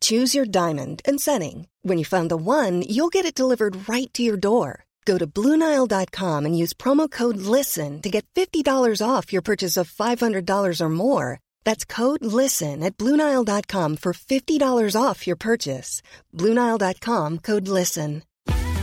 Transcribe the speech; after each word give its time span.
Choose 0.00 0.34
your 0.34 0.44
diamond 0.44 1.00
and 1.08 1.18
setting. 1.18 1.68
When 1.82 1.96
you 1.96 2.04
find 2.04 2.30
the 2.30 2.36
one, 2.36 2.82
you'll 2.82 3.14
get 3.16 3.24
it 3.24 3.34
delivered 3.34 3.88
right 3.88 4.12
to 4.12 4.22
your 4.22 4.36
door. 4.36 4.84
Go 5.06 5.16
to 5.16 5.26
Bluenile.com 5.26 6.44
and 6.44 6.58
use 6.58 6.74
promo 6.74 7.10
code 7.10 7.38
LISTEN 7.38 8.02
to 8.02 8.10
get 8.10 8.26
$50 8.34 9.00
off 9.00 9.32
your 9.32 9.40
purchase 9.40 9.78
of 9.78 9.90
$500 9.90 10.80
or 10.82 10.88
more. 10.90 11.40
That's 11.64 11.86
code 11.86 12.22
LISTEN 12.22 12.82
at 12.82 12.98
Bluenile.com 12.98 13.96
for 13.96 14.12
$50 14.12 15.02
off 15.02 15.26
your 15.26 15.36
purchase. 15.36 16.02
Bluenile.com 16.34 17.38
code 17.38 17.68
LISTEN. 17.68 18.22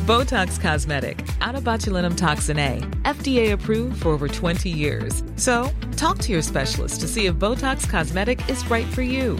Botox 0.05 0.59
Cosmetic, 0.61 1.17
onabotulinumtoxinA, 1.41 3.01
FDA 3.01 3.53
approved 3.53 4.03
for 4.03 4.09
over 4.09 4.27
20 4.27 4.69
years. 4.69 5.23
So, 5.35 5.71
talk 5.95 6.19
to 6.19 6.31
your 6.31 6.43
specialist 6.43 7.01
to 7.01 7.07
see 7.07 7.25
if 7.25 7.35
Botox 7.35 7.89
Cosmetic 7.89 8.47
is 8.47 8.69
right 8.69 8.85
for 8.93 9.01
you. 9.01 9.39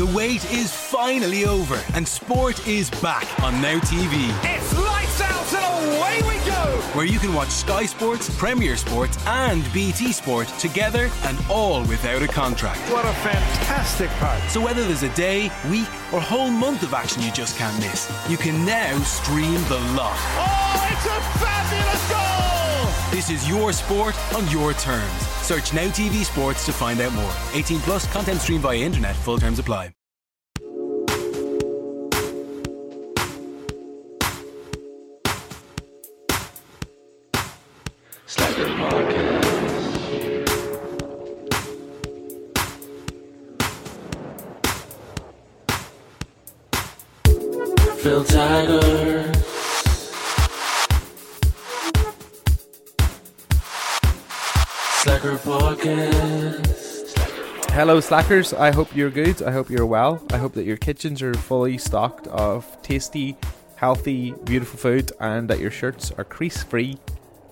The 0.00 0.06
wait 0.16 0.50
is 0.50 0.72
finally 0.72 1.44
over 1.44 1.78
and 1.92 2.08
sport 2.08 2.66
is 2.66 2.88
back 3.02 3.28
on 3.42 3.60
Now 3.60 3.78
TV. 3.80 4.30
It's 4.42 4.78
lights 4.78 5.20
out 5.20 5.52
and 5.52 5.98
away 5.98 6.22
we 6.22 6.42
go! 6.46 6.80
Where 6.94 7.04
you 7.04 7.18
can 7.18 7.34
watch 7.34 7.50
Sky 7.50 7.84
Sports, 7.84 8.34
Premier 8.38 8.78
Sports, 8.78 9.18
and 9.26 9.62
BT 9.74 10.12
Sport 10.12 10.48
together 10.58 11.10
and 11.24 11.36
all 11.50 11.84
without 11.84 12.22
a 12.22 12.28
contract. 12.28 12.80
What 12.90 13.04
a 13.04 13.12
fantastic 13.12 14.08
part. 14.12 14.40
So 14.50 14.58
whether 14.58 14.82
there's 14.84 15.02
a 15.02 15.14
day, 15.14 15.52
week, 15.68 15.88
or 16.14 16.20
whole 16.22 16.48
month 16.48 16.82
of 16.82 16.94
action 16.94 17.20
you 17.20 17.30
just 17.30 17.58
can't 17.58 17.78
miss, 17.80 18.10
you 18.26 18.38
can 18.38 18.64
now 18.64 18.98
stream 19.00 19.62
the 19.68 19.80
lot. 19.94 20.16
Oh, 20.16 20.88
it's 20.90 21.04
a 21.04 21.44
fabulous 21.44 22.10
goal! 22.10 22.49
This 23.10 23.28
is 23.28 23.48
your 23.48 23.72
sport 23.72 24.14
on 24.34 24.48
your 24.50 24.72
terms. 24.74 25.12
Search 25.42 25.74
Now 25.74 25.88
TV 25.88 26.24
Sports 26.24 26.64
to 26.66 26.72
find 26.72 27.00
out 27.00 27.12
more. 27.12 27.32
18 27.54 27.80
plus 27.80 28.06
content 28.12 28.40
streamed 28.40 28.62
via 28.62 28.78
internet. 28.78 29.16
Full 29.16 29.36
terms 29.36 29.58
apply. 29.58 29.92
Slacker 38.26 38.66
Podcast. 38.78 39.90
Phil 48.02 48.24
Taggart. 48.24 49.39
Slacker. 55.20 56.06
Hello, 57.74 58.00
Slackers. 58.00 58.54
I 58.54 58.72
hope 58.72 58.96
you're 58.96 59.10
good. 59.10 59.42
I 59.42 59.50
hope 59.50 59.68
you're 59.68 59.84
well. 59.84 60.22
I 60.32 60.38
hope 60.38 60.54
that 60.54 60.64
your 60.64 60.78
kitchens 60.78 61.20
are 61.20 61.34
fully 61.34 61.76
stocked 61.76 62.26
of 62.28 62.64
tasty, 62.80 63.36
healthy, 63.76 64.32
beautiful 64.44 64.78
food 64.78 65.12
and 65.20 65.50
that 65.50 65.58
your 65.58 65.70
shirts 65.70 66.10
are 66.12 66.24
crease 66.24 66.62
free 66.62 66.96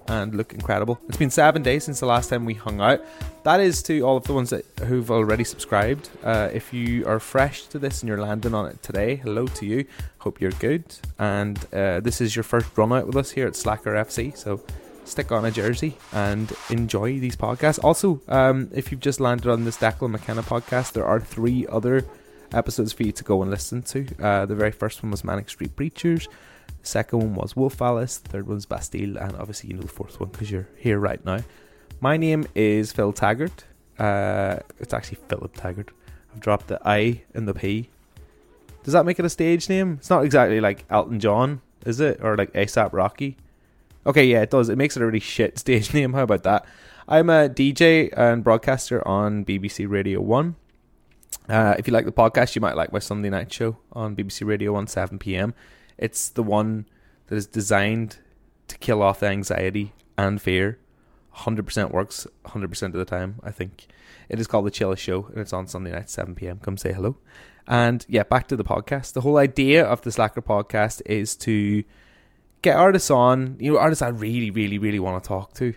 and 0.06 0.34
look 0.34 0.54
incredible. 0.54 0.98
It's 1.08 1.18
been 1.18 1.28
seven 1.28 1.62
days 1.62 1.84
since 1.84 2.00
the 2.00 2.06
last 2.06 2.30
time 2.30 2.46
we 2.46 2.54
hung 2.54 2.80
out. 2.80 3.04
That 3.42 3.60
is 3.60 3.82
to 3.82 4.00
all 4.00 4.16
of 4.16 4.24
the 4.24 4.32
ones 4.32 4.48
that 4.48 4.64
who've 4.86 5.10
already 5.10 5.44
subscribed. 5.44 6.08
Uh, 6.24 6.48
if 6.50 6.72
you 6.72 7.06
are 7.06 7.20
fresh 7.20 7.66
to 7.66 7.78
this 7.78 8.00
and 8.00 8.08
you're 8.08 8.18
landing 8.20 8.54
on 8.54 8.64
it 8.64 8.82
today, 8.82 9.16
hello 9.16 9.46
to 9.46 9.66
you. 9.66 9.84
Hope 10.20 10.40
you're 10.40 10.52
good. 10.52 10.84
And 11.18 11.58
uh, 11.74 12.00
this 12.00 12.22
is 12.22 12.34
your 12.34 12.44
first 12.44 12.66
run 12.78 12.94
out 12.94 13.06
with 13.06 13.16
us 13.16 13.32
here 13.32 13.46
at 13.46 13.56
Slacker 13.56 13.92
FC. 13.92 14.34
So 14.34 14.64
stick 15.08 15.32
on 15.32 15.44
a 15.44 15.50
jersey 15.50 15.96
and 16.12 16.52
enjoy 16.70 17.19
these 17.19 17.36
podcasts. 17.36 17.82
Also, 17.82 18.20
um, 18.28 18.70
if 18.74 18.91
you've 18.91 19.00
just 19.00 19.20
landed 19.20 19.50
on 19.50 19.64
this 19.64 19.76
Declan 19.78 20.10
McKenna 20.10 20.42
podcast, 20.42 20.92
there 20.92 21.04
are 21.04 21.20
three 21.20 21.66
other 21.69 22.04
episodes 22.52 22.92
for 22.92 23.02
you 23.02 23.12
to 23.12 23.24
go 23.24 23.42
and 23.42 23.50
listen 23.50 23.82
to. 23.82 24.06
Uh, 24.22 24.47
the 24.47 24.54
very 24.54 24.72
first 24.72 25.02
one 25.02 25.10
was 25.10 25.24
Manic 25.24 25.48
Street 25.48 25.74
Preachers. 25.76 26.28
The 26.80 26.86
second 26.86 27.18
one 27.20 27.34
was 27.34 27.56
Wolf 27.56 27.80
Alice. 27.82 28.18
The 28.18 28.28
third 28.28 28.47
one's 28.47 28.66
Bastille, 28.66 29.16
and 29.18 29.34
obviously 29.36 29.70
you 29.70 29.76
know 29.76 29.82
the 29.82 29.88
fourth 29.88 30.20
one 30.20 30.30
because 30.30 30.50
you're 30.50 30.68
here 30.76 30.98
right 30.98 31.24
now. 31.24 31.41
My 32.00 32.16
name 32.16 32.47
is 32.54 32.92
Phil 32.92 33.12
Taggart. 33.12 33.64
Uh, 33.98 34.58
it's 34.78 34.94
actually 34.94 35.18
Philip 35.28 35.54
Taggart. 35.54 35.91
I've 36.32 36.41
dropped 36.41 36.68
the 36.68 36.80
I 36.84 37.22
and 37.34 37.48
the 37.48 37.54
P. 37.54 37.88
Does 38.84 38.92
that 38.92 39.04
make 39.04 39.18
it 39.18 39.24
a 39.24 39.30
stage 39.30 39.68
name? 39.68 39.97
It's 39.98 40.10
not 40.10 40.24
exactly 40.24 40.60
like 40.60 40.84
Elton 40.88 41.18
John, 41.20 41.60
is 41.84 42.00
it? 42.00 42.20
Or 42.22 42.36
like 42.36 42.52
ASAP 42.52 42.92
Rocky? 42.92 43.36
Okay, 44.08 44.24
yeah, 44.24 44.41
it 44.41 44.48
does. 44.48 44.70
It 44.70 44.78
makes 44.78 44.96
it 44.96 45.02
a 45.02 45.06
really 45.06 45.20
shit 45.20 45.58
stage 45.64 45.92
name. 45.92 46.14
How 46.14 46.22
about 46.22 46.42
that? 46.44 46.64
I'm 47.06 47.28
a 47.28 47.50
DJ 47.50 48.10
and 48.16 48.42
broadcaster 48.42 49.06
on 49.06 49.44
BBC 49.44 49.86
Radio 49.86 50.22
1. 50.22 50.56
Uh, 51.46 51.74
if 51.78 51.86
you 51.86 51.92
like 51.92 52.06
the 52.06 52.12
podcast, 52.12 52.54
you 52.54 52.62
might 52.62 52.74
like 52.74 52.91
my 52.91 53.00
Sunday 53.00 53.28
night 53.28 53.52
show 53.52 53.76
on 53.92 54.16
BBC 54.16 54.47
Radio 54.47 54.72
1, 54.72 54.86
7 54.86 55.18
pm. 55.18 55.52
It's 55.98 56.30
the 56.30 56.42
one 56.42 56.86
that 57.26 57.36
is 57.36 57.47
designed 57.47 58.16
to 58.68 58.78
kill 58.78 59.02
off 59.02 59.22
anxiety 59.22 59.92
and 60.16 60.41
fear. 60.41 60.78
100% 61.36 61.91
works 61.91 62.26
100% 62.47 62.82
of 62.82 62.92
the 62.94 63.04
time, 63.04 63.41
I 63.42 63.50
think. 63.50 63.88
It 64.30 64.41
is 64.41 64.47
called 64.47 64.64
The 64.64 64.70
Chillest 64.70 65.02
Show, 65.02 65.26
and 65.26 65.38
it's 65.38 65.52
on 65.52 65.66
Sunday 65.66 65.92
night, 65.92 66.08
7 66.08 66.34
pm. 66.34 66.60
Come 66.60 66.78
say 66.78 66.94
hello. 66.94 67.18
And 67.66 68.06
yeah, 68.08 68.22
back 68.22 68.48
to 68.48 68.56
the 68.56 68.64
podcast. 68.64 69.12
The 69.12 69.20
whole 69.20 69.36
idea 69.36 69.84
of 69.84 70.00
the 70.00 70.10
Slacker 70.12 70.41
podcast 70.41 71.02
is 71.04 71.36
to 71.36 71.84
get 72.62 72.76
artists 72.76 73.10
on, 73.10 73.56
you 73.58 73.72
know, 73.72 73.78
artists 73.78 74.02
I 74.02 74.08
really, 74.08 74.50
really, 74.50 74.78
really 74.78 74.98
want 74.98 75.22
to 75.22 75.28
talk 75.28 75.54
to, 75.54 75.74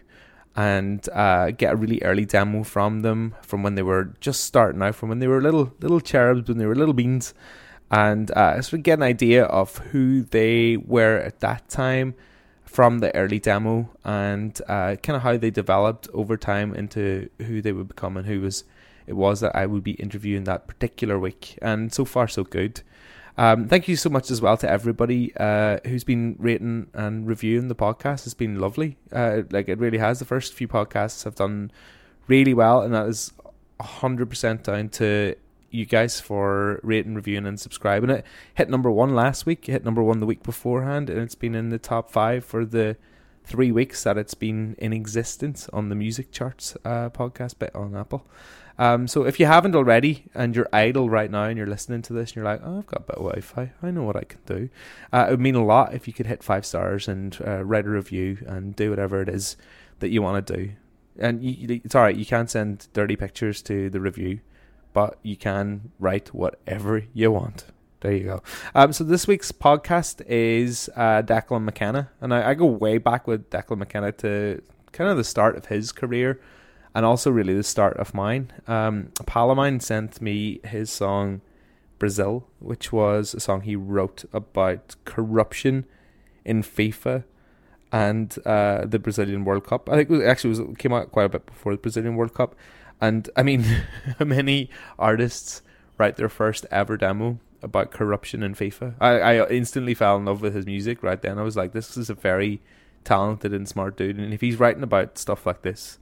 and 0.56 1.08
uh, 1.10 1.52
get 1.52 1.74
a 1.74 1.76
really 1.76 2.02
early 2.04 2.26
demo 2.26 2.64
from 2.64 3.02
them 3.02 3.36
from 3.42 3.64
when 3.64 3.76
they 3.76 3.84
were 3.84 4.14
just 4.20 4.44
starting 4.44 4.82
out, 4.82 4.96
from 4.96 5.10
when 5.10 5.20
they 5.20 5.28
were 5.28 5.42
little 5.42 5.74
little 5.80 6.02
cherubs, 6.02 6.48
when 6.48 6.58
they 6.58 6.66
were 6.66 6.76
little 6.76 6.94
beans, 6.94 7.34
and 7.90 8.32
uh, 8.32 8.56
of 8.58 8.84
get 8.84 9.00
an 9.00 9.04
idea 9.04 9.44
of 9.46 9.78
who 9.78 10.24
they 10.24 10.78
were 10.78 11.18
at 11.18 11.40
that 11.42 11.70
time 11.70 12.16
from 12.72 13.00
the 13.00 13.14
early 13.16 13.38
demo 13.38 13.90
and 14.06 14.62
uh, 14.70 14.96
kind 15.04 15.18
of 15.18 15.24
how 15.24 15.36
they 15.36 15.50
developed 15.50 16.08
over 16.14 16.38
time 16.38 16.74
into 16.74 17.30
who 17.40 17.62
they 17.62 17.74
would 17.74 17.90
become 17.90 18.16
and 18.16 18.26
who 18.26 18.40
was 18.40 18.64
it 19.08 19.14
was 19.14 19.42
that 19.42 19.54
I 19.56 19.66
would 19.66 19.84
be 19.84 19.92
interviewing 19.94 20.46
that 20.46 20.68
particular 20.68 21.20
week. 21.20 21.58
And 21.62 21.94
so 21.94 22.06
far, 22.06 22.30
so 22.30 22.46
good. 22.46 22.82
Um, 23.38 23.68
thank 23.68 23.88
you 23.88 23.96
so 23.96 24.10
much 24.10 24.30
as 24.30 24.42
well 24.42 24.58
to 24.58 24.70
everybody 24.70 25.34
uh, 25.38 25.80
who's 25.86 26.04
been 26.04 26.36
rating 26.38 26.88
and 26.94 27.28
reviewing 27.28 27.68
the 27.68 27.76
podcast. 27.76 28.26
It's 28.26 28.34
been 28.34 28.60
lovely. 28.60 28.98
Uh, 29.12 29.44
like 29.52 29.70
it 29.70 29.80
really 29.80 29.98
has. 29.98 30.20
The 30.20 30.26
first 30.26 30.54
few 30.54 30.68
podcasts 30.68 31.24
have 31.24 31.36
done 31.36 31.72
really 32.28 32.54
well, 32.54 32.82
and 32.82 32.94
that 32.94 33.08
is 33.08 33.34
hundred 33.80 34.30
percent 34.30 34.64
down 34.64 34.90
to 34.90 35.36
you 35.72 35.86
guys 35.86 36.20
for 36.20 36.80
rating, 36.84 37.16
reviewing, 37.16 37.48
and 37.48 37.60
subscribing. 37.60 38.10
It 38.10 38.26
hit 38.54 38.70
number 38.70 38.92
one 38.92 39.16
last 39.16 39.46
week. 39.46 39.68
It 39.70 39.72
hit 39.72 39.86
number 39.86 40.04
one 40.04 40.20
the 40.20 40.26
week 40.26 40.44
beforehand, 40.44 41.10
and 41.10 41.20
it's 41.20 41.36
been 41.36 41.56
in 41.56 41.70
the 41.70 41.80
top 41.80 42.12
five 42.12 42.44
for 42.44 42.66
the 42.66 42.98
three 43.44 43.72
weeks 43.72 44.04
that 44.04 44.18
it's 44.18 44.34
been 44.34 44.76
in 44.78 44.94
existence 44.94 45.68
on 45.74 45.90
the 45.90 45.96
music 45.96 46.32
charts 46.32 46.76
uh, 46.86 47.10
podcast 47.10 47.58
bit 47.58 47.74
on 47.74 47.96
Apple. 47.96 48.26
Um, 48.78 49.08
so 49.08 49.24
if 49.24 49.40
you 49.40 49.46
haven't 49.46 49.76
already 49.76 50.26
and 50.34 50.56
you're 50.56 50.70
idle 50.74 51.10
right 51.10 51.30
now 51.30 51.44
and 51.44 51.58
you're 51.58 51.68
listening 51.68 52.02
to 52.04 52.14
this 52.14 52.32
and 52.32 52.38
you're 52.38 52.46
like, 52.46 52.62
oh, 52.64 52.80
I've 52.80 52.88
got 52.88 53.08
better 53.08 53.20
Wi-Fi, 53.20 53.72
I 53.82 53.92
know 53.92 54.04
what 54.04 54.16
I 54.16 54.24
can 54.24 54.40
do. 54.46 54.70
Uh, 55.12 55.26
it 55.28 55.32
would 55.32 55.40
mean 55.40 55.56
a 55.56 55.64
lot 55.64 55.94
if 55.94 56.08
you 56.08 56.14
could 56.14 56.28
hit 56.28 56.44
five 56.44 56.66
stars 56.66 57.08
and 57.08 57.38
uh, 57.46 57.64
write 57.64 57.86
a 57.86 57.90
review 57.90 58.38
and 58.48 58.76
do 58.76 58.90
whatever 58.90 59.22
it 59.22 59.30
is 59.30 59.58
that 60.00 60.10
you 60.10 60.22
want 60.22 60.46
to 60.46 60.58
do. 60.58 60.72
And 61.20 61.44
you, 61.44 61.82
it's 61.84 61.96
all 61.96 62.02
right. 62.02 62.16
You 62.16 62.26
can't 62.26 62.50
send 62.50 62.88
dirty 62.94 63.16
pictures 63.16 63.62
to 63.64 63.90
the 63.90 64.00
review, 64.00 64.40
but 64.94 65.20
you 65.22 65.36
can 65.36 65.92
write 66.00 66.34
whatever 66.34 67.04
you 67.14 67.32
want. 67.32 67.66
There 68.00 68.14
you 68.14 68.24
go. 68.24 68.44
Um, 68.74 68.94
so 68.94 69.04
this 69.04 69.28
week's 69.28 69.52
podcast 69.52 70.26
is 70.26 70.90
uh, 70.96 71.22
Declan 71.22 71.64
McKenna, 71.64 72.10
and 72.20 72.34
I, 72.34 72.50
I 72.50 72.54
go 72.56 72.66
way 72.66 72.98
back 72.98 73.28
with 73.28 73.52
Declan 73.52 73.78
McKenna 73.78 74.12
to 74.14 74.62
kind 74.92 75.10
of 75.10 75.18
the 75.18 75.24
start 75.24 75.56
of 75.56 75.68
his 75.68 75.92
career 75.92 76.42
and 76.94 77.06
also 77.06 77.32
really 77.32 77.54
the 77.54 77.64
start 77.64 77.98
of 77.98 78.14
mine. 78.14 78.52
Um, 78.68 79.12
sent 79.80 80.22
me 80.22 80.60
his 80.64 80.90
song 80.90 81.42
Brazil, 82.00 82.48
which 82.60 82.92
was 82.92 83.34
a 83.34 83.40
song 83.40 83.62
he 83.62 83.76
wrote 83.76 84.26
about 84.34 84.96
corruption 85.06 85.86
in 86.44 86.64
FIFA 86.64 87.24
and 87.92 88.36
uh, 88.46 88.86
the 88.86 89.00
Brazilian 89.00 89.46
World 89.46 89.66
Cup. 89.66 89.90
I 89.90 89.96
think 89.96 90.10
it 90.10 90.14
was, 90.14 90.24
actually 90.24 90.50
was 90.50 90.78
came 90.78 90.94
out 90.94 91.12
quite 91.12 91.26
a 91.26 91.30
bit 91.30 91.46
before 91.46 91.74
the 91.74 91.78
Brazilian 91.78 92.16
World 92.16 92.34
Cup. 92.34 92.56
And 93.00 93.30
I 93.36 93.44
mean, 93.44 93.66
many 94.20 94.70
artists 94.98 95.62
write 95.98 96.16
their 96.16 96.30
first 96.30 96.66
ever 96.72 96.98
demo 96.98 97.40
about 97.62 97.92
corruption 97.92 98.42
in 98.42 98.56
FIFA. 98.56 98.96
I, 99.00 99.38
I 99.38 99.48
instantly 99.50 99.94
fell 99.94 100.18
in 100.18 100.26
love 100.26 100.42
with 100.42 100.56
his 100.56 100.66
music 100.66 101.04
right 101.04 101.22
then. 101.22 101.38
I 101.38 101.44
was 101.44 101.56
like, 101.56 101.74
this 101.74 101.96
is 101.96 102.10
a 102.10 102.16
very 102.16 102.62
talented 103.04 103.54
and 103.54 103.68
smart 103.68 103.98
dude. 103.98 104.18
And 104.18 104.34
if 104.34 104.42
he's 104.42 104.60
writing 104.60 104.84
about 104.84 105.18
stuff 105.18 105.46
like 105.46 105.62
this, 105.62 106.00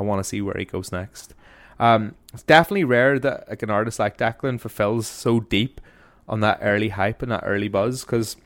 I 0.00 0.02
want 0.02 0.20
to 0.20 0.24
see 0.28 0.40
where 0.40 0.56
he 0.58 0.64
goes 0.64 0.90
next. 0.90 1.34
Um, 1.78 2.14
it's 2.32 2.42
definitely 2.42 2.84
rare 2.84 3.18
that 3.18 3.48
like 3.48 3.62
an 3.62 3.70
artist 3.70 3.98
like 3.98 4.18
Declan 4.18 4.60
fulfills 4.60 5.06
so 5.06 5.40
deep 5.40 5.80
on 6.28 6.40
that 6.40 6.58
early 6.62 6.90
hype 6.90 7.22
and 7.22 7.30
that 7.32 7.42
early 7.44 7.68
buzz 7.68 8.04
because 8.04 8.36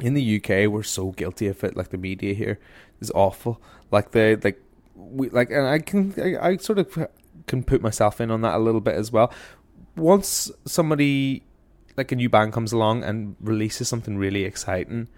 in 0.00 0.14
the 0.14 0.36
UK 0.36 0.70
we're 0.70 0.82
so 0.82 1.12
guilty 1.12 1.46
of 1.46 1.62
it. 1.64 1.76
Like 1.76 1.90
the 1.90 1.98
media 1.98 2.34
here 2.34 2.58
is 3.00 3.10
awful. 3.14 3.60
Like 3.90 4.12
the 4.12 4.38
like 4.42 4.62
we 4.94 5.30
like 5.30 5.50
and 5.50 5.66
I 5.66 5.78
can 5.78 6.14
I, 6.18 6.50
I 6.50 6.56
sort 6.56 6.78
of 6.78 7.08
can 7.46 7.62
put 7.62 7.82
myself 7.82 8.20
in 8.20 8.30
on 8.30 8.42
that 8.42 8.54
a 8.54 8.58
little 8.58 8.80
bit 8.80 8.94
as 8.94 9.12
well. 9.12 9.32
Once 9.96 10.50
somebody 10.64 11.42
like 11.96 12.12
a 12.12 12.16
new 12.16 12.28
band 12.28 12.52
comes 12.52 12.72
along 12.72 13.02
and 13.02 13.34
releases 13.40 13.88
something 13.88 14.16
really 14.16 14.44
exciting, 14.44 15.08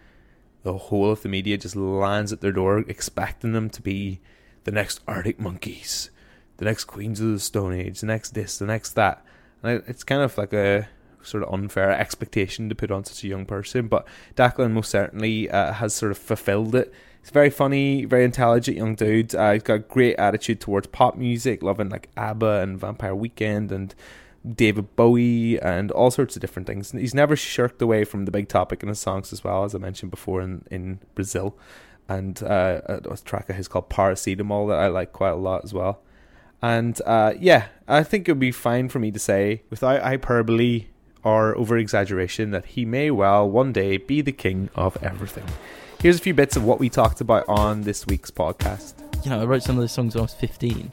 the 0.63 0.77
whole 0.77 1.11
of 1.11 1.23
the 1.23 1.29
media 1.29 1.59
just 1.59 1.77
lands 1.77 2.33
at 2.33 2.41
their 2.41 2.53
door 2.53 2.79
expecting 2.89 3.53
them 3.53 3.69
to 3.71 3.83
be 3.83 4.21
the 4.65 4.71
next 4.71 5.01
Arctic 5.07 5.41
Monkeys, 5.41 6.11
the 6.59 6.65
next 6.65 6.85
Queens 6.85 7.21
of 7.21 7.33
the 7.33 7.41
Stone 7.41 7.75
Age, 7.75 8.01
the 8.01 8.07
next 8.07 8.35
this, 8.35 8.59
the 8.59 8.67
next 8.67 8.93
that. 8.93 9.25
And 9.63 9.83
it's 9.87 10.05
kind 10.05 10.23
of 10.23 10.37
like 10.39 10.53
a 10.53 10.89
sort 11.23 11.43
of 11.43 11.53
unfair 11.53 11.91
expectation 11.91 12.69
to 12.69 12.75
put 12.75 12.91
on 12.91 13.05
such 13.05 13.25
a 13.25 13.29
young 13.29 13.47
person. 13.47 13.89
But 13.89 14.07
Declan 14.37 14.73
most 14.73 14.91
certainly 14.91 15.51
uh, 15.51 15.73
has 15.75 15.95
sort 15.95 16.13
of 16.13 16.19
fulfilled 16.19 16.75
it. 16.75 16.93
He's 17.21 17.31
very 17.31 17.51
funny, 17.51 18.07
very 18.07 18.25
intelligent 18.25 18.77
young 18.77 18.95
dude. 18.95 19.35
Uh, 19.35 19.53
he's 19.53 19.63
got 19.63 19.75
a 19.75 19.79
great 19.81 20.17
attitude 20.17 20.61
towards 20.61 20.87
pop 20.87 21.17
music, 21.17 21.63
loving 21.63 21.91
like 21.91 22.09
ABBA 22.17 22.61
and 22.63 22.79
Vampire 22.79 23.15
Weekend 23.15 23.71
and 23.71 23.95
David 24.55 24.97
Bowie 24.97 25.61
and 25.61 25.91
all 25.91 26.11
sorts 26.11 26.35
of 26.37 26.41
different 26.41 26.67
things. 26.67 26.93
He's 26.93 27.15
never 27.15 27.37
shirked 27.37 27.83
away 27.83 28.05
from 28.05 28.25
the 28.25 28.31
big 28.31 28.49
topic 28.49 28.83
in 28.83 28.89
his 28.89 28.99
songs 28.99 29.35
as 29.35 29.45
well, 29.45 29.65
as 29.65 29.75
I 29.75 29.79
mentioned 29.79 30.11
before 30.11 30.41
in, 30.41 30.65
in 30.71 31.01
Brazil. 31.15 31.57
And 32.11 32.43
uh, 32.43 32.81
a 32.89 33.17
track 33.25 33.49
of 33.51 33.55
his 33.55 33.69
called 33.69 33.89
Paracetamol 33.89 34.69
that 34.69 34.79
I 34.81 34.89
like 34.89 35.13
quite 35.13 35.31
a 35.31 35.37
lot 35.37 35.63
as 35.63 35.73
well. 35.73 36.01
And 36.61 37.01
uh, 37.07 37.35
yeah, 37.39 37.69
I 37.87 38.03
think 38.03 38.29
it 38.29 38.33
would 38.33 38.41
be 38.41 38.51
fine 38.51 38.89
for 38.89 38.99
me 38.99 39.13
to 39.13 39.19
say, 39.19 39.63
without 39.71 40.03
hyperbole 40.03 40.87
or 41.23 41.57
over 41.57 41.79
exaggeration, 41.79 42.51
that 42.51 42.67
he 42.67 42.85
may 42.85 43.13
well 43.13 43.49
one 43.49 43.73
day 43.73 43.97
be 43.97 44.23
the 44.23 44.33
king 44.33 44.71
of 44.75 44.99
everything. 45.03 45.45
Here's 46.01 46.19
a 46.19 46.23
few 46.23 46.35
bits 46.35 46.57
of 46.57 46.65
what 46.65 46.81
we 46.81 46.89
talked 46.89 47.21
about 47.21 47.45
on 47.49 47.83
this 47.83 48.07
week's 48.07 48.31
podcast. 48.31 48.95
You 49.25 49.31
know, 49.31 49.41
I 49.41 49.45
wrote 49.45 49.63
some 49.63 49.77
of 49.77 49.83
those 49.83 49.93
songs 49.93 50.15
when 50.15 50.23
I 50.23 50.25
was 50.25 50.35
15. 50.35 50.91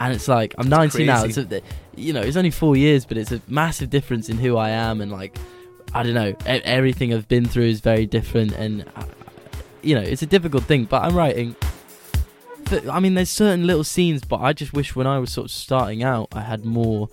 And 0.00 0.14
it's 0.14 0.28
like, 0.28 0.54
I'm 0.58 0.68
19 0.68 1.06
now. 1.06 1.20
crazy. 1.20 1.46
So, 1.48 1.60
you 1.94 2.12
know, 2.12 2.22
it's 2.22 2.36
only 2.36 2.50
four 2.50 2.74
years, 2.74 3.04
but 3.04 3.18
it's 3.18 3.30
a 3.32 3.40
massive 3.46 3.90
difference 3.90 4.30
in 4.30 4.38
who 4.38 4.56
I 4.56 4.70
am. 4.70 5.02
And, 5.02 5.12
like, 5.12 5.38
I 5.94 6.02
don't 6.02 6.14
know, 6.14 6.34
everything 6.46 7.12
I've 7.12 7.28
been 7.28 7.44
through 7.44 7.66
is 7.66 7.80
very 7.80 8.06
different. 8.06 8.52
And, 8.52 8.86
uh, 8.96 9.04
you 9.82 9.94
know, 9.94 10.02
it's 10.02 10.22
a 10.22 10.26
difficult 10.26 10.64
thing. 10.64 10.84
But 10.84 11.02
I'm 11.02 11.16
writing. 11.16 11.56
I 12.88 13.00
mean, 13.00 13.14
there's 13.14 13.30
certain 13.30 13.66
little 13.66 13.82
scenes, 13.82 14.22
but 14.22 14.40
I 14.40 14.52
just 14.52 14.72
wish 14.72 14.94
when 14.94 15.06
I 15.06 15.18
was 15.18 15.32
sort 15.32 15.46
of 15.46 15.50
starting 15.50 16.04
out, 16.04 16.28
I 16.32 16.42
had 16.42 16.64
more 16.64 17.08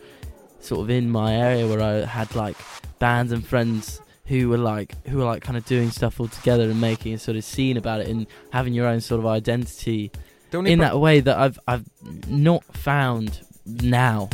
sort 0.60 0.82
of 0.82 0.90
in 0.90 1.10
my 1.10 1.36
area 1.36 1.68
where 1.68 1.82
I 1.82 2.06
had, 2.06 2.36
like, 2.36 2.56
bands 3.00 3.32
and 3.32 3.46
friends 3.46 4.02
who 4.28 4.50
were 4.50 4.58
like 4.58 4.94
who 5.08 5.18
were 5.18 5.24
like 5.24 5.42
kind 5.42 5.58
of 5.58 5.66
doing 5.66 5.90
stuff 5.90 6.20
all 6.20 6.28
together 6.28 6.64
and 6.64 6.82
making 6.82 7.14
a 7.14 7.18
sort 7.18 7.38
of 7.38 7.44
scene 7.44 7.78
about 7.78 8.02
it 8.02 8.08
and 8.08 8.28
having 8.52 8.74
your 8.74 8.86
own 8.86 9.00
sort 9.00 9.20
of 9.20 9.26
identity 9.26 10.12
in 10.52 10.64
pro- 10.64 10.76
that 10.76 11.00
way 11.00 11.20
that 11.20 11.38
I've 11.38 11.60
I've 11.68 11.86
not 12.28 12.64
found 12.76 13.42
now. 13.66 14.30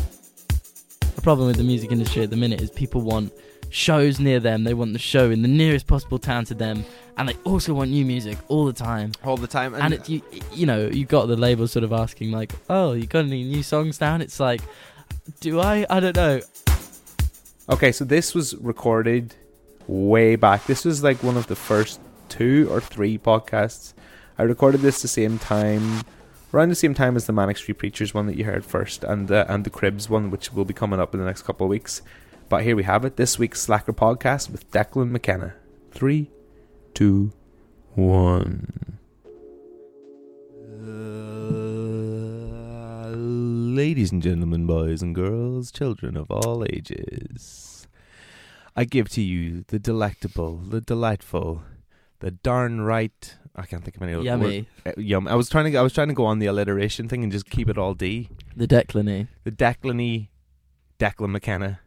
The 1.15 1.21
problem 1.21 1.47
with 1.47 1.57
the 1.57 1.63
music 1.63 1.91
industry 1.91 2.23
at 2.23 2.31
the 2.31 2.37
minute 2.37 2.61
is 2.61 2.71
people 2.71 3.01
want 3.01 3.31
shows 3.73 4.19
near 4.19 4.39
them. 4.39 4.63
They 4.63 4.73
want 4.73 4.93
the 4.93 4.99
show 4.99 5.31
in 5.31 5.41
the 5.41 5.47
nearest 5.47 5.87
possible 5.87 6.19
town 6.19 6.45
to 6.45 6.53
them, 6.53 6.85
and 7.17 7.27
they 7.27 7.35
also 7.43 7.73
want 7.73 7.89
new 7.89 8.05
music 8.05 8.37
all 8.47 8.65
the 8.65 8.73
time. 8.73 9.11
all 9.23 9.35
the 9.35 9.47
time. 9.47 9.73
And, 9.73 9.95
it, 9.95 10.07
you 10.07 10.21
you 10.53 10.65
know 10.65 10.87
you 10.87 11.05
got 11.05 11.25
the 11.25 11.35
label 11.35 11.67
sort 11.67 11.83
of 11.83 11.91
asking 11.91 12.31
like, 12.31 12.53
oh, 12.69 12.93
you 12.93 13.07
got 13.07 13.25
any 13.25 13.43
new 13.43 13.63
songs 13.63 13.97
down? 13.97 14.21
It's 14.21 14.39
like, 14.39 14.61
do 15.39 15.59
I? 15.59 15.85
I 15.89 15.99
don't 15.99 16.15
know. 16.15 16.41
Okay, 17.69 17.91
so 17.91 18.05
this 18.05 18.35
was 18.35 18.55
recorded 18.57 19.35
way 19.87 20.35
back. 20.35 20.65
This 20.65 20.85
was 20.85 21.03
like 21.03 21.23
one 21.23 21.37
of 21.37 21.47
the 21.47 21.55
first 21.55 21.99
two 22.29 22.67
or 22.69 22.79
three 22.79 23.17
podcasts. 23.17 23.93
I 24.37 24.43
recorded 24.43 24.81
this 24.81 25.01
the 25.01 25.07
same 25.07 25.39
time, 25.39 26.01
around 26.53 26.69
the 26.69 26.75
same 26.75 26.93
time 26.93 27.15
as 27.15 27.25
the 27.25 27.33
Manic 27.33 27.57
Street 27.57 27.77
Preachers 27.77 28.13
one 28.13 28.27
that 28.27 28.35
you 28.37 28.45
heard 28.45 28.65
first, 28.65 29.03
and 29.03 29.31
uh, 29.31 29.45
and 29.49 29.63
the 29.63 29.69
Cribs 29.69 30.09
one, 30.09 30.29
which 30.29 30.53
will 30.53 30.65
be 30.65 30.73
coming 30.73 30.99
up 30.99 31.13
in 31.13 31.19
the 31.19 31.25
next 31.25 31.41
couple 31.43 31.65
of 31.65 31.69
weeks. 31.69 32.01
But 32.53 32.65
here 32.65 32.75
we 32.75 32.83
have 32.83 33.03
it. 33.03 33.15
This 33.15 33.39
week's 33.39 33.61
Slacker 33.61 33.93
podcast 33.93 34.51
with 34.51 34.69
Declan 34.69 35.09
McKenna. 35.09 35.55
Three, 35.89 36.29
two, 36.93 37.33
one. 37.95 38.99
Uh, 40.79 43.15
ladies 43.17 44.11
and 44.11 44.21
gentlemen, 44.21 44.67
boys 44.67 45.01
and 45.01 45.15
girls, 45.15 45.71
children 45.71 46.15
of 46.15 46.29
all 46.29 46.63
ages, 46.71 47.87
I 48.75 48.83
give 48.83 49.09
to 49.09 49.21
you 49.23 49.65
the 49.69 49.79
delectable, 49.79 50.57
the 50.57 50.79
delightful, 50.79 51.63
the 52.19 52.29
darn 52.29 52.81
right. 52.81 53.35
I 53.55 53.65
can't 53.65 53.83
think 53.83 53.95
of 53.95 54.03
any 54.03 54.13
other 54.13 54.25
Yummy. 54.25 54.67
word. 54.85 54.95
Uh, 54.95 55.01
yum. 55.01 55.27
I 55.27 55.33
was 55.33 55.49
trying 55.49 55.71
to. 55.71 55.77
I 55.79 55.81
was 55.81 55.93
trying 55.93 56.09
to 56.09 56.13
go 56.13 56.25
on 56.25 56.37
the 56.37 56.45
alliteration 56.45 57.09
thing 57.09 57.23
and 57.23 57.31
just 57.31 57.49
keep 57.49 57.67
it 57.67 57.79
all 57.79 57.95
D. 57.95 58.29
The 58.55 58.67
Declany. 58.67 59.27
The 59.43 59.51
Declan 59.51 60.27
Declan 60.99 61.31
McKenna. 61.31 61.79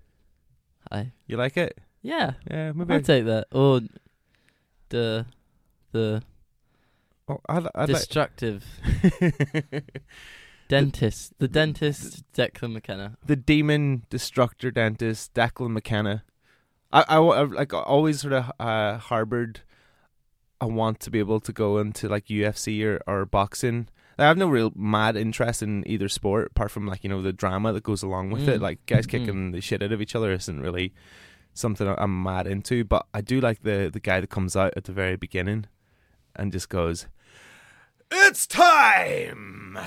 Hi. 0.90 1.12
You 1.26 1.36
like 1.36 1.56
it? 1.56 1.78
Yeah, 2.02 2.34
Yeah, 2.50 2.72
maybe. 2.72 2.94
I'll 2.94 3.00
take 3.00 3.24
that. 3.24 3.46
Or 3.50 3.80
the 4.90 5.26
the 5.92 6.22
oh, 7.28 7.40
I'd, 7.48 7.66
I'd 7.74 7.88
like. 7.88 7.98
destructive 7.98 8.64
dentist. 10.68 11.32
The 11.38 11.48
dentist 11.48 12.22
Declan 12.32 12.72
McKenna. 12.72 13.16
the 13.26 13.36
demon 13.36 14.04
destructor 14.10 14.70
dentist 14.70 15.34
Declan 15.34 15.72
McKenna. 15.72 16.22
I, 16.92 17.04
I, 17.08 17.16
I 17.18 17.42
like 17.42 17.74
always 17.74 18.20
sort 18.20 18.32
of 18.34 18.52
uh, 18.60 18.98
harbored. 18.98 19.60
I 20.60 20.66
want 20.66 21.00
to 21.00 21.10
be 21.10 21.18
able 21.18 21.40
to 21.40 21.52
go 21.52 21.78
into 21.78 22.08
like 22.08 22.26
UFC 22.26 22.82
or, 22.84 23.00
or 23.06 23.26
boxing. 23.26 23.88
I 24.18 24.24
have 24.24 24.38
no 24.38 24.48
real 24.48 24.72
mad 24.74 25.16
interest 25.16 25.62
in 25.62 25.86
either 25.86 26.08
sport, 26.08 26.48
apart 26.52 26.70
from 26.70 26.86
like 26.86 27.04
you 27.04 27.10
know 27.10 27.20
the 27.22 27.32
drama 27.32 27.72
that 27.72 27.82
goes 27.82 28.02
along 28.02 28.30
with 28.30 28.48
it. 28.48 28.60
Mm. 28.60 28.62
Like 28.62 28.84
guys 28.86 29.06
Mhm. 29.06 29.10
kicking 29.10 29.50
the 29.52 29.60
shit 29.60 29.82
out 29.82 29.92
of 29.92 30.00
each 30.00 30.14
other 30.14 30.32
isn't 30.32 30.60
really 30.60 30.94
something 31.52 31.86
I'm 31.86 32.22
mad 32.22 32.46
into. 32.46 32.84
But 32.84 33.06
I 33.12 33.20
do 33.20 33.40
like 33.40 33.62
the 33.62 33.90
the 33.92 34.00
guy 34.00 34.20
that 34.20 34.30
comes 34.30 34.56
out 34.56 34.72
at 34.76 34.84
the 34.84 34.92
very 34.92 35.16
beginning 35.16 35.66
and 36.34 36.50
just 36.52 36.68
goes, 36.68 37.06
"It's 38.10 38.46
time." 38.46 39.78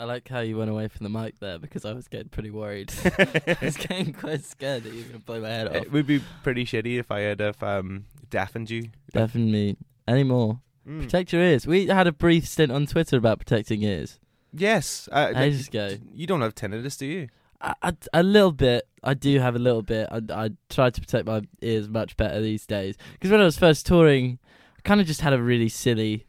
I 0.00 0.04
like 0.04 0.26
how 0.28 0.40
you 0.40 0.56
went 0.58 0.68
away 0.70 0.88
from 0.88 1.04
the 1.04 1.10
mic 1.10 1.38
there 1.38 1.58
because 1.60 1.84
I 1.84 1.92
was 1.92 2.08
getting 2.08 2.28
pretty 2.28 2.50
worried. 2.50 2.92
I 3.04 3.56
was 3.62 3.76
getting 3.76 4.12
quite 4.12 4.44
scared 4.44 4.82
that 4.82 4.92
you 4.92 5.02
were 5.02 5.08
going 5.10 5.20
to 5.20 5.24
blow 5.24 5.40
my 5.40 5.48
head 5.48 5.68
off. 5.68 5.74
It 5.76 5.92
would 5.92 6.06
be 6.08 6.20
pretty 6.42 6.64
shitty 6.64 6.98
if 6.98 7.12
I 7.12 7.20
had 7.20 7.38
have 7.38 7.62
um, 7.62 8.06
deafened 8.28 8.68
you. 8.70 8.88
Definitely. 9.12 9.76
me 10.08 10.22
more? 10.24 10.60
Mm. 10.88 11.02
Protect 11.02 11.32
your 11.32 11.42
ears. 11.42 11.66
We 11.66 11.86
had 11.86 12.06
a 12.06 12.12
brief 12.12 12.46
stint 12.46 12.72
on 12.72 12.86
Twitter 12.86 13.16
about 13.16 13.38
protecting 13.38 13.82
ears. 13.82 14.18
Yes. 14.52 15.08
Uh, 15.10 15.32
Ages 15.34 15.68
ago. 15.68 15.96
You 16.14 16.26
don't 16.26 16.40
have 16.40 16.54
tinnitus, 16.54 16.98
do 16.98 17.06
you? 17.06 17.28
I, 17.60 17.74
I, 17.82 17.92
a 18.12 18.22
little 18.22 18.52
bit. 18.52 18.88
I 19.02 19.14
do 19.14 19.38
have 19.38 19.54
a 19.54 19.58
little 19.58 19.82
bit. 19.82 20.08
I, 20.10 20.20
I 20.30 20.50
try 20.68 20.90
to 20.90 21.00
protect 21.00 21.26
my 21.26 21.42
ears 21.60 21.88
much 21.88 22.16
better 22.16 22.40
these 22.40 22.66
days. 22.66 22.96
Because 23.12 23.30
when 23.30 23.40
I 23.40 23.44
was 23.44 23.58
first 23.58 23.86
touring, 23.86 24.38
I 24.76 24.80
kind 24.82 25.00
of 25.00 25.06
just 25.06 25.20
had 25.20 25.32
a 25.32 25.42
really 25.42 25.68
silly, 25.68 26.26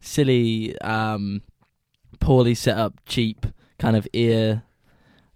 silly, 0.00 0.78
um, 0.80 1.42
poorly 2.20 2.54
set 2.54 2.76
up, 2.76 3.00
cheap 3.06 3.46
kind 3.78 3.96
of 3.96 4.06
ear 4.12 4.62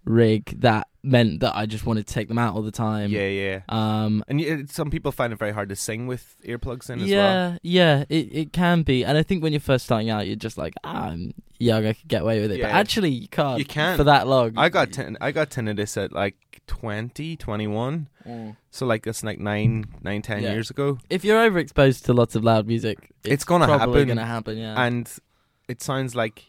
rig 0.09 0.59
that 0.61 0.87
meant 1.03 1.39
that 1.41 1.55
I 1.55 1.65
just 1.67 1.85
wanted 1.85 2.07
to 2.07 2.13
take 2.13 2.27
them 2.27 2.37
out 2.39 2.55
all 2.55 2.61
the 2.63 2.71
time. 2.71 3.09
yeah, 3.11 3.27
yeah. 3.27 3.59
Um, 3.69 4.23
And 4.27 4.39
y- 4.39 4.63
some 4.67 4.89
people 4.89 5.11
find 5.13 5.31
it 5.31 5.37
very 5.39 5.51
hard 5.53 5.69
to 5.69 5.75
sing 5.75 6.07
with 6.07 6.35
earplugs 6.43 6.89
in 6.89 6.99
as 6.99 7.09
well. 7.09 7.09
yeah, 7.09 7.57
yeah, 7.61 8.03
it, 8.09 8.27
it 8.33 8.51
can 8.51 8.81
be. 8.81 9.05
And 9.05 9.17
I 9.17 9.23
think 9.23 9.41
when 9.43 9.53
you're 9.53 9.59
first 9.61 9.85
starting 9.85 10.09
out, 10.09 10.25
you're 10.27 10.35
just 10.35 10.57
like, 10.57 10.73
ah, 10.83 11.09
I'm 11.09 11.33
young, 11.59 11.85
I 11.85 11.93
could 11.93 12.07
get 12.07 12.23
away 12.23 12.41
with 12.41 12.51
it. 12.51 12.59
But 12.59 12.67
Yeah. 12.69 12.77
actually, 12.77 13.11
you 13.11 13.27
can't. 13.29 13.59
You 13.59 13.65
can't. 13.65 13.97
For 13.97 14.03
that 14.05 14.27
long. 14.27 14.53
I 14.57 14.67
got 14.69 14.91
ten, 14.91 15.15
I 15.21 15.31
got 15.31 15.51
tinnitus 15.51 15.95
at 16.03 16.11
like 16.11 16.35
20, 16.67 17.37
21. 17.37 18.09
Mm. 18.27 18.55
So 18.71 18.85
like 18.85 19.03
that's 19.05 19.23
like 19.23 19.39
nine, 19.39 19.85
nine, 20.03 20.21
ten 20.21 20.41
Yeah. 20.43 20.51
years 20.53 20.69
ago. 20.69 20.97
If 21.09 21.23
you're 21.23 21.39
overexposed 21.49 22.03
to 22.05 22.13
lots 22.13 22.35
of 22.35 22.43
loud 22.43 22.67
music, 22.67 23.11
It's 23.23 23.45
gonna 23.45 23.67
probably 23.67 24.01
happen. 24.01 24.07
gonna 24.17 24.25
happen. 24.27 24.57
Yeah. 24.57 24.75
And 24.83 25.09
it 25.69 25.81
sounds 25.81 26.13
like 26.15 26.45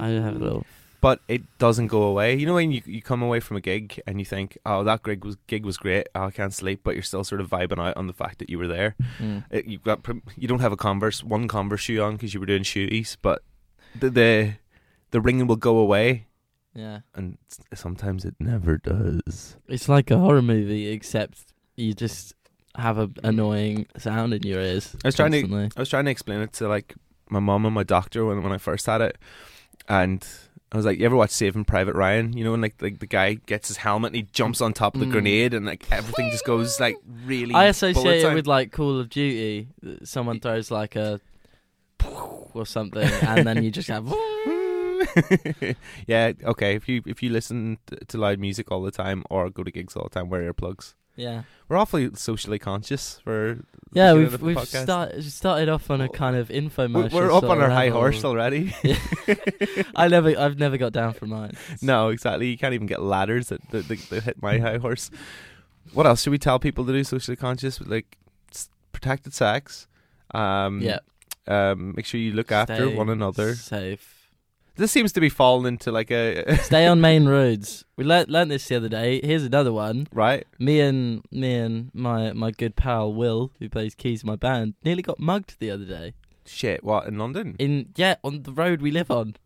I 0.00 0.08
have 0.08 0.36
a 0.36 0.38
little. 0.38 0.64
But 1.04 1.20
it 1.28 1.42
doesn't 1.58 1.88
go 1.88 2.02
away. 2.02 2.34
You 2.34 2.46
know 2.46 2.54
when 2.54 2.72
you 2.72 2.80
you 2.86 3.02
come 3.02 3.22
away 3.22 3.40
from 3.40 3.56
a 3.56 3.60
gig 3.60 4.00
and 4.06 4.18
you 4.18 4.24
think, 4.24 4.56
oh, 4.64 4.82
that 4.84 5.02
gig 5.02 5.24
was 5.24 5.36
gig 5.46 5.64
was 5.64 5.76
great. 5.76 6.06
Oh, 6.14 6.24
I 6.24 6.30
can't 6.30 6.54
sleep, 6.54 6.80
but 6.82 6.94
you're 6.94 7.02
still 7.12 7.24
sort 7.24 7.40
of 7.42 7.48
vibing 7.50 7.78
out 7.78 7.96
on 7.96 8.06
the 8.06 8.12
fact 8.22 8.38
that 8.40 8.48
you 8.50 8.58
were 8.58 8.66
there. 8.78 8.96
Mm. 9.20 9.44
It, 9.50 9.66
you've 9.66 9.82
got 9.90 10.00
you 10.36 10.48
don't 10.48 10.60
have 10.66 10.72
a 10.72 10.76
Converse 10.88 11.22
one 11.22 11.46
Converse 11.48 11.82
shoe 11.82 12.02
on 12.02 12.12
because 12.16 12.32
you 12.34 12.40
were 12.40 12.46
doing 12.52 12.62
shoeies, 12.64 13.16
but 13.20 13.42
the 14.00 14.08
the 14.10 14.54
the 15.12 15.20
ringing 15.20 15.46
will 15.46 15.56
go 15.70 15.76
away, 15.78 16.26
Yeah, 16.74 17.00
and 17.14 17.36
sometimes 17.74 18.24
it 18.24 18.34
never 18.40 18.78
does. 18.78 19.56
it's 19.68 19.88
like 19.88 20.10
a 20.10 20.18
horror 20.18 20.42
movie, 20.42 20.88
except 20.88 21.52
you 21.76 21.92
just 21.94 22.34
have 22.76 22.98
a 22.98 23.08
annoying 23.22 23.86
sound 23.98 24.34
in 24.34 24.42
your 24.42 24.60
ears. 24.60 24.96
I 25.04 25.08
was 25.08 25.14
trying 25.14 25.32
to- 25.32 25.70
I 25.76 25.80
was 25.80 25.88
trying 25.88 26.06
to 26.06 26.10
explain 26.10 26.40
it 26.40 26.52
to 26.54 26.66
like 26.66 26.94
my 27.28 27.40
mom 27.40 27.64
and 27.66 27.74
my 27.74 27.84
doctor 27.84 28.24
when 28.26 28.42
when 28.42 28.52
I 28.52 28.58
first 28.58 28.86
had 28.86 29.00
it, 29.00 29.16
and 29.88 30.26
I 30.74 30.76
was 30.76 30.84
like, 30.84 30.98
"You 30.98 31.06
ever 31.06 31.14
watch 31.14 31.30
Saving 31.30 31.64
Private 31.64 31.94
Ryan? 31.94 32.36
You 32.36 32.42
know, 32.42 32.50
when 32.50 32.60
like 32.60 32.82
like 32.82 32.98
the 32.98 33.06
guy 33.06 33.34
gets 33.34 33.68
his 33.68 33.76
helmet 33.76 34.08
and 34.08 34.16
he 34.16 34.22
jumps 34.32 34.60
on 34.60 34.72
top 34.72 34.94
of 34.94 35.00
the 35.00 35.06
Mm. 35.06 35.12
grenade 35.12 35.54
and 35.54 35.64
like 35.64 35.86
everything 35.92 36.30
just 36.32 36.44
goes 36.44 36.80
like 36.80 36.96
really." 37.24 37.54
I 37.54 37.66
associate 37.66 38.24
it 38.24 38.34
with 38.34 38.48
like 38.48 38.72
Call 38.72 38.98
of 38.98 39.08
Duty. 39.08 39.68
Someone 40.02 40.40
throws 40.40 40.72
like 40.72 40.96
a 40.96 41.20
or 42.54 42.66
something, 42.66 43.08
and 43.22 43.46
then 43.46 43.62
you 43.62 43.70
just 43.70 43.88
have. 43.88 44.06
yeah, 46.06 46.32
okay. 46.44 46.74
If 46.74 46.88
you 46.88 47.02
if 47.06 47.22
you 47.22 47.30
listen 47.30 47.78
to 48.08 48.18
loud 48.18 48.38
music 48.40 48.72
all 48.72 48.82
the 48.82 48.90
time 48.90 49.22
or 49.30 49.50
go 49.50 49.62
to 49.62 49.70
gigs 49.70 49.94
all 49.96 50.04
the 50.04 50.10
time, 50.10 50.28
wear 50.28 50.52
earplugs. 50.52 50.94
Yeah, 51.16 51.42
We're 51.68 51.76
awfully 51.76 52.10
socially 52.14 52.58
conscious 52.58 53.20
for 53.22 53.64
yeah. 53.92 54.14
We've 54.14 54.42
we've 54.42 54.60
start, 54.66 55.22
started 55.22 55.68
off 55.68 55.88
on 55.90 56.00
a 56.00 56.08
kind 56.08 56.36
of 56.36 56.48
infomercial. 56.48 57.12
we're 57.12 57.32
up 57.32 57.44
on 57.44 57.60
our 57.60 57.70
high 57.70 57.84
level. 57.84 58.00
horse 58.00 58.24
already. 58.24 58.74
Yeah. 58.82 58.98
I 59.96 60.08
never, 60.08 60.36
I've 60.36 60.58
never 60.58 60.76
got 60.76 60.92
down 60.92 61.12
from 61.14 61.30
mine. 61.30 61.52
no, 61.80 62.08
exactly. 62.08 62.48
You 62.48 62.58
can't 62.58 62.74
even 62.74 62.86
get 62.86 63.00
ladders 63.00 63.48
that, 63.48 63.60
that, 63.70 63.86
that, 63.88 63.98
that 64.10 64.22
hit 64.24 64.42
my 64.42 64.58
high 64.58 64.78
horse. 64.78 65.10
What 65.92 66.06
else 66.06 66.22
should 66.22 66.30
we 66.30 66.38
tell 66.38 66.58
people 66.58 66.84
to 66.86 66.92
do 66.92 67.04
socially 67.04 67.36
conscious? 67.36 67.80
Like 67.80 68.18
protected 68.92 69.34
sex. 69.34 69.86
Um, 70.32 70.80
yeah, 70.80 70.98
Um, 71.46 71.94
make 71.94 72.06
sure 72.06 72.18
you 72.20 72.32
look 72.32 72.50
after 72.50 72.90
one 72.90 73.08
another. 73.08 73.54
Safe. 73.54 74.23
This 74.76 74.90
seems 74.90 75.12
to 75.12 75.20
be 75.20 75.28
falling 75.28 75.66
into 75.74 75.92
like 75.92 76.10
a 76.10 76.56
Stay 76.62 76.86
on 76.86 77.00
main 77.00 77.26
roads. 77.26 77.84
We 77.96 78.04
learnt, 78.04 78.28
learnt 78.28 78.50
this 78.50 78.66
the 78.66 78.76
other 78.76 78.88
day. 78.88 79.20
Here's 79.22 79.44
another 79.44 79.72
one. 79.72 80.08
right. 80.12 80.46
Me 80.58 80.80
and 80.80 81.22
me 81.30 81.54
and 81.54 81.90
my 81.94 82.32
my 82.32 82.50
good 82.50 82.74
pal 82.74 83.12
Will, 83.14 83.52
who 83.60 83.68
plays 83.68 83.94
keys 83.94 84.22
in 84.22 84.26
my 84.26 84.36
band, 84.36 84.74
nearly 84.84 85.02
got 85.02 85.18
mugged 85.20 85.56
the 85.60 85.70
other 85.70 85.84
day. 85.84 86.14
Shit. 86.44 86.82
What 86.82 87.06
in 87.06 87.18
London? 87.18 87.54
In 87.58 87.90
yeah, 87.96 88.16
on 88.24 88.42
the 88.42 88.52
road 88.52 88.82
we 88.82 88.90
live 88.90 89.10
on. 89.10 89.36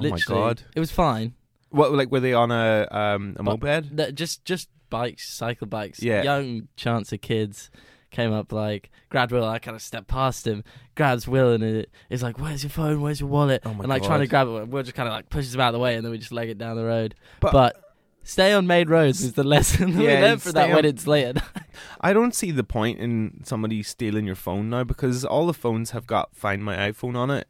Oh 0.00 0.08
my 0.08 0.18
God. 0.26 0.62
It 0.74 0.80
was 0.80 0.90
fine. 0.90 1.34
What 1.70 1.92
like 1.92 2.10
were 2.10 2.20
they 2.20 2.32
on 2.32 2.50
a 2.50 2.88
um 2.90 3.36
a 3.38 3.42
But- 3.42 3.60
moped? 3.90 4.14
Just 4.14 4.44
just 4.44 4.68
bikes, 4.88 5.28
cycle 5.28 5.66
bikes. 5.66 6.02
Yeah. 6.02 6.22
Young 6.22 6.68
chance 6.76 7.12
of 7.12 7.20
kids 7.20 7.70
came 8.10 8.32
up 8.32 8.52
like 8.52 8.90
Will. 9.12 9.44
I 9.44 9.58
kind 9.58 9.74
of 9.74 9.82
stepped 9.82 10.08
past 10.08 10.46
him, 10.46 10.64
grabs 10.98 11.26
Will, 11.26 11.52
and 11.52 11.64
it, 11.64 11.90
it's 12.10 12.22
like, 12.22 12.38
"Where's 12.38 12.62
your 12.62 12.70
phone? 12.70 13.00
Where's 13.00 13.20
your 13.20 13.30
wallet?" 13.30 13.62
Oh 13.64 13.72
my 13.72 13.84
and 13.84 13.88
like 13.88 14.02
trying 14.02 14.20
to 14.20 14.26
grab 14.26 14.48
it. 14.48 14.68
Will 14.68 14.82
just 14.82 14.94
kind 14.94 15.08
of 15.08 15.14
like 15.14 15.30
pushes 15.30 15.54
him 15.54 15.60
out 15.62 15.68
of 15.68 15.72
the 15.74 15.78
way, 15.78 15.94
and 15.94 16.04
then 16.04 16.10
we 16.12 16.18
just 16.18 16.32
leg 16.32 16.50
it 16.50 16.58
down 16.58 16.76
the 16.76 16.84
road. 16.84 17.14
But- 17.40 17.52
But, 17.52 17.84
stay 18.24 18.52
on 18.52 18.66
main 18.66 18.88
roads 18.88 19.22
is 19.22 19.32
the 19.32 19.42
lesson 19.44 19.92
that 19.94 19.98
we 19.98 20.06
learned 20.08 20.42
for 20.42 20.52
that 20.52 20.64
stay 20.66 20.74
when 20.74 20.84
it's 20.84 21.06
late. 21.06 21.38
I 22.02 22.12
don't 22.12 22.34
see 22.34 22.50
the 22.50 22.64
point 22.64 22.98
in 22.98 23.40
somebody 23.44 23.82
stealing 23.82 24.26
your 24.26 24.34
phone 24.36 24.68
now 24.68 24.84
because 24.84 25.24
all 25.24 25.46
the 25.46 25.54
phones 25.54 25.92
have 25.92 26.06
got 26.06 26.36
Find 26.36 26.62
My 26.62 26.76
iPhone 26.76 27.16
on 27.16 27.30
it. 27.30 27.48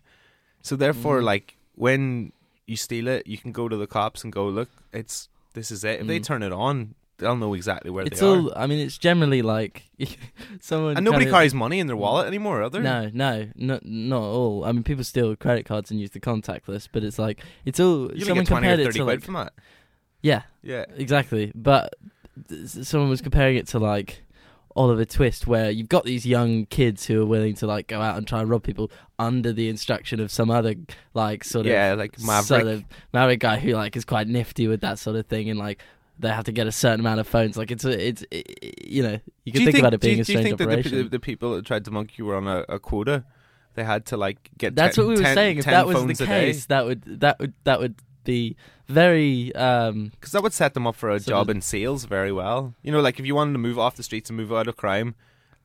So 0.62 0.76
therefore, 0.76 1.20
Mhm. 1.20 1.24
like 1.24 1.56
when 1.74 2.32
you 2.66 2.76
steal 2.76 3.08
it, 3.08 3.26
you 3.26 3.38
can 3.38 3.50
go 3.52 3.68
to 3.68 3.76
the 3.76 3.86
cops 3.86 4.22
and 4.22 4.32
go, 4.32 4.46
"Look, 4.48 4.68
it's 4.92 5.28
this 5.54 5.70
is 5.70 5.82
it." 5.84 6.00
If 6.00 6.06
they 6.06 6.20
Mm. 6.20 6.24
turn 6.24 6.42
it 6.42 6.52
on, 6.52 6.94
they'll 7.18 7.36
know 7.36 7.54
exactly 7.54 7.90
where 7.90 8.06
it's 8.06 8.20
they 8.20 8.26
all. 8.26 8.50
are. 8.52 8.58
I 8.58 8.66
mean, 8.66 8.78
it's 8.78 8.96
generally 8.96 9.42
like 9.42 9.84
someone. 10.60 10.96
And 10.96 11.04
nobody 11.04 11.26
carries 11.26 11.54
money 11.54 11.80
in 11.80 11.86
their 11.86 11.96
wallet 11.96 12.26
anymore, 12.26 12.62
are 12.62 12.70
there? 12.70 12.82
No, 12.82 13.10
no, 13.12 13.48
not 13.54 13.84
not 13.84 14.18
at 14.18 14.34
all. 14.34 14.64
I 14.64 14.72
mean, 14.72 14.82
people 14.82 15.04
steal 15.04 15.34
credit 15.36 15.66
cards 15.66 15.90
and 15.90 16.00
use 16.00 16.10
the 16.10 16.20
contactless, 16.20 16.88
but 16.90 17.04
it's 17.04 17.18
like 17.18 17.40
it's 17.64 17.78
all. 17.80 18.12
you 18.14 18.24
someone 18.24 18.44
get 18.44 18.48
twenty 18.48 18.66
or 18.68 18.70
compared 18.70 18.80
it 18.80 18.84
thirty 18.84 18.98
quid 19.00 19.06
like 19.06 19.24
from 19.24 19.34
that. 19.34 19.52
yeah, 20.22 20.42
Yeah, 20.62 20.84
exactly. 20.96 21.52
But 21.54 21.94
someone 22.66 23.10
was 23.10 23.20
comparing 23.20 23.56
it 23.56 23.66
to 23.68 23.78
like 23.78 24.22
Oliver 24.76 25.04
Twist, 25.04 25.46
where 25.46 25.70
you've 25.70 25.88
got 25.88 26.04
these 26.04 26.24
young 26.24 26.66
kids 26.66 27.06
who 27.06 27.20
are 27.22 27.26
willing 27.26 27.54
to 27.56 27.66
like 27.66 27.88
go 27.88 28.00
out 28.00 28.16
and 28.16 28.26
try 28.26 28.40
and 28.40 28.48
rob 28.48 28.62
people 28.62 28.90
under 29.18 29.52
the 29.52 29.68
instruction 29.68 30.20
of 30.20 30.30
some 30.30 30.50
other 30.50 30.74
like 31.14 31.42
sort 31.42 31.66
of 31.66 31.72
yeah, 31.72 31.94
like 31.94 32.18
Maverick. 32.20 32.46
sort 32.46 32.66
of 32.66 32.84
Maverick 33.12 33.40
guy 33.40 33.58
who 33.58 33.72
like 33.72 33.96
is 33.96 34.04
quite 34.04 34.28
nifty 34.28 34.68
with 34.68 34.80
that 34.82 34.98
sort 34.98 35.16
of 35.16 35.26
thing, 35.26 35.50
and 35.50 35.58
like 35.58 35.80
they 36.18 36.28
have 36.28 36.44
to 36.44 36.52
get 36.52 36.66
a 36.66 36.72
certain 36.72 37.00
amount 37.00 37.20
of 37.20 37.26
phones. 37.28 37.56
Like 37.56 37.70
it's 37.70 37.84
a, 37.84 38.08
it's 38.08 38.24
it, 38.30 38.84
you 38.86 39.02
know 39.02 39.18
you 39.44 39.52
can 39.52 39.62
you 39.62 39.66
think, 39.72 39.78
about 39.78 39.94
it 39.94 40.00
do 40.00 40.08
being 40.08 40.20
a 40.20 40.24
do 40.24 40.32
you 40.32 40.38
strange 40.38 40.58
think 40.58 40.70
that 40.70 40.90
the, 40.90 41.02
the, 41.04 41.20
people 41.20 41.54
that 41.54 41.64
tried 41.64 41.84
to 41.84 41.90
monkey 41.90 42.14
you 42.18 42.26
were 42.26 42.36
on 42.36 42.46
a, 42.48 42.64
a 42.68 42.78
quota? 42.78 43.24
They 43.74 43.84
had 43.84 44.06
to 44.06 44.16
like 44.16 44.50
get. 44.58 44.74
That's 44.74 44.96
ten- 44.96 45.04
what 45.04 45.10
we 45.10 45.16
were 45.16 45.22
ten- 45.22 45.34
saying. 45.36 45.58
If 45.58 45.64
that 45.66 45.86
was 45.86 46.18
the 46.18 46.26
case, 46.26 46.66
that 46.66 46.84
would 46.84 47.20
that 47.20 47.38
would 47.38 47.52
that 47.64 47.78
would 47.78 47.94
be 48.24 48.56
very 48.88 49.54
um 49.54 50.10
Because 50.12 50.32
that 50.32 50.42
would 50.42 50.52
set 50.52 50.74
them 50.74 50.86
up 50.86 50.96
for 50.96 51.10
a 51.10 51.20
job 51.20 51.46
the- 51.46 51.52
in 51.52 51.60
sales 51.60 52.04
very 52.04 52.32
well. 52.32 52.74
You 52.82 52.90
know, 52.92 53.00
like 53.00 53.18
if 53.20 53.26
you 53.26 53.34
wanted 53.34 53.52
to 53.52 53.58
move 53.58 53.78
off 53.78 53.94
the 53.96 54.02
streets 54.02 54.30
and 54.30 54.36
move 54.36 54.52
out 54.52 54.66
of 54.66 54.76
crime 54.76 55.14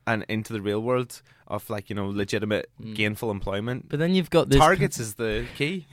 and 0.05 0.25
into 0.27 0.53
the 0.53 0.61
real 0.61 0.81
world 0.81 1.21
of 1.47 1.69
like, 1.69 1.89
you 1.89 1.95
know, 1.95 2.07
legitimate 2.07 2.69
Mm. 2.81 2.95
gainful 2.95 3.31
employment. 3.31 3.87
But 3.89 3.99
then 3.99 4.13
you've 4.13 4.29
got 4.29 4.49
this 4.49 4.59
Targets 4.59 4.99
is 4.99 5.15
the 5.15 5.45
key. 5.55 5.87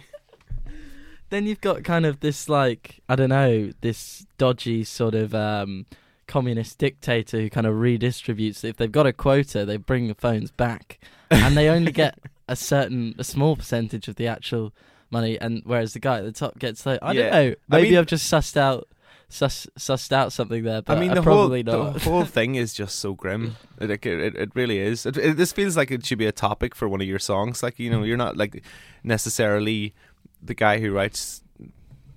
Then 1.30 1.46
you've 1.46 1.60
got 1.60 1.82
kind 1.84 2.04
of 2.06 2.20
this 2.20 2.48
like 2.48 3.00
I 3.08 3.16
don't 3.16 3.28
know 3.30 3.70
this 3.80 4.26
dodgy 4.38 4.84
sort 4.84 5.14
of 5.14 5.34
um 5.34 5.86
communist 6.26 6.78
dictator 6.78 7.40
who 7.40 7.50
kind 7.50 7.66
of 7.66 7.74
redistributes. 7.74 8.62
If 8.64 8.76
they've 8.76 8.92
got 8.92 9.06
a 9.06 9.12
quota, 9.12 9.64
they 9.64 9.76
bring 9.78 10.06
the 10.08 10.14
phones 10.14 10.50
back, 10.52 10.98
and 11.30 11.56
they 11.56 11.68
only 11.68 11.92
get 11.92 12.18
a 12.48 12.54
certain 12.56 13.14
a 13.18 13.24
small 13.24 13.56
percentage 13.56 14.06
of 14.08 14.16
the 14.16 14.26
actual 14.28 14.72
money. 15.10 15.38
And 15.40 15.62
whereas 15.64 15.92
the 15.92 15.98
guy 16.00 16.18
at 16.18 16.24
the 16.24 16.32
top 16.32 16.58
gets 16.58 16.84
like 16.86 16.98
I 17.02 17.12
Yeah. 17.12 17.22
don't 17.22 17.32
know. 17.32 17.50
I 17.70 17.76
Maybe 17.76 17.90
mean- 17.90 17.98
I've 17.98 18.06
just 18.06 18.30
sussed 18.32 18.56
out. 18.56 18.86
Sus, 19.32 19.68
sussed 19.78 20.10
out 20.10 20.32
something 20.32 20.64
there, 20.64 20.82
but 20.82 20.96
I 20.98 21.00
mean, 21.00 21.12
I 21.12 21.14
the 21.14 21.22
whole 21.22 21.48
not. 21.48 21.62
the 21.94 22.00
whole 22.00 22.24
thing 22.38 22.56
is 22.56 22.74
just 22.74 22.98
so 22.98 23.14
grim. 23.14 23.54
It, 23.80 23.88
it, 23.88 24.04
it, 24.04 24.34
it 24.34 24.50
really 24.56 24.80
is. 24.80 25.06
It, 25.06 25.16
it, 25.16 25.36
this 25.36 25.52
feels 25.52 25.76
like 25.76 25.92
it 25.92 26.04
should 26.04 26.18
be 26.18 26.26
a 26.26 26.32
topic 26.32 26.74
for 26.74 26.88
one 26.88 27.00
of 27.00 27.06
your 27.06 27.20
songs. 27.20 27.62
Like 27.62 27.78
you 27.78 27.90
know, 27.90 28.02
you're 28.02 28.16
not 28.16 28.36
like 28.36 28.64
necessarily 29.04 29.94
the 30.42 30.54
guy 30.54 30.78
who 30.80 30.92
writes 30.92 31.42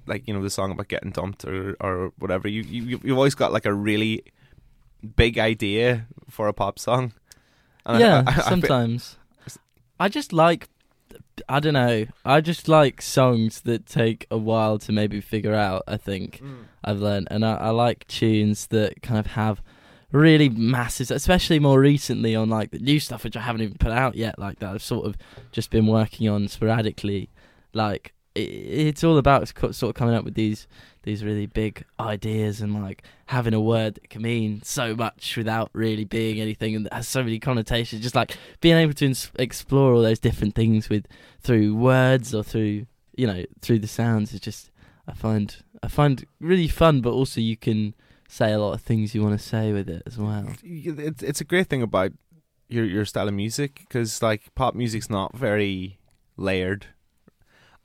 like 0.06 0.28
you 0.28 0.34
know 0.34 0.42
the 0.44 0.50
song 0.50 0.72
about 0.72 0.88
getting 0.90 1.12
dumped 1.12 1.46
or 1.46 1.76
or 1.80 2.12
whatever. 2.20 2.48
You 2.48 2.62
you 2.64 3.00
you've 3.04 3.18
always 3.18 3.36
got 3.36 3.52
like 3.54 3.66
a 3.66 3.74
really 3.74 4.24
big 5.16 5.38
idea 5.38 6.08
for 6.30 6.48
a 6.48 6.54
pop 6.54 6.80
song. 6.80 7.14
And 7.86 8.00
yeah, 8.00 8.24
I- 8.26 8.32
I 8.32 8.34
feel- 8.36 8.44
sometimes. 8.44 9.18
I 10.00 10.10
just 10.10 10.34
like, 10.34 10.70
I 11.48 11.60
don't 11.60 11.74
know. 11.76 12.06
I 12.26 12.42
just 12.42 12.68
like 12.68 13.02
songs 13.02 13.62
that 13.62 13.86
take 13.86 14.26
a 14.32 14.38
while 14.38 14.78
to 14.80 14.92
maybe 14.92 15.22
figure 15.22 15.54
out. 15.54 15.84
I 15.88 15.98
think 15.98 16.40
Mm. 16.42 16.64
I've 16.84 17.00
learned, 17.00 17.28
and 17.32 17.46
I, 17.46 17.54
I 17.56 17.70
like 17.70 18.06
tunes 18.08 18.68
that 18.68 19.02
kind 19.02 19.20
of 19.20 19.28
have 19.28 19.62
really 20.12 20.50
massive, 20.50 21.12
especially 21.12 21.60
more 21.60 21.80
recently 21.80 22.36
on 22.36 22.50
like 22.50 22.72
the 22.72 22.80
new 22.80 23.00
stuff 23.00 23.24
which 23.24 23.38
I 23.38 23.42
haven't 23.42 23.62
even 23.62 23.78
put 23.78 23.92
out 23.92 24.16
yet. 24.16 24.38
Like 24.40 24.60
that, 24.60 24.74
I've 24.74 24.84
sort 24.84 25.06
of 25.06 25.16
just 25.52 25.70
been 25.70 25.88
working 25.88 26.28
on 26.28 26.48
sporadically. 26.48 27.30
Like 27.74 28.14
it, 28.36 28.42
it's 28.42 29.04
all 29.04 29.18
about 29.18 29.48
sort 29.58 29.84
of 29.84 29.94
coming 29.96 30.16
up 30.16 30.26
with 30.26 30.36
these 30.36 30.68
these 31.04 31.24
really 31.24 31.46
big 31.46 31.84
ideas 32.00 32.62
and 32.62 32.82
like 32.82 33.04
having 33.28 33.54
a 33.54 33.60
word 33.62 33.96
that 33.96 34.10
can 34.10 34.22
mean 34.22 34.62
so 34.64 34.96
much 34.96 35.36
without 35.36 35.70
really 35.74 36.06
being 36.06 36.40
anything 36.40 36.76
and 36.76 36.88
has 36.92 37.08
so 37.08 37.24
many 37.24 37.40
connotations. 37.40 38.02
Just 38.02 38.16
like 38.16 38.38
being 38.62 38.78
able 38.78 38.94
to 38.94 39.06
ins- 39.06 39.32
explore 39.38 39.94
all 39.94 40.02
those 40.02 40.20
different 40.20 40.56
things 40.56 40.90
with 40.90 41.06
through 41.42 41.76
words 41.76 42.34
or 42.34 42.44
through 42.44 42.86
you 43.16 43.28
know 43.28 43.44
through 43.62 43.80
the 43.80 43.88
sounds 43.88 44.34
is 44.34 44.40
just 44.40 44.72
I 45.08 45.14
find 45.14 45.56
I 45.82 45.88
find 45.88 46.26
really 46.40 46.68
fun, 46.68 47.02
but 47.02 47.12
also 47.12 47.42
you 47.42 47.58
can 47.58 47.94
say 48.28 48.52
a 48.52 48.60
lot 48.60 48.74
of 48.74 48.82
things 48.82 49.14
you 49.14 49.22
want 49.22 49.40
to 49.40 49.46
say 49.46 49.72
with 49.72 49.90
it 49.90 50.04
as 50.06 50.18
well. 50.18 50.48
it's 50.64 51.22
it's 51.22 51.42
a 51.42 51.46
great 51.46 51.68
thing 51.68 51.82
about 51.82 52.14
your 52.70 52.86
your 52.86 53.06
style 53.06 53.28
of 53.28 53.34
music 53.34 53.82
because 53.82 54.22
like 54.22 54.54
pop 54.56 54.76
music's 54.76 55.10
not 55.10 55.36
very 55.36 56.00
layered. 56.38 56.88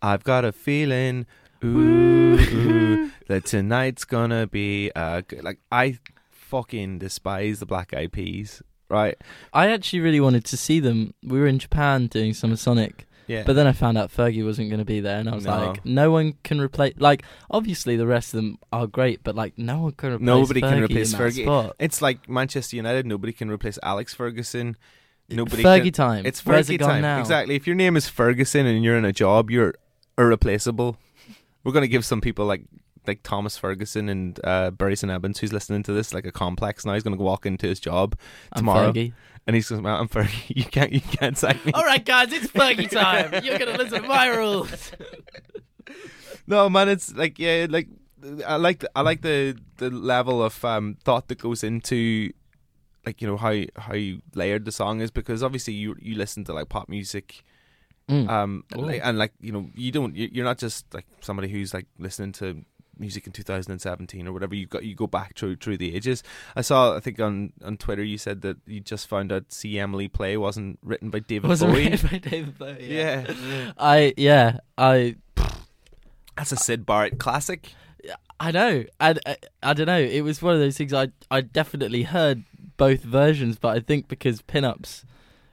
I've 0.03 0.25
got 0.25 0.45
a 0.45 0.53
feeling, 0.53 1.27
ooh, 1.65 2.39
ooh, 2.39 3.11
that 3.29 3.45
tonight's 3.47 4.05
gonna 4.05 4.47
be 4.47 4.91
uh 4.95 5.23
good. 5.27 5.45
like 5.45 5.59
I 5.73 5.99
fucking 6.31 6.99
despise 6.99 7.61
the 7.61 7.67
Black 7.67 7.93
Eyed 7.95 8.13
Peas, 8.13 8.63
right? 8.89 9.17
I 9.53 9.71
actually 9.71 10.01
really 10.01 10.21
wanted 10.21 10.45
to 10.47 10.57
see 10.57 10.81
them. 10.81 11.15
We 11.23 11.39
were 11.41 11.47
in 11.47 11.59
Japan 11.59 12.07
doing 12.07 12.33
Summer 12.33 12.57
Sonic, 12.57 13.07
Yeah, 13.27 13.43
but 13.45 13.53
then 13.55 13.67
I 13.67 13.73
found 13.73 13.99
out 13.99 14.11
Fergie 14.11 14.45
wasn't 14.45 14.71
going 14.71 14.79
to 14.79 14.85
be 14.87 15.01
there, 15.01 15.19
and 15.19 15.29
I 15.29 15.35
was 15.35 15.45
No. 15.45 15.67
like, 15.67 15.85
no 15.85 16.11
one 16.11 16.35
can 16.45 16.59
replace. 16.61 16.95
Like, 16.99 17.23
obviously 17.51 17.97
the 17.97 18.07
rest 18.07 18.33
of 18.33 18.39
them 18.39 18.59
are 18.73 18.87
great, 18.87 19.23
but 19.23 19.35
like, 19.35 19.59
no 19.59 19.81
one 19.83 19.93
can 19.93 20.13
replace. 20.13 20.27
Nobody 20.27 20.61
can 20.63 20.79
Fergie 20.79 20.85
replace 20.85 21.15
Fergie. 21.15 21.43
Spot. 21.45 21.77
it's 21.79 22.01
like 22.01 22.29
Manchester 22.31 22.77
United. 22.77 23.05
Nobody 23.05 23.33
can 23.35 23.51
replace 23.51 23.79
Alex 23.83 24.15
Ferguson. 24.15 24.77
Nobody 25.29 25.63
Fergie 25.63 25.83
can, 25.85 25.93
time. 25.93 26.25
It's 26.27 26.41
Fergie 26.41 26.77
it 26.77 26.79
time. 26.79 27.03
now? 27.03 27.21
Exactly. 27.21 27.57
If 27.57 27.67
your 27.67 27.77
name 27.77 27.97
is 27.99 28.09
Ferguson 28.09 28.65
and 28.67 28.83
you're 28.83 28.97
in 28.97 29.05
a 29.05 29.13
job, 29.13 29.51
you're 29.51 29.75
irreplaceable. 30.19 30.99
We're 31.65 31.73
gonna 31.73 31.87
give 31.89 32.05
some 32.05 32.21
people 32.21 32.45
like 32.47 32.65
like 33.07 33.23
Thomas 33.23 33.57
Ferguson 33.57 34.09
and 34.09 34.39
uh, 34.45 34.71
Barry 34.71 34.95
St. 34.97 35.11
Evans, 35.11 35.39
who's 35.39 35.53
listening 35.53 35.83
to 35.85 35.93
this, 35.93 36.13
like 36.13 36.27
a 36.27 36.33
complex 36.33 36.85
now. 36.85 36.95
He's 36.95 37.03
gonna 37.03 37.17
walk 37.17 37.47
into 37.47 37.67
his 37.67 37.81
job 37.81 38.17
tomorrow, 38.55 38.93
and 39.47 39.57
he's 39.57 39.69
going, 39.69 39.87
"I'm 39.87 40.09
Fergie. 40.09 40.45
You 40.57 40.65
can't, 40.65 40.93
you 40.93 41.01
can't 41.01 41.37
sack 41.39 41.65
me." 41.65 41.73
All 41.73 41.85
right, 41.85 42.05
guys, 42.05 42.33
it's 42.33 42.49
Fergie 42.49 42.91
time. 43.33 43.43
You're 43.45 43.59
gonna 43.59 43.79
listen 43.79 44.03
to 44.03 44.09
my 44.09 44.29
rules. 44.29 44.93
No, 46.47 46.71
man, 46.71 46.89
it's 46.89 47.15
like 47.15 47.39
yeah, 47.39 47.67
like 47.69 47.89
I 48.47 48.57
like 48.57 48.79
the, 48.81 48.91
I 48.97 49.03
like 49.03 49.21
the 49.21 49.55
the 49.77 49.91
level 49.91 50.43
of 50.43 50.65
um, 50.65 50.97
thought 51.05 51.29
that 51.29 51.39
goes 51.39 51.63
into 51.63 52.33
like 53.05 53.21
you 53.21 53.29
know 53.29 53.37
how 53.37 53.55
how 53.77 53.95
layered 54.35 54.65
the 54.65 54.73
song 54.73 55.01
is 55.03 55.11
because 55.11 55.43
obviously 55.43 55.75
you 55.75 55.95
you 56.01 56.15
listen 56.15 56.45
to 56.45 56.55
like 56.55 56.71
pop 56.71 56.89
music. 56.89 57.45
Mm. 58.09 58.29
Um, 58.29 58.65
like, 58.75 59.01
and 59.05 59.19
like 59.19 59.33
you 59.41 59.53
know, 59.53 59.69
you 59.75 59.93
don't. 59.93 60.17
you- 60.17 60.31
You're 60.33 60.45
not 60.45 60.59
just 60.59 60.93
like 60.95 61.07
somebody 61.21 61.49
who's 61.49 61.75
like 61.75 61.87
listening 61.99 62.33
to 62.33 62.65
music 63.01 63.27
in 63.27 63.33
2017 63.33 64.27
or 64.27 64.33
whatever. 64.33 64.55
You 64.55 64.67
got 64.67 64.83
you 64.85 64.95
go 64.95 65.07
back 65.07 65.37
through 65.37 65.57
through 65.57 65.77
the 65.77 65.95
ages. 65.95 66.23
I 66.57 66.63
saw. 66.63 66.97
I 66.97 67.01
think 67.01 67.21
on 67.21 67.53
on 67.63 67.77
Twitter 67.77 68.03
you 68.03 68.17
said 68.19 68.41
that 68.43 68.57
you 68.67 68.81
just 68.81 69.07
found 69.09 69.31
out 69.31 69.53
"See 69.53 69.79
Emily 69.79 70.09
Play" 70.09 70.37
wasn't 70.37 70.79
written 70.83 71.11
by 71.11 71.19
David 71.21 71.49
Was 71.49 71.61
it 71.63 71.67
Bowie. 71.67 71.91
written 71.91 72.09
by 72.11 72.19
David 72.19 72.59
Bowie? 72.59 72.87
Yeah. 72.89 73.73
I 73.79 74.15
yeah 74.17 74.59
I 74.79 75.17
That's 76.37 76.53
a 76.53 76.57
Syd 76.57 76.87
Barrett 76.87 77.19
classic. 77.19 77.73
I 78.41 78.53
know. 78.53 78.85
I, 79.01 79.17
I, 79.27 79.37
I 79.65 79.73
don't 79.75 79.87
know. 79.87 79.99
It 79.99 80.21
was 80.23 80.41
one 80.41 80.55
of 80.55 80.61
those 80.61 80.77
things. 80.79 80.93
I 80.95 81.09
I 81.31 81.41
definitely 81.41 82.05
heard 82.05 82.45
both 82.77 83.03
versions, 83.03 83.59
but 83.59 83.77
I 83.77 83.81
think 83.81 84.07
because 84.09 84.41
Pin 84.43 84.65
Ups, 84.65 85.05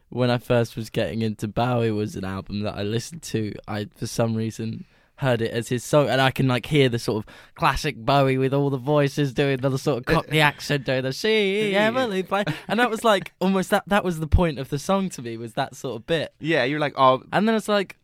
when 0.10 0.30
I 0.30 0.38
first 0.38 0.76
was 0.76 0.90
getting 0.90 1.22
into 1.22 1.48
Bowie, 1.48 1.92
was 1.92 2.16
an 2.16 2.26
album 2.26 2.62
that 2.62 2.76
I 2.76 2.84
listened 2.84 3.22
to. 3.24 3.54
I 3.68 3.88
for 3.96 4.08
some 4.08 4.36
reason 4.36 4.86
heard 5.18 5.42
it 5.42 5.52
as 5.52 5.70
his 5.70 5.84
song, 5.84 6.10
and 6.10 6.22
I 6.22 6.32
can 6.32 6.48
like 6.48 6.66
hear 6.66 6.90
the 6.90 7.00
sort 7.00 7.26
of 7.26 7.34
classic 7.56 7.96
Bowie 7.98 8.38
with 8.38 8.54
all 8.54 8.70
the 8.70 8.78
voices 8.78 9.34
doing 9.34 9.58
the 9.58 9.78
sort 9.78 10.00
of 10.00 10.06
Cockney 10.14 10.40
accent, 10.40 10.86
doing 10.86 11.04
the 11.04 11.14
"See 11.14 11.74
Emily 11.76 12.24
play," 12.24 12.44
and 12.68 12.80
that 12.80 12.90
was 12.90 13.04
like 13.04 13.34
almost 13.40 13.70
that. 13.72 13.84
That 13.88 14.04
was 14.04 14.20
the 14.20 14.28
point 14.28 14.60
of 14.60 14.70
the 14.70 14.80
song 14.80 15.10
to 15.12 15.22
me. 15.22 15.38
Was 15.38 15.54
that 15.54 15.76
sort 15.76 15.98
of 15.98 16.08
bit, 16.08 16.34
Yeah, 16.40 16.64
you're 16.64 16.80
like, 16.80 16.94
oh, 16.98 17.24
and 17.32 17.48
then 17.48 17.56
it's 17.56 17.68
like, 17.68 17.98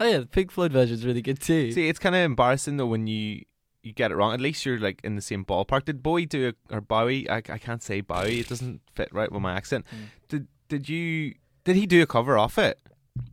oh 0.00 0.06
yeah, 0.06 0.18
the 0.18 0.26
Pink 0.26 0.50
Floyd 0.50 0.72
version's 0.72 1.04
really 1.04 1.22
good 1.22 1.40
too. 1.40 1.72
See, 1.72 1.88
it's 1.88 1.98
kind 1.98 2.14
of 2.14 2.22
embarrassing 2.22 2.76
though 2.76 2.86
when 2.86 3.06
you 3.06 3.44
you 3.82 3.92
get 3.92 4.10
it 4.10 4.16
wrong. 4.16 4.32
At 4.32 4.40
least 4.40 4.64
you're 4.64 4.78
like 4.78 5.00
in 5.04 5.14
the 5.14 5.22
same 5.22 5.44
ballpark. 5.44 5.84
Did 5.84 6.02
Bowie 6.02 6.26
do 6.26 6.52
a, 6.70 6.74
or 6.74 6.80
Bowie? 6.80 7.28
I, 7.28 7.36
I 7.36 7.58
can't 7.58 7.82
say 7.82 8.00
Bowie. 8.00 8.40
It 8.40 8.48
doesn't 8.48 8.80
fit 8.94 9.08
right 9.12 9.30
with 9.30 9.42
my 9.42 9.52
accent. 9.52 9.84
Mm. 9.86 10.28
Did 10.28 10.46
did 10.74 10.88
you 10.88 11.34
did 11.64 11.76
he 11.76 11.86
do 11.86 12.02
a 12.02 12.06
cover 12.06 12.36
off 12.38 12.58
it? 12.58 12.78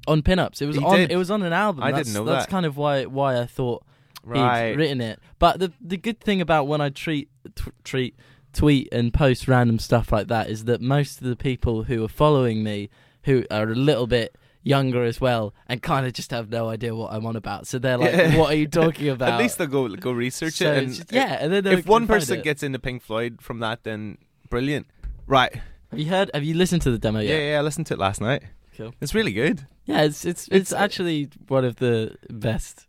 on 0.07 0.21
Pin 0.21 0.37
Ups. 0.37 0.61
It 0.61 0.67
was 0.67 0.75
He 0.77 0.83
on. 0.83 0.95
did. 0.97 1.11
It 1.11 1.15
was 1.17 1.31
on 1.31 1.41
an 1.41 1.53
album. 1.53 1.83
I 1.83 1.87
didn't 1.87 1.97
That's- 2.07 2.13
know 2.15 2.23
That's 2.25 2.45
that. 2.45 2.51
kind 2.51 2.65
of 2.67 2.77
why 2.77 3.05
why 3.05 3.39
I 3.39 3.45
thought 3.47 3.83
Right. 4.23 4.69
he'd 4.69 4.77
written 4.77 5.01
it. 5.01 5.19
But 5.39 5.59
the 5.59 5.73
the 5.81 5.97
good 5.97 6.19
thing 6.19 6.39
about 6.39 6.67
when 6.67 6.81
I 6.81 6.89
treat 6.89 7.29
t- 7.55 7.71
treat 7.83 8.15
tweet 8.53 8.89
and 8.91 9.11
post 9.13 9.47
random 9.47 9.79
stuff 9.79 10.11
like 10.11 10.27
that 10.27 10.49
is 10.49 10.65
that 10.65 10.81
most 10.81 11.19
of 11.21 11.27
the 11.27 11.35
people 11.35 11.83
who 11.83 12.03
are 12.03 12.07
following 12.09 12.63
me 12.63 12.89
who 13.23 13.43
are 13.49 13.69
a 13.71 13.75
little 13.75 14.05
bit 14.07 14.35
younger 14.63 15.03
as 15.03 15.19
well 15.19 15.55
and 15.67 15.81
kind 15.81 16.05
of 16.05 16.13
just 16.13 16.29
have 16.29 16.49
no 16.51 16.69
idea 16.69 16.93
what 16.95 17.11
I'm 17.11 17.25
on 17.25 17.35
about. 17.35 17.65
So 17.65 17.79
they're 17.79 17.97
like, 17.97 18.11
Yeah. 18.13 18.37
"What 18.39 18.51
are 18.53 18.57
you 18.57 18.67
talking 18.67 19.09
about?" 19.09 19.29
At 19.33 19.39
least 19.39 19.57
they'll 19.57 19.65
go 19.67 19.87
go 19.95 20.11
research 20.11 20.53
So 20.55 20.71
it. 20.71 20.77
it's 20.83 20.99
And 20.99 21.07
just- 21.09 21.11
yeah, 21.11 21.37
and 21.41 21.51
then 21.51 21.63
they 21.63 21.73
if 21.73 21.83
can 21.85 21.89
one 21.89 22.01
find 22.03 22.19
person 22.19 22.39
it. 22.39 22.43
gets 22.43 22.61
into 22.61 22.77
Pink 22.77 23.01
Floyd 23.01 23.39
from 23.41 23.59
that, 23.59 23.83
then 23.83 24.19
brilliant. 24.49 24.85
Right. 25.25 25.59
Have 25.91 25.99
you 25.99 26.07
heard? 26.07 26.31
Have 26.33 26.43
you 26.43 26.55
listened 26.55 26.81
to 26.83 26.91
the 26.91 26.97
demo 26.97 27.19
yet? 27.19 27.37
yeah. 27.37 27.51
Yeah, 27.51 27.59
I 27.59 27.61
listened 27.61 27.87
to 27.87 27.93
it 27.93 27.99
last 27.99 28.21
night. 28.21 28.43
Cool. 28.77 28.93
It's 29.01 29.13
really 29.13 29.33
good. 29.33 29.67
Yeah, 29.85 30.03
it's 30.03 30.25
it's 30.25 30.47
it's, 30.47 30.55
It's, 30.55 30.73
uh, 30.73 30.77
actually 30.77 31.29
one 31.47 31.65
of 31.65 31.75
the 31.77 32.15
best 32.29 32.87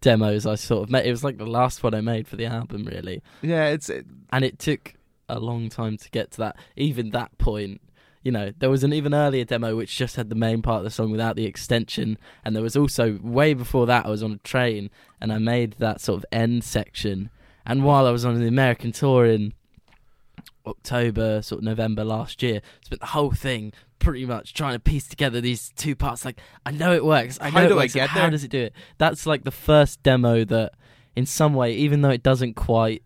demos 0.00 0.46
I 0.46 0.54
sort 0.54 0.84
of 0.84 0.90
made. 0.90 1.06
It 1.06 1.10
was 1.10 1.22
like 1.22 1.38
the 1.38 1.46
last 1.46 1.82
one 1.82 1.94
I 1.94 2.00
made 2.00 2.26
for 2.26 2.36
the 2.36 2.46
album, 2.46 2.84
really. 2.84 3.22
Yeah, 3.42 3.66
it's 3.68 3.88
it, 3.88 4.06
and 4.32 4.44
it 4.44 4.58
took 4.58 4.94
a 5.28 5.38
long 5.38 5.68
time 5.68 5.96
to 5.98 6.10
get 6.10 6.30
to 6.32 6.38
that. 6.38 6.56
Even 6.76 7.10
that 7.10 7.36
point, 7.38 7.80
you 8.22 8.32
know, 8.32 8.52
there 8.58 8.70
was 8.70 8.82
an 8.82 8.92
even 8.92 9.12
earlier 9.14 9.44
demo 9.44 9.76
which 9.76 9.96
just 9.96 10.16
had 10.16 10.30
the 10.30 10.34
main 10.34 10.62
part 10.62 10.78
of 10.78 10.84
the 10.84 10.90
song 10.90 11.10
without 11.10 11.36
the 11.36 11.44
extension, 11.44 12.16
and 12.44 12.56
there 12.56 12.62
was 12.62 12.76
also 12.76 13.18
way 13.22 13.52
before 13.52 13.86
that 13.86 14.06
I 14.06 14.10
was 14.10 14.22
on 14.22 14.32
a 14.32 14.38
train 14.38 14.90
and 15.20 15.32
I 15.32 15.38
made 15.38 15.76
that 15.78 16.00
sort 16.00 16.18
of 16.18 16.26
end 16.32 16.64
section. 16.64 17.30
And 17.64 17.84
while 17.84 18.06
I 18.06 18.10
was 18.10 18.24
on 18.24 18.40
the 18.40 18.48
American 18.48 18.90
tour 18.90 19.24
in 19.24 19.52
October, 20.66 21.42
sort 21.42 21.60
of 21.60 21.64
November 21.64 22.04
last 22.04 22.42
year, 22.42 22.60
spent 22.84 23.00
the 23.00 23.08
whole 23.08 23.30
thing 23.32 23.72
pretty 23.98 24.26
much 24.26 24.54
trying 24.54 24.74
to 24.74 24.80
piece 24.80 25.06
together 25.06 25.40
these 25.40 25.72
two 25.76 25.94
parts. 25.94 26.24
Like, 26.24 26.40
I 26.66 26.70
know 26.70 26.92
it 26.92 27.04
works. 27.04 27.38
I 27.40 27.50
know 27.50 27.60
How 27.60 27.66
it 27.66 27.76
works. 27.76 27.94
How 27.94 28.20
there? 28.22 28.30
does 28.30 28.44
it 28.44 28.50
do 28.50 28.60
it? 28.60 28.72
That's 28.98 29.26
like 29.26 29.44
the 29.44 29.50
first 29.50 30.02
demo 30.02 30.44
that, 30.44 30.74
in 31.14 31.26
some 31.26 31.54
way, 31.54 31.74
even 31.74 32.02
though 32.02 32.10
it 32.10 32.22
doesn't 32.22 32.54
quite 32.54 33.02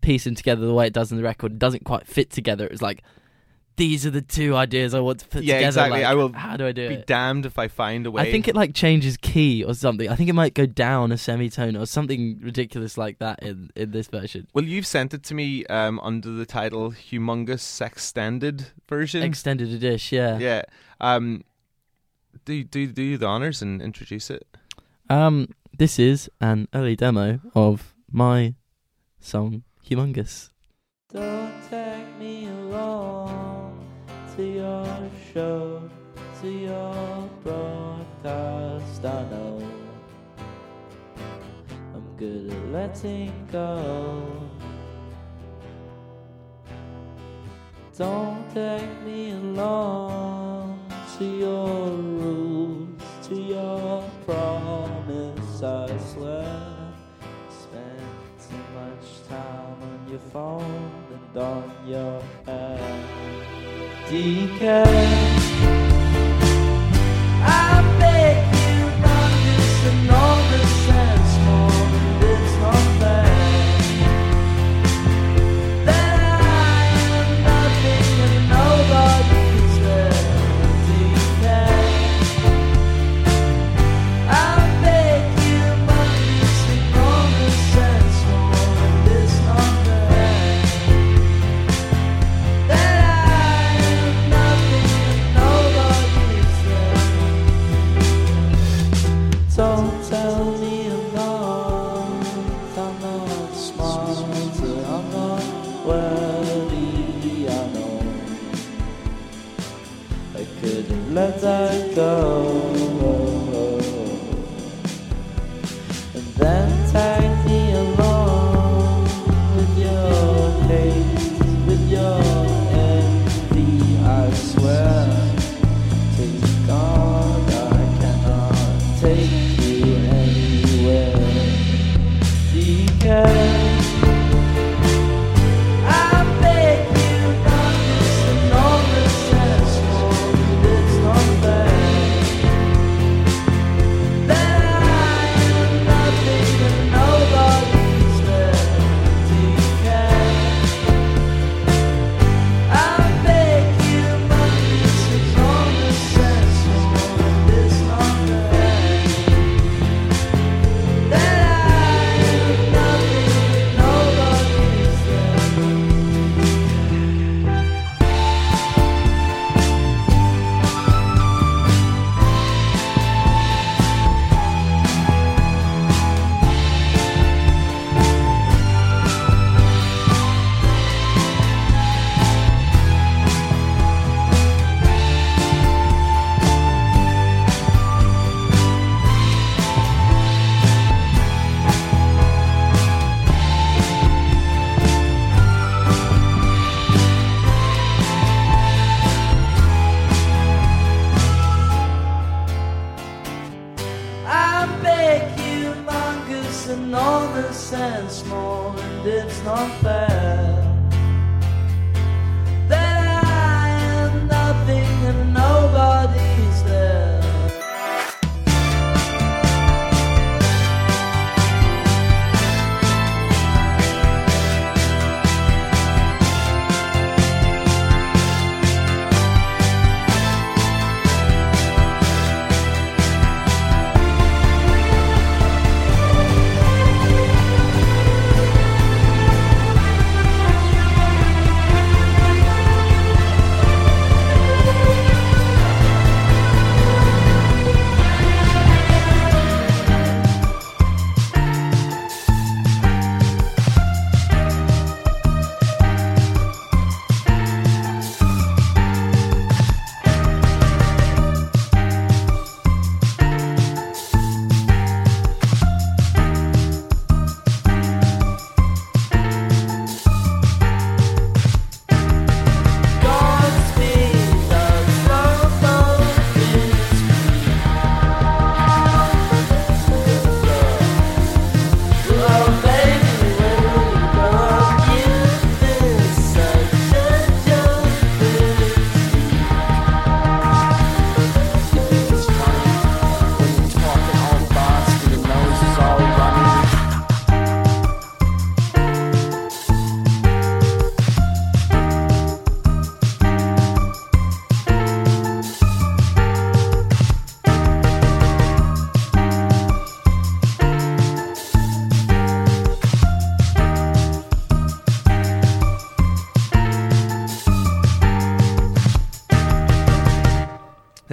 piece 0.00 0.24
them 0.24 0.34
together 0.34 0.66
the 0.66 0.74
way 0.74 0.86
it 0.86 0.92
does 0.92 1.10
in 1.10 1.16
the 1.16 1.22
record, 1.24 1.52
it 1.52 1.58
doesn't 1.58 1.84
quite 1.84 2.06
fit 2.06 2.30
together. 2.30 2.66
It's 2.66 2.82
like 2.82 3.02
these 3.80 4.04
are 4.04 4.10
the 4.10 4.20
two 4.20 4.54
ideas 4.54 4.92
I 4.92 5.00
want 5.00 5.20
to 5.20 5.28
put 5.28 5.42
Yeah, 5.42 5.54
together. 5.54 5.66
exactly. 5.68 5.98
like, 6.00 6.06
I 6.06 6.14
will 6.14 6.32
How 6.34 6.56
do 6.56 6.66
I 6.66 6.72
do 6.72 6.82
it? 6.82 6.88
be 6.88 6.94
it? 6.96 7.06
damned 7.06 7.46
if 7.46 7.58
I 7.58 7.68
find 7.68 8.06
a 8.06 8.10
way. 8.10 8.22
I 8.22 8.30
think 8.30 8.46
it 8.46 8.54
like 8.54 8.74
changes 8.74 9.16
key 9.16 9.64
or 9.64 9.72
something. 9.74 10.06
I 10.08 10.16
think 10.16 10.28
it 10.28 10.34
might 10.34 10.52
go 10.52 10.66
down 10.66 11.12
a 11.12 11.16
semitone 11.16 11.76
or 11.76 11.86
something 11.86 12.38
ridiculous 12.42 12.98
like 12.98 13.18
that 13.20 13.42
in 13.42 13.70
in 13.74 13.90
this 13.92 14.08
version. 14.08 14.46
Well, 14.52 14.64
you've 14.66 14.86
sent 14.86 15.14
it 15.14 15.22
to 15.24 15.34
me 15.34 15.64
um, 15.66 15.98
under 16.00 16.30
the 16.30 16.44
title 16.44 16.90
"Humongous 16.92 17.60
Sex 17.60 17.92
Extended 17.94 18.66
Version." 18.88 19.22
Extended 19.22 19.72
edition, 19.72 20.18
yeah. 20.18 20.38
yeah. 20.38 20.62
Um, 21.00 21.42
do 22.44 22.62
do 22.64 22.86
do 22.86 23.16
the 23.16 23.26
honors 23.26 23.62
and 23.62 23.80
introduce 23.80 24.28
it. 24.30 24.46
Um, 25.08 25.48
this 25.76 25.98
is 25.98 26.28
an 26.40 26.68
early 26.74 26.96
demo 26.96 27.40
of 27.54 27.94
my 28.12 28.54
song 29.20 29.62
"Humongous." 29.88 30.50
Don't 31.12 31.54
take 31.70 32.18
me 32.18 32.46
along 32.46 33.28
to 33.28 33.32
your 33.34 33.39
show, 35.32 35.82
to 36.40 36.48
your 36.48 37.30
broadcast. 37.44 39.04
I 39.04 39.22
know 39.30 39.62
I'm 41.94 42.16
good 42.16 42.50
at 42.50 42.68
letting 42.68 43.32
go. 43.52 44.48
Don't 47.96 48.48
take 48.54 49.02
me 49.02 49.32
along 49.32 50.80
to 51.18 51.24
your 51.24 51.90
rules, 51.90 53.02
to 53.28 53.34
your 53.34 54.02
promise. 54.24 55.62
I 55.62 55.98
swear, 55.98 56.94
spend 57.50 58.09
your 60.10 60.18
phone 60.18 60.90
and 61.12 61.36
on 61.38 61.72
your. 61.86 62.20
DK, 64.10 64.60
I 64.60 65.79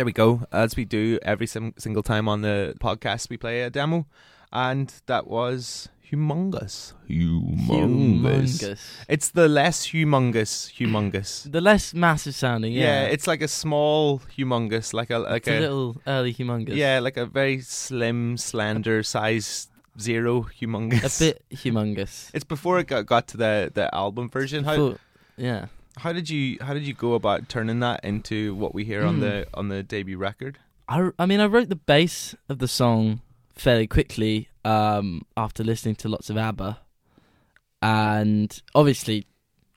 we 0.07 0.13
go. 0.23 0.29
As 0.51 0.75
we 0.75 0.85
do 0.85 1.19
every 1.21 1.47
sim- 1.47 1.73
single 1.77 2.03
time 2.03 2.27
on 2.33 2.41
the 2.41 2.73
podcast, 2.79 3.29
we 3.29 3.37
play 3.37 3.61
a 3.61 3.69
demo, 3.69 4.05
and 4.51 4.87
that 5.05 5.27
was 5.27 5.89
humongous. 6.11 6.93
Humongous. 7.09 8.63
Humongous. 8.63 8.79
It's 9.09 9.29
the 9.29 9.47
less 9.47 9.87
humongous, 9.87 10.71
humongous. 10.79 11.51
The 11.57 11.61
less 11.61 11.93
massive 11.93 12.35
sounding, 12.35 12.71
Yeah, 12.73 13.03
yeah. 13.03 13.13
it's 13.13 13.27
like 13.27 13.41
a 13.41 13.47
small 13.47 14.19
humongous, 14.37 14.93
like 14.93 15.09
a 15.09 15.19
like 15.19 15.47
It's 15.47 15.57
a 15.57 15.59
little 15.59 16.01
early 16.07 16.33
humongous. 16.33 16.75
yeah, 16.75 16.99
like 16.99 17.17
a 17.17 17.25
very 17.25 17.59
slim, 17.61 18.37
slender 18.37 19.03
size 19.03 19.67
zero 19.99 20.47
humongous. 20.61 21.19
A 21.21 21.25
bit 21.25 21.43
humongous. 21.51 22.29
It's 22.33 22.45
before 22.45 22.79
it 22.79 22.87
got, 22.87 23.05
got 23.05 23.27
to 23.29 23.37
the 23.37 23.71
the 23.73 23.93
album 23.93 24.29
version. 24.29 24.63
How 24.63 24.75
Full- 24.75 24.97
yeah. 25.35 25.65
How 25.97 26.13
did 26.13 26.29
you 26.29 26.57
how 26.61 26.73
did 26.73 26.83
you 26.83 26.93
go 26.93 27.13
about 27.13 27.49
turning 27.49 27.79
that 27.81 28.03
into 28.05 28.55
what 28.55 28.73
we 28.73 28.83
hear 28.85 29.03
on 29.05 29.15
Hmm. 29.15 29.21
the 29.21 29.47
on 29.53 29.69
the 29.69 29.83
debut 29.83 30.17
record? 30.17 30.57
I, 30.87 31.09
I 31.19 31.25
mean, 31.25 31.39
I 31.41 31.47
wrote 31.47 31.67
the 31.69 31.75
bass 31.75 32.33
of 32.47 32.59
the 32.59 32.67
song 32.67 33.21
fairly 33.55 33.87
quickly 33.87 34.47
um, 34.63 35.23
after 35.35 35.63
listening 35.63 35.95
to 35.95 36.07
lots 36.09 36.29
of 36.29 36.37
ABBA, 36.37 36.79
and 37.81 38.61
obviously 38.73 39.25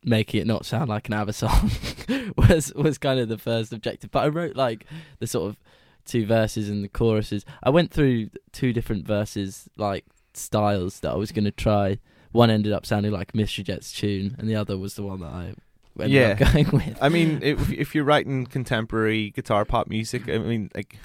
making 0.04 0.40
it 0.40 0.46
not 0.46 0.64
sound 0.64 0.88
like 0.88 1.08
an 1.08 1.14
ABBA 1.14 1.32
song 1.32 1.70
was 2.36 2.72
was 2.74 2.98
kind 2.98 3.20
of 3.20 3.28
the 3.28 3.38
first 3.38 3.72
objective. 3.72 4.10
But 4.10 4.24
I 4.24 4.28
wrote 4.28 4.56
like 4.56 4.86
the 5.18 5.26
sort 5.26 5.50
of 5.50 5.56
two 6.04 6.26
verses 6.26 6.68
and 6.68 6.82
the 6.84 6.88
choruses. 6.88 7.44
I 7.62 7.70
went 7.70 7.90
through 7.92 8.30
two 8.52 8.72
different 8.72 9.06
verses 9.06 9.68
like 9.76 10.04
styles 10.34 11.00
that 11.00 11.12
I 11.12 11.16
was 11.16 11.32
going 11.32 11.44
to 11.44 11.50
try. 11.50 11.98
One 12.32 12.50
ended 12.50 12.72
up 12.72 12.86
sounding 12.86 13.10
like 13.12 13.34
Mystery 13.34 13.64
Jets 13.64 13.92
tune, 13.92 14.36
and 14.38 14.48
the 14.48 14.54
other 14.56 14.78
was 14.78 14.94
the 14.94 15.02
one 15.02 15.20
that 15.20 15.32
I 15.32 15.54
ended 15.98 16.12
Yeah. 16.12 16.28
up 16.46 16.52
going 16.52 16.70
with. 16.72 16.98
I 17.00 17.08
mean, 17.08 17.40
if 17.42 17.70
if 17.72 17.94
you're 17.94 18.04
writing 18.04 18.46
contemporary 18.46 19.30
guitar 19.30 19.64
pop 19.64 19.88
music, 19.88 20.28
I 20.28 20.38
mean, 20.38 20.70
like 20.74 20.98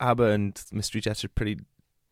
ABBA 0.00 0.24
and 0.24 0.64
Mystery 0.72 1.00
Jets 1.00 1.24
are 1.24 1.28
pretty 1.28 1.58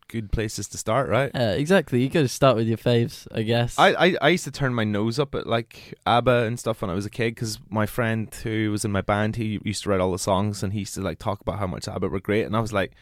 good 0.08 0.30
places 0.30 0.68
to 0.68 0.76
start, 0.76 1.08
right? 1.08 1.30
Uh, 1.34 1.54
exactly. 1.56 2.02
You 2.02 2.10
got 2.10 2.20
to 2.20 2.28
start 2.28 2.54
with 2.56 2.66
your 2.68 2.76
faves, 2.76 3.26
I 3.32 3.42
guess. 3.42 3.78
I, 3.78 3.94
I, 3.94 4.16
I 4.20 4.28
used 4.28 4.44
to 4.44 4.50
turn 4.50 4.74
my 4.74 4.84
nose 4.84 5.18
up 5.18 5.34
at 5.34 5.46
like 5.46 5.94
ABBA 6.06 6.44
and 6.44 6.60
stuff 6.60 6.82
when 6.82 6.90
I 6.90 6.94
was 6.94 7.06
a 7.06 7.10
kid 7.10 7.34
because 7.34 7.58
my 7.70 7.86
friend 7.86 8.32
who 8.42 8.70
was 8.70 8.84
in 8.84 8.92
my 8.92 9.00
band 9.00 9.36
he 9.36 9.58
used 9.64 9.84
to 9.84 9.88
write 9.88 10.00
all 10.00 10.12
the 10.12 10.18
songs 10.18 10.62
and 10.62 10.74
he 10.74 10.80
used 10.80 10.92
to 10.94 11.00
like 11.00 11.18
talk 11.18 11.40
about 11.40 11.58
how 11.58 11.66
much 11.66 11.88
ABBA 11.88 12.08
were 12.10 12.20
great 12.20 12.44
and 12.44 12.54
I 12.54 12.60
was 12.60 12.74
like, 12.74 12.92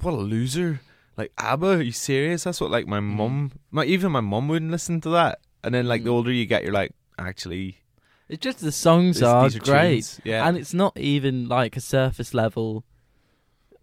what 0.00 0.14
a 0.14 0.16
loser! 0.16 0.80
Like 1.16 1.32
ABBA, 1.38 1.66
are 1.78 1.80
you 1.82 1.92
serious? 1.92 2.42
That's 2.44 2.60
what 2.60 2.70
like 2.72 2.86
my 2.88 2.98
Mm. 2.98 3.02
mum, 3.16 3.52
my 3.70 3.84
even 3.84 4.10
my 4.10 4.20
mum 4.20 4.48
wouldn't 4.48 4.72
listen 4.72 5.00
to 5.02 5.10
that. 5.10 5.38
And 5.62 5.72
then 5.74 5.86
like 5.86 6.02
the 6.02 6.10
Mm. 6.10 6.14
older 6.14 6.32
you 6.32 6.44
get, 6.46 6.64
you're 6.64 6.72
like, 6.72 6.92
actually, 7.18 7.78
It's 8.34 8.42
just 8.42 8.58
the 8.58 8.72
songs 8.72 9.22
are 9.22 9.44
these 9.44 9.54
are 9.54 9.60
great, 9.60 9.92
tunes. 9.92 10.20
Yeah, 10.24 10.48
and 10.48 10.56
it's 10.56 10.74
not 10.74 10.98
even 10.98 11.48
like 11.48 11.76
a 11.76 11.80
surface 11.80 12.34
level 12.34 12.84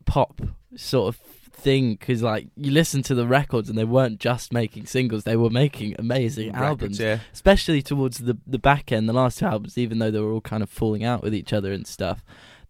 pop 0.03 0.41
sort 0.75 1.15
of 1.15 1.21
thing. 1.53 1.93
Because 1.95 2.21
like 2.21 2.47
you 2.57 2.69
listen 2.69 3.01
to 3.03 3.15
the 3.15 3.25
records, 3.25 3.69
and 3.69 3.77
they 3.77 3.85
weren't 3.85 4.19
just 4.19 4.51
making 4.51 4.87
singles; 4.87 5.23
they 5.23 5.37
were 5.37 5.49
making 5.49 5.95
amazing 5.97 6.47
Records, 6.47 6.65
albums. 6.65 6.99
Yeah, 6.99 7.19
Especially 7.31 7.81
towards 7.81 8.17
the 8.17 8.37
the 8.45 8.59
back 8.59 8.91
end, 8.91 9.07
the 9.07 9.13
last 9.13 9.39
two 9.39 9.45
albums, 9.45 9.77
even 9.77 9.99
though 9.99 10.11
they 10.11 10.19
were 10.19 10.33
all 10.33 10.41
kind 10.41 10.61
of 10.61 10.69
falling 10.69 11.05
out 11.05 11.23
with 11.23 11.33
each 11.33 11.53
other 11.53 11.71
and 11.71 11.87
stuff. 11.87 12.21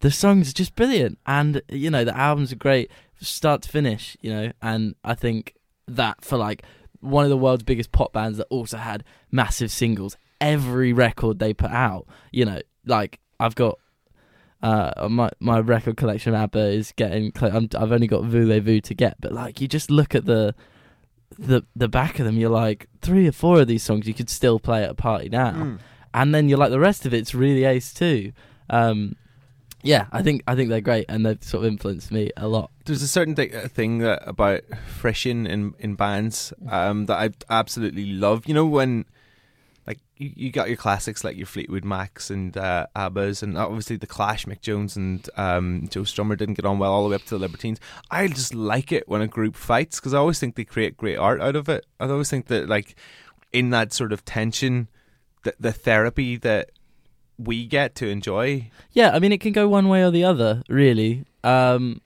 The 0.01 0.11
songs 0.11 0.51
are 0.51 0.53
just 0.53 0.75
brilliant, 0.75 1.17
and 1.25 1.63
you 1.67 1.89
know 1.89 2.05
the 2.05 2.15
albums 2.15 2.51
are 2.51 2.57
great, 2.57 2.91
start 3.19 3.63
to 3.63 3.69
finish. 3.69 4.15
You 4.21 4.31
know, 4.31 4.51
and 4.61 4.93
I 5.03 5.15
think 5.15 5.55
that 5.87 6.23
for 6.23 6.37
like 6.37 6.61
one 6.99 7.23
of 7.23 7.31
the 7.31 7.37
world's 7.37 7.63
biggest 7.63 7.91
pop 7.91 8.13
bands 8.13 8.37
that 8.37 8.45
also 8.51 8.77
had 8.77 9.03
massive 9.31 9.71
singles 9.71 10.15
every 10.41 10.91
record 10.91 11.39
they 11.39 11.53
put 11.53 11.71
out. 11.71 12.05
You 12.31 12.43
know, 12.45 12.59
like 12.85 13.19
I've 13.39 13.55
got 13.55 13.77
uh 14.61 15.07
my 15.09 15.29
my 15.39 15.59
record 15.59 15.97
collection 15.97 16.33
of 16.35 16.41
ABBA 16.41 16.59
is 16.71 16.91
getting. 16.95 17.31
I'm, 17.41 17.69
I've 17.77 17.91
only 17.91 18.07
got 18.07 18.23
Voulez-Vous 18.25 18.81
to 18.81 18.93
get, 18.93 19.15
but 19.21 19.31
like 19.31 19.61
you 19.61 19.67
just 19.67 19.89
look 19.89 20.13
at 20.15 20.25
the 20.25 20.53
the 21.39 21.63
the 21.75 21.87
back 21.87 22.19
of 22.19 22.25
them, 22.25 22.37
you're 22.37 22.49
like 22.49 22.87
three 23.01 23.27
or 23.27 23.31
four 23.31 23.61
of 23.61 23.67
these 23.67 23.83
songs 23.83 24.07
you 24.07 24.13
could 24.13 24.29
still 24.29 24.59
play 24.59 24.83
at 24.83 24.89
a 24.89 24.93
party 24.95 25.29
now, 25.29 25.51
Mm. 25.51 25.79
and 26.13 26.35
then 26.35 26.49
you're 26.49 26.57
like 26.59 26.71
the 26.71 26.79
rest 26.79 27.05
of 27.05 27.13
it's 27.13 27.33
really 27.33 27.63
ace 27.63 27.93
too. 27.93 28.33
Um, 28.69 29.15
yeah, 29.83 30.05
I 30.11 30.21
think 30.21 30.43
I 30.45 30.53
think 30.55 30.69
they're 30.69 30.81
great, 30.81 31.05
and 31.09 31.25
they've 31.25 31.41
sort 31.43 31.63
of 31.65 31.71
influenced 31.71 32.11
me 32.11 32.29
a 32.37 32.47
lot. 32.47 32.69
There's 32.85 33.01
a 33.01 33.07
certain 33.07 33.33
th- 33.33 33.51
thing 33.71 33.97
that 33.99 34.21
about 34.27 34.61
freshing 34.99 35.47
in 35.47 35.73
in 35.79 35.95
bands 35.95 36.53
um, 36.69 37.07
that 37.07 37.17
I 37.17 37.29
absolutely 37.49 38.05
love. 38.05 38.45
You 38.45 38.53
know 38.53 38.65
when 38.65 39.05
like 39.87 39.99
you, 40.17 40.31
you 40.35 40.51
got 40.51 40.67
your 40.67 40.77
classics 40.77 41.23
like 41.23 41.37
your 41.37 41.47
Fleetwood 41.47 41.83
Macs 41.83 42.29
and 42.29 42.55
uh, 42.55 42.87
ABBAs, 42.95 43.41
and 43.43 43.57
obviously 43.57 43.95
the 43.95 44.07
Clash, 44.07 44.45
Mick 44.45 44.61
Jones 44.61 44.95
and 44.95 45.27
um, 45.37 45.87
Joe 45.89 46.01
Strummer 46.01 46.37
didn't 46.37 46.55
get 46.55 46.65
on 46.65 46.79
well 46.79 46.91
all 46.91 47.03
the 47.03 47.09
way 47.09 47.15
up 47.15 47.23
to 47.23 47.29
the 47.31 47.39
Libertines. 47.39 47.79
I 48.09 48.27
just 48.27 48.53
like 48.53 48.91
it 48.91 49.07
when 49.07 49.21
a 49.21 49.27
group 49.27 49.55
fights 49.55 49.99
because 49.99 50.13
I 50.13 50.19
always 50.19 50.39
think 50.39 50.55
they 50.55 50.63
create 50.63 50.97
great 50.97 51.17
art 51.17 51.41
out 51.41 51.55
of 51.55 51.67
it. 51.69 51.85
I 51.99 52.07
always 52.07 52.29
think 52.29 52.47
that 52.47 52.69
like 52.69 52.95
in 53.51 53.71
that 53.71 53.91
sort 53.93 54.13
of 54.13 54.23
tension, 54.23 54.87
the, 55.43 55.53
the 55.59 55.71
therapy 55.71 56.37
that 56.37 56.71
we 57.37 57.65
get 57.65 57.95
to 57.95 58.07
enjoy. 58.07 58.69
Yeah, 58.91 59.11
I 59.11 59.19
mean 59.19 59.31
it 59.31 59.41
can 59.41 59.51
go 59.51 59.67
one 59.67 59.89
way 59.89 60.03
or 60.03 60.11
the 60.11 60.23
other, 60.23 60.61
really. 60.69 61.25
Um, 61.43 62.01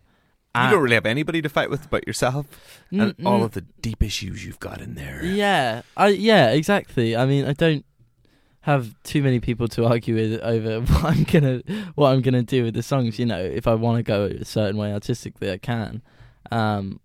You 0.63 0.71
don't 0.71 0.81
really 0.83 0.95
have 0.95 1.05
anybody 1.05 1.41
to 1.41 1.49
fight 1.49 1.69
with 1.69 1.89
but 1.89 2.07
yourself 2.07 2.45
and 2.91 3.15
N- 3.19 3.25
all 3.25 3.43
of 3.43 3.51
the 3.51 3.61
deep 3.81 4.01
issues 4.01 4.45
you've 4.45 4.59
got 4.59 4.81
in 4.81 4.95
there. 4.95 5.23
Yeah, 5.23 5.81
I 5.97 6.09
yeah, 6.09 6.51
exactly. 6.51 7.15
I 7.15 7.25
mean, 7.25 7.45
I 7.45 7.53
don't 7.53 7.85
have 8.61 8.95
too 9.03 9.21
many 9.21 9.39
people 9.39 9.67
to 9.69 9.85
argue 9.93 10.15
with 10.15 10.39
over 10.41 10.81
what 10.93 11.03
I'm 11.05 11.23
gonna 11.23 11.61
what 11.95 12.09
I'm 12.09 12.21
gonna 12.21 12.43
do 12.43 12.63
with 12.63 12.73
the 12.73 12.83
songs. 12.83 13.19
You 13.19 13.25
know, 13.25 13.39
if 13.39 13.67
I 13.67 13.75
want 13.75 13.97
to 13.97 14.03
go 14.03 14.25
a 14.25 14.45
certain 14.45 14.77
way 14.77 14.93
artistically, 14.93 15.51
I 15.51 15.57
can. 15.57 16.01
Um, 16.51 16.99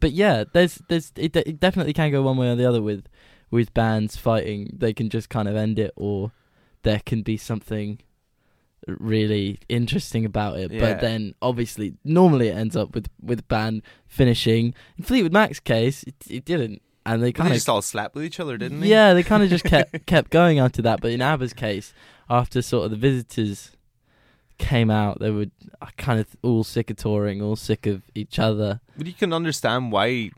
but 0.00 0.12
yeah, 0.12 0.44
there's 0.52 0.80
there's 0.88 1.12
it, 1.16 1.32
de- 1.32 1.48
it 1.48 1.60
definitely 1.60 1.92
can 1.92 2.10
go 2.10 2.22
one 2.22 2.36
way 2.36 2.48
or 2.48 2.56
the 2.56 2.66
other 2.68 2.82
with 2.82 3.06
with 3.50 3.74
bands 3.74 4.16
fighting. 4.16 4.70
They 4.72 4.92
can 4.92 5.08
just 5.08 5.28
kind 5.28 5.48
of 5.48 5.56
end 5.56 5.78
it, 5.78 5.92
or 5.96 6.32
there 6.82 7.00
can 7.04 7.22
be 7.22 7.36
something 7.36 8.00
really 8.98 9.58
interesting 9.68 10.24
about 10.24 10.58
it. 10.58 10.70
Yeah. 10.70 10.80
But 10.80 11.00
then 11.00 11.34
obviously, 11.42 11.94
normally 12.04 12.48
it 12.48 12.56
ends 12.56 12.76
up 12.76 12.94
with 12.94 13.08
with 13.22 13.46
band 13.48 13.82
finishing. 14.06 14.74
In 14.96 15.04
Fleetwood 15.04 15.32
Mac's 15.32 15.60
case, 15.60 16.02
it, 16.04 16.14
it 16.28 16.44
didn't, 16.44 16.82
and 17.06 17.22
they 17.22 17.32
kind 17.32 17.48
of 17.48 17.54
just 17.54 17.68
all 17.68 17.82
slept 17.82 18.14
with 18.14 18.24
each 18.24 18.40
other, 18.40 18.56
didn't 18.56 18.80
they? 18.80 18.88
yeah, 18.88 19.14
they 19.14 19.22
kind 19.22 19.42
of 19.42 19.50
just 19.50 19.64
kept 19.74 20.06
kept 20.06 20.30
going 20.30 20.58
after 20.58 20.82
that. 20.82 21.00
But 21.00 21.12
in 21.12 21.20
ABBA's 21.20 21.52
case, 21.52 21.92
after 22.30 22.62
sort 22.62 22.86
of 22.86 22.90
the 22.90 22.96
visitors 22.96 23.72
came 24.58 24.90
out, 24.90 25.20
they 25.20 25.30
were 25.30 25.46
kind 25.96 26.18
of 26.20 26.26
all 26.42 26.64
sick 26.64 26.90
of 26.90 26.96
touring, 26.96 27.40
all 27.40 27.56
sick 27.56 27.86
of 27.86 28.02
each 28.14 28.38
other. 28.38 28.80
But 28.96 29.06
you 29.06 29.12
can 29.12 29.32
understand 29.32 29.92
why 29.92 30.30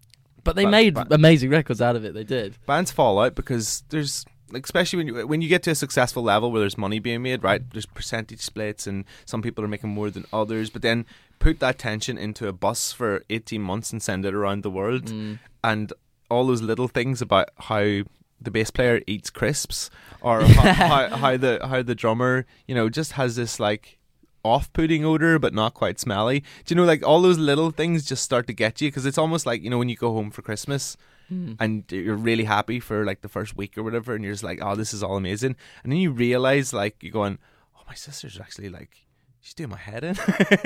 But 0.45 0.57
they 0.57 0.67
made 0.67 0.97
amazing 1.11 1.51
records 1.51 1.81
out 1.81 1.97
of 1.97 2.05
it. 2.05 2.15
They 2.15 2.25
did. 2.25 2.57
bands 2.67 2.91
fall 2.91 3.19
out 3.19 3.35
because 3.35 3.83
there's 3.89 4.25
especially 4.53 4.97
when 4.99 5.07
you 5.09 5.27
when 5.27 5.43
you 5.43 5.49
get 5.49 5.63
to 5.65 5.71
a 5.71 5.75
successful 5.75 6.23
level 6.23 6.51
where 6.51 6.61
there's 6.61 6.79
money 6.79 6.99
being 6.99 7.23
made, 7.23 7.43
right? 7.43 7.63
There's 7.73 7.87
percentage 7.87 8.41
splits 8.41 8.87
and 8.87 9.05
some 9.25 9.43
people 9.43 9.65
are 9.65 9.69
making 9.69 9.91
more 9.91 10.11
than 10.11 10.25
others, 10.33 10.71
but 10.71 10.83
then 10.83 11.07
put 11.39 11.61
that 11.61 11.79
tension 11.79 12.19
into 12.19 12.47
a 12.49 12.53
bus 12.53 12.93
for 12.93 13.25
18 13.31 13.61
months 13.63 13.93
and 13.93 14.03
send 14.03 14.25
it 14.27 14.35
around 14.35 14.63
the 14.63 14.71
world 14.71 15.07
Mm. 15.07 15.39
and 15.65 15.93
all 16.31 16.47
those 16.47 16.63
little 16.63 16.87
things 16.89 17.21
about 17.23 17.49
how 17.59 18.03
the 18.41 18.51
bass 18.51 18.71
player 18.71 19.03
eats 19.07 19.31
crisps 19.31 19.91
or 20.21 20.43
how, 20.59 20.73
how, 20.73 21.17
how 21.17 21.37
the 21.37 21.59
how 21.67 21.83
the 21.83 21.95
drummer, 21.95 22.47
you 22.67 22.75
know, 22.75 22.89
just 22.89 23.13
has 23.13 23.37
this 23.37 23.59
like 23.61 23.99
off-putting 24.43 25.05
odor 25.05 25.39
but 25.39 25.53
not 25.53 25.75
quite 25.75 26.01
smelly. 26.01 26.41
Do 26.65 26.75
you 26.75 26.77
know 26.77 26.85
like 26.85 27.07
all 27.07 27.21
those 27.21 27.39
little 27.39 27.71
things 27.71 28.07
just 28.07 28.23
start 28.23 28.47
to 28.47 28.53
get 28.55 28.81
you 28.81 28.89
because 28.89 29.05
it's 29.07 29.19
almost 29.19 29.45
like, 29.47 29.63
you 29.63 29.69
know, 29.71 29.79
when 29.79 29.89
you 29.89 29.97
go 29.97 30.13
home 30.13 30.31
for 30.31 30.43
Christmas 30.43 30.97
Mm. 31.33 31.57
and 31.61 31.85
you're 31.91 32.17
really 32.17 32.45
happy 32.45 32.81
for 32.81 33.05
like 33.05 33.21
the 33.21 33.29
first 33.29 33.57
week 33.57 33.79
or 33.79 33.83
whatever, 33.83 34.15
and 34.15 34.25
you're 34.25 34.33
just 34.33 34.43
like, 34.43 34.59
oh, 34.63 34.75
this 34.75 34.93
is 34.93 35.03
all 35.03 35.17
amazing, 35.17 35.57
and 35.83 35.93
then 35.93 35.99
you 35.99 36.11
realize 36.11 36.73
like 36.73 37.03
you're 37.03 37.13
going, 37.13 37.39
oh, 37.77 37.83
my 37.87 37.95
sister's 37.95 38.41
actually 38.41 38.69
like, 38.69 39.07
she's 39.41 39.55
doing 39.55 39.71
my 39.71 39.77
head 39.77 40.05
in. 40.05 40.17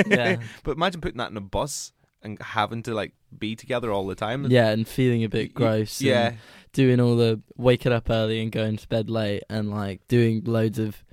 Yeah. 0.06 0.36
but 0.64 0.72
imagine 0.72 1.00
putting 1.00 1.18
that 1.18 1.30
in 1.30 1.36
a 1.36 1.42
bus 1.42 1.92
and 2.24 2.40
having 2.40 2.82
to 2.84 2.94
like 2.94 3.12
be 3.36 3.54
together 3.54 3.92
all 3.92 4.06
the 4.06 4.14
time. 4.14 4.50
Yeah, 4.50 4.70
and 4.70 4.88
feeling 4.88 5.22
a 5.22 5.28
bit 5.28 5.54
gross. 5.54 6.00
Yeah, 6.00 6.32
doing 6.72 7.00
all 7.00 7.16
the 7.16 7.40
waking 7.56 7.92
up 7.92 8.08
early 8.10 8.42
and 8.42 8.50
going 8.50 8.76
to 8.78 8.88
bed 8.88 9.10
late, 9.10 9.42
and 9.48 9.70
like 9.70 10.06
doing 10.08 10.42
loads 10.44 10.78
of 10.78 11.04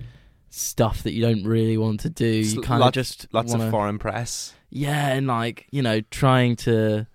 stuff 0.48 1.02
that 1.02 1.12
you 1.12 1.22
don't 1.22 1.44
really 1.44 1.76
want 1.76 2.00
to 2.00 2.10
do. 2.10 2.26
You 2.26 2.62
kind 2.62 2.82
of 2.82 2.92
just 2.92 3.28
lots 3.32 3.52
wanna, 3.52 3.66
of 3.66 3.70
foreign 3.70 3.98
press. 3.98 4.54
Yeah, 4.70 5.08
and 5.08 5.26
like 5.26 5.66
you 5.70 5.82
know, 5.82 6.00
trying 6.00 6.56
to 6.56 7.06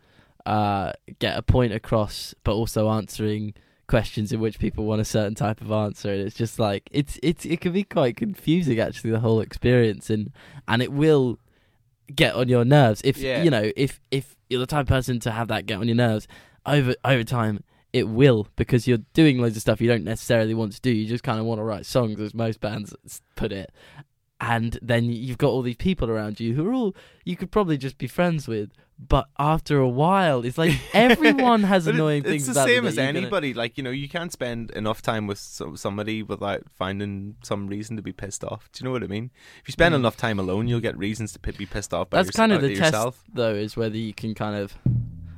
uh, 0.47 0.93
get 1.19 1.37
a 1.37 1.41
point 1.41 1.73
across, 1.73 2.33
but 2.43 2.53
also 2.53 2.89
answering 2.89 3.53
questions 3.87 4.31
in 4.33 4.39
which 4.39 4.59
people 4.59 4.85
want 4.85 4.99
a 5.01 5.05
certain 5.05 5.35
type 5.35 5.61
of 5.61 5.71
answer, 5.71 6.11
and 6.11 6.21
it's 6.21 6.35
just 6.35 6.57
like 6.59 6.89
it's 6.91 7.19
it's 7.21 7.45
it 7.45 7.61
can 7.61 7.71
be 7.73 7.83
quite 7.83 8.17
confusing 8.17 8.79
actually 8.79 9.11
the 9.11 9.19
whole 9.19 9.41
experience, 9.41 10.09
and 10.09 10.31
and 10.67 10.81
it 10.81 10.91
will 10.91 11.37
get 12.15 12.33
on 12.35 12.47
your 12.47 12.63
nerves 12.65 13.01
if 13.03 13.17
Yeah. 13.17 13.43
you 13.43 13.49
know 13.49 13.71
if 13.75 13.99
if 14.11 14.35
you're 14.49 14.59
the 14.61 14.65
type 14.65 14.81
of 14.83 14.87
person 14.87 15.19
to 15.19 15.31
have 15.31 15.49
that 15.49 15.65
get 15.65 15.79
on 15.79 15.87
your 15.87 15.95
nerves 15.97 16.27
over 16.65 16.95
over 17.05 17.23
time. 17.23 17.63
It 17.93 18.09
will 18.09 18.47
because 18.57 18.85
you're 18.85 18.99
doing 19.13 19.39
loads 19.39 19.55
of 19.55 19.61
stuff 19.61 19.81
you 19.81 19.87
don't 19.87 20.03
necessarily 20.03 20.53
want 20.53 20.73
to 20.73 20.81
do. 20.81 20.91
You 20.91 21.07
just 21.07 21.23
kind 21.23 21.39
of 21.39 21.45
want 21.45 21.59
to 21.59 21.63
write 21.63 21.85
songs, 21.85 22.19
as 22.19 22.33
most 22.33 22.59
bands 22.59 22.93
put 23.35 23.51
it 23.51 23.71
and 24.39 24.77
then 24.83 25.05
you've 25.05 25.39
got 25.39 25.49
all 25.49 25.63
these 25.63 25.77
people 25.77 26.09
around 26.11 26.39
you 26.39 26.53
who 26.53 26.67
are 26.67 26.73
all 26.73 26.95
you 27.25 27.35
could 27.35 27.49
probably 27.49 27.75
just 27.77 27.97
be 27.97 28.05
friends 28.05 28.47
with 28.47 28.69
but 28.99 29.27
after 29.37 29.77
a 29.77 29.87
while 29.87 30.43
it's 30.43 30.57
like 30.57 30.73
everyone 30.93 31.63
has 31.63 31.85
annoying 31.93 32.23
it's 32.23 32.29
things 32.29 32.45
the 32.47 32.51
about 32.53 32.67
them 32.67 32.75
same 32.77 32.85
as 32.87 32.95
you're 32.95 33.05
gonna- 33.05 33.19
anybody. 33.19 33.53
Like 33.53 33.77
you 33.77 33.83
know, 33.83 33.91
you 33.91 34.09
can't 34.09 34.31
spend 34.31 34.71
enough 34.71 35.01
time 35.01 35.27
with 35.27 35.37
so- 35.37 35.75
somebody 35.75 36.23
without 36.23 36.63
finding 36.75 37.35
some 37.43 37.67
reason 37.67 37.95
to 37.97 38.01
be 38.01 38.11
pissed 38.11 38.43
off. 38.43 38.69
Do 38.73 38.81
you 38.81 38.85
know 38.85 38.91
what 38.91 39.03
I 39.03 39.07
mean? 39.07 39.29
If 39.61 39.67
you 39.67 39.71
spend 39.73 39.93
Mm. 39.93 39.99
enough 39.99 40.17
time 40.17 40.39
alone, 40.39 40.67
you'll 40.67 40.79
get 40.79 40.97
reasons 40.97 41.31
to 41.33 41.39
p- 41.39 41.51
be 41.51 41.65
pissed 41.65 41.93
off. 41.93 42.09
By 42.09 42.17
that's 42.17 42.27
yourse- 42.27 42.35
kind 42.35 42.51
of 42.53 42.61
the 42.61 42.69
test 42.69 42.93
yourself. 42.93 43.23
though 43.33 43.53
is 43.53 43.77
whether 43.77 43.97
you 43.97 44.13
can 44.13 44.33
kind 44.33 44.55
of 44.55 44.73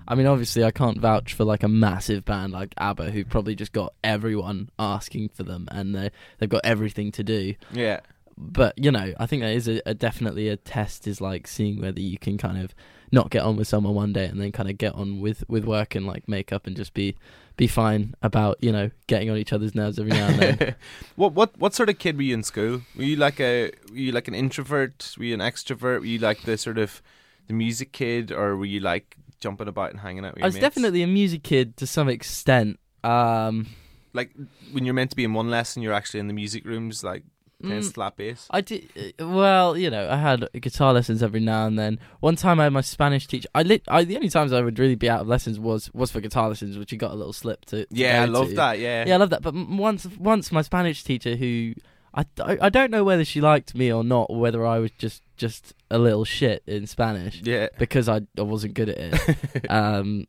i 0.08 0.16
mean 0.16 0.26
obviously 0.26 0.64
i 0.64 0.72
can't 0.72 0.98
vouch 1.00 1.34
for 1.34 1.44
like 1.44 1.62
a 1.62 1.68
massive 1.68 2.26
band 2.26 2.52
like 2.52 2.74
abba 2.80 3.12
who 3.12 3.24
probably 3.24 3.54
just 3.54 3.72
got 3.72 3.94
everyone 4.04 4.68
asking 4.80 5.30
for 5.30 5.44
them 5.44 5.68
and 5.70 5.94
they 5.94 6.10
they've 6.40 6.50
got 6.50 6.62
everything 6.66 7.12
to 7.12 7.24
do 7.24 7.54
Yeah. 7.72 8.00
but 8.36 8.74
you 8.76 8.90
know 8.92 9.14
i 9.20 9.26
think 9.28 9.44
that 9.44 9.52
is 9.54 9.68
a, 9.68 9.80
a 9.86 9.94
definitely 9.94 10.48
a 10.50 10.58
test 10.58 11.06
is 11.08 11.22
like 11.22 11.46
seeing 11.46 11.80
whether 11.80 12.02
you 12.02 12.18
can 12.18 12.40
kind 12.40 12.58
of 12.58 12.74
not 13.12 13.30
get 13.30 13.44
on 13.44 13.56
with 13.56 13.68
someone 13.68 13.94
one 13.94 14.14
day 14.14 14.26
and 14.26 14.40
then 14.40 14.52
kind 14.52 14.70
of 14.70 14.78
get 14.78 14.94
on 14.96 15.20
with 15.20 15.44
with 15.48 15.66
work 15.66 15.96
and 15.96 16.06
like 16.06 16.28
make 16.28 16.52
up 16.52 16.68
and 16.68 16.76
just 16.76 16.94
be 16.94 17.16
be 17.58 17.68
fine 17.68 18.14
about 18.22 18.58
you 18.62 18.72
know 18.72 18.90
getting 19.08 19.30
on 19.30 19.38
each 19.38 19.52
other's 19.52 19.76
nerves 19.76 20.00
every 20.00 20.12
now 20.12 20.28
and 20.28 20.40
then 20.40 20.76
what 21.16 21.34
what 21.34 21.58
what 21.58 21.74
sort 21.74 21.90
of 21.90 21.98
kid 22.00 22.16
were 22.16 22.24
you 22.24 22.34
in 22.34 22.44
school? 22.44 22.82
Were 22.96 23.04
you 23.04 23.16
like 23.16 23.40
a 23.40 23.72
were 23.90 23.98
you 23.98 24.12
like 24.12 24.28
an 24.28 24.36
introvert? 24.36 25.16
Were 25.18 25.26
you 25.26 25.34
an 25.34 25.40
extrovert? 25.42 26.00
Were 26.00 26.06
you 26.06 26.20
like 26.20 26.44
the 26.44 26.58
sort 26.58 26.78
of 26.78 27.02
the 27.48 27.54
music 27.54 27.92
kid, 27.92 28.32
or 28.32 28.56
were 28.56 28.66
you 28.66 28.80
like 28.80 29.18
jumping 29.40 29.68
about 29.68 29.92
and 29.92 30.02
hanging 30.02 30.26
out 30.26 30.34
with 30.34 30.40
your 30.40 30.46
i 30.46 30.48
was 30.48 30.56
mates? 30.56 30.62
definitely 30.62 31.02
a 31.02 31.08
music 31.08 31.44
kid 31.44 31.78
to 31.78 31.88
some 31.88 32.10
extent 32.10 32.78
um 33.06 33.66
like 34.14 34.32
when 34.72 34.86
you're 34.86 34.94
meant 34.94 35.10
to 35.12 35.16
be 35.16 35.24
in 35.24 35.34
one 35.34 35.50
lesson, 35.50 35.82
you're 35.82 35.94
actually 35.94 36.20
in 36.20 36.28
the 36.28 36.34
music 36.34 36.66
rooms, 36.66 37.04
like 37.04 37.24
playing 37.62 37.82
Mm. 37.82 37.94
slap 37.94 38.18
bass. 38.18 38.48
I 38.50 38.62
did 38.62 39.14
uh, 39.20 39.28
well, 39.28 39.78
you 39.78 39.90
know. 39.90 40.10
I 40.10 40.18
had 40.18 40.48
guitar 40.60 40.94
lessons 40.94 41.22
every 41.22 41.40
now 41.40 41.68
and 41.68 41.78
then. 41.78 42.00
One 42.20 42.36
time, 42.36 42.60
I 42.60 42.66
had 42.66 42.74
my 42.74 42.82
Spanish 42.82 43.28
teacher. 43.28 43.50
I 43.54 43.64
lit. 43.64 43.84
I 43.88 44.04
the 44.04 44.16
only 44.16 44.30
times 44.30 44.54
I 44.54 44.62
would 44.62 44.80
really 44.80 44.96
be 44.96 45.10
out 45.10 45.22
of 45.22 45.28
lessons 45.28 45.60
was 45.60 45.92
was 45.94 46.12
for 46.12 46.22
guitar 46.22 46.48
lessons, 46.50 46.78
which 46.78 46.92
you 46.92 46.98
got 46.98 47.12
a 47.12 47.16
little 47.16 47.34
slip 47.34 47.66
to. 47.66 47.86
to 47.86 47.96
Yeah, 47.96 48.24
I 48.24 48.26
love 48.26 48.50
to. 48.50 48.56
that. 48.56 48.80
Yeah, 48.80 49.06
Yeah, 49.08 49.16
I 49.16 49.18
love 49.18 49.30
that. 49.32 49.42
But 49.42 49.54
once, 49.56 50.06
once 50.18 50.52
my 50.52 50.62
Spanish 50.62 51.04
teacher, 51.04 51.36
who 51.36 51.74
I, 52.14 52.26
I, 52.44 52.58
I 52.64 52.70
don't 52.70 52.92
know 52.92 53.04
whether 53.04 53.24
she 53.26 53.40
liked 53.42 53.76
me 53.76 53.92
or 53.92 54.04
not, 54.04 54.28
or 54.30 54.40
whether 54.40 54.66
I 54.66 54.80
was 54.80 54.92
just 54.92 55.22
just 55.38 55.74
a 55.92 55.98
little 56.00 56.26
shit 56.26 56.64
in 56.68 56.86
Spanish 56.88 57.42
yeah. 57.44 57.68
because 57.78 58.10
I 58.10 58.22
I 58.38 58.42
wasn't 58.42 58.74
good 58.74 58.90
at 58.90 58.98
it. 58.98 59.66
um, 59.70 60.26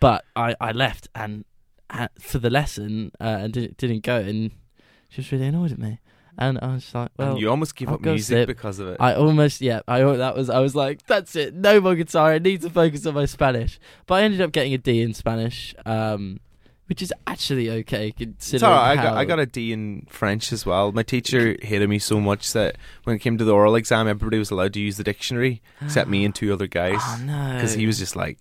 but 0.00 0.24
I 0.36 0.54
I 0.60 0.72
left 0.72 1.08
and 1.14 1.44
uh, 1.90 2.08
for 2.18 2.38
the 2.38 2.50
lesson 2.50 3.12
uh, 3.20 3.38
and 3.40 3.52
didn't 3.52 3.76
didn't 3.78 4.02
go, 4.02 4.16
and 4.18 4.50
she 5.08 5.20
was 5.20 5.32
really 5.32 5.46
annoyed 5.46 5.72
at 5.72 5.78
me. 5.78 6.00
And 6.36 6.58
I 6.60 6.74
was 6.74 6.94
like, 6.94 7.10
well, 7.16 7.32
and 7.32 7.40
you 7.40 7.48
almost 7.48 7.76
give 7.76 7.88
I'll 7.88 7.94
up 7.94 8.00
music 8.02 8.26
slip. 8.26 8.46
because 8.48 8.78
of 8.80 8.88
it. 8.88 8.96
I 9.00 9.14
almost 9.14 9.60
yeah. 9.60 9.80
I 9.86 10.00
that 10.02 10.34
was 10.36 10.50
I 10.50 10.58
was 10.58 10.74
like 10.74 11.06
that's 11.06 11.36
it. 11.36 11.54
No 11.54 11.80
more 11.80 11.94
guitar. 11.94 12.32
I 12.32 12.38
need 12.38 12.62
to 12.62 12.70
focus 12.70 13.06
on 13.06 13.14
my 13.14 13.26
Spanish. 13.26 13.78
But 14.06 14.16
I 14.16 14.22
ended 14.22 14.40
up 14.40 14.50
getting 14.52 14.74
a 14.74 14.78
D 14.78 15.00
in 15.00 15.14
Spanish, 15.14 15.74
um, 15.86 16.40
which 16.86 17.00
is 17.02 17.12
actually 17.26 17.70
okay 17.70 18.08
It's 18.08 18.18
considering. 18.18 18.72
alright. 18.72 18.98
I 18.98 19.02
got 19.02 19.16
I 19.16 19.24
got 19.24 19.38
a 19.38 19.46
D 19.46 19.72
in 19.72 20.06
French 20.10 20.52
as 20.52 20.66
well. 20.66 20.90
My 20.90 21.04
teacher 21.04 21.56
hated 21.62 21.88
me 21.88 21.98
so 22.00 22.20
much 22.20 22.52
that 22.52 22.76
when 23.04 23.14
it 23.16 23.20
came 23.20 23.38
to 23.38 23.44
the 23.44 23.52
oral 23.54 23.76
exam, 23.76 24.08
everybody 24.08 24.38
was 24.38 24.50
allowed 24.50 24.72
to 24.74 24.80
use 24.80 24.96
the 24.96 25.04
dictionary 25.04 25.62
except 25.80 26.10
me 26.10 26.24
and 26.24 26.34
two 26.34 26.52
other 26.52 26.66
guys 26.66 26.98
Oh 27.00 27.20
no! 27.24 27.52
because 27.54 27.74
he 27.74 27.86
was 27.86 27.98
just 27.98 28.16
like, 28.16 28.38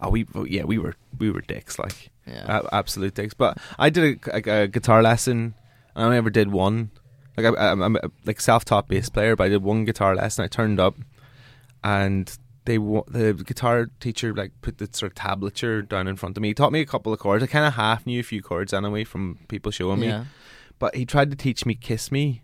oh 0.00 0.10
we 0.10 0.26
yeah 0.46 0.62
we 0.62 0.78
were 0.78 0.94
we 1.18 1.30
were 1.30 1.40
dicks 1.40 1.78
like 1.78 2.10
yeah. 2.24 2.60
a- 2.60 2.74
absolute 2.74 3.14
dicks. 3.14 3.34
But 3.34 3.58
I 3.80 3.90
did 3.90 4.04
a, 4.28 4.30
like 4.32 4.46
a 4.46 4.68
guitar 4.68 5.02
lesson. 5.02 5.54
I 5.96 6.04
only 6.04 6.16
ever 6.18 6.30
did 6.30 6.52
one. 6.52 6.92
Like 7.36 7.46
I, 7.46 7.70
I'm, 7.70 7.82
I'm 7.82 7.96
a 7.96 8.10
like 8.24 8.40
self-taught 8.40 8.88
bass 8.88 9.08
player, 9.08 9.36
but 9.36 9.44
I 9.44 9.48
did 9.48 9.62
one 9.62 9.84
guitar 9.84 10.14
lesson. 10.14 10.44
I 10.44 10.48
turned 10.48 10.78
up, 10.80 10.94
and 11.84 12.36
they 12.64 12.76
the 12.76 13.42
guitar 13.44 13.88
teacher 14.00 14.34
like 14.34 14.52
put 14.62 14.78
the 14.78 14.88
sort 14.92 15.12
of 15.12 15.16
tablature 15.16 15.86
down 15.88 16.06
in 16.08 16.16
front 16.16 16.36
of 16.36 16.42
me. 16.42 16.48
He 16.48 16.54
taught 16.54 16.72
me 16.72 16.80
a 16.80 16.86
couple 16.86 17.12
of 17.12 17.18
chords. 17.18 17.42
I 17.42 17.46
kind 17.46 17.66
of 17.66 17.74
half 17.74 18.06
knew 18.06 18.20
a 18.20 18.22
few 18.24 18.42
chords 18.42 18.72
anyway 18.72 19.04
from 19.04 19.38
people 19.48 19.72
showing 19.72 20.00
me. 20.00 20.08
yeah. 20.08 20.24
But 20.78 20.94
he 20.96 21.04
tried 21.06 21.30
to 21.30 21.36
teach 21.36 21.64
me 21.66 21.74
"Kiss 21.74 22.10
Me." 22.12 22.42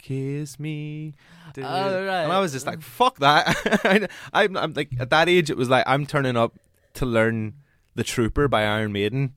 Kiss 0.00 0.60
me, 0.60 1.12
Oh, 1.58 1.62
right. 1.62 2.22
and 2.22 2.32
I 2.32 2.38
was 2.38 2.52
just 2.52 2.66
like, 2.66 2.80
"Fuck 2.80 3.18
that!" 3.18 4.08
I'm, 4.32 4.56
I'm 4.56 4.72
like 4.72 4.90
at 5.00 5.10
that 5.10 5.28
age, 5.28 5.50
it 5.50 5.56
was 5.56 5.68
like 5.68 5.82
I'm 5.88 6.06
turning 6.06 6.36
up 6.36 6.54
to 6.94 7.04
learn 7.04 7.54
"The 7.96 8.04
Trooper" 8.04 8.46
by 8.46 8.62
Iron 8.64 8.92
Maiden. 8.92 9.34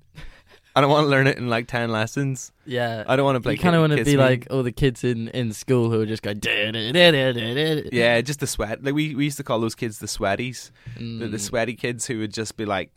I 0.75 0.79
don't 0.81 0.89
want 0.89 1.05
to 1.05 1.10
learn 1.10 1.27
it 1.27 1.38
in 1.38 1.49
like 1.49 1.67
ten 1.67 1.91
lessons. 1.91 2.51
Yeah. 2.65 3.03
I 3.07 3.15
don't 3.17 3.25
want 3.25 3.36
to 3.36 3.41
play. 3.41 3.53
you 3.53 3.60
kind 3.60 3.75
of 3.75 3.81
want 3.81 3.91
to 3.97 4.03
be 4.05 4.12
Me. 4.15 4.17
like 4.17 4.47
all 4.49 4.63
the 4.63 4.71
kids 4.71 5.03
in, 5.03 5.27
in 5.29 5.51
school 5.51 5.89
who 5.91 5.99
are 6.01 6.05
just 6.05 6.21
going. 6.23 6.39
Yeah. 6.43 7.81
yeah, 7.91 8.21
just 8.21 8.39
the 8.39 8.47
sweat. 8.47 8.84
Like 8.84 8.93
we, 8.93 9.13
we 9.15 9.25
used 9.25 9.38
to 9.38 9.43
call 9.43 9.60
those 9.60 9.75
kids 9.75 9.99
the 9.99 10.07
sweaties, 10.07 10.71
the, 10.97 11.27
the 11.27 11.38
Mm. 11.38 11.39
sweaty 11.39 11.75
kids 11.75 12.05
who 12.07 12.19
would 12.19 12.34
just 12.34 12.55
be 12.57 12.65
like 12.65 12.91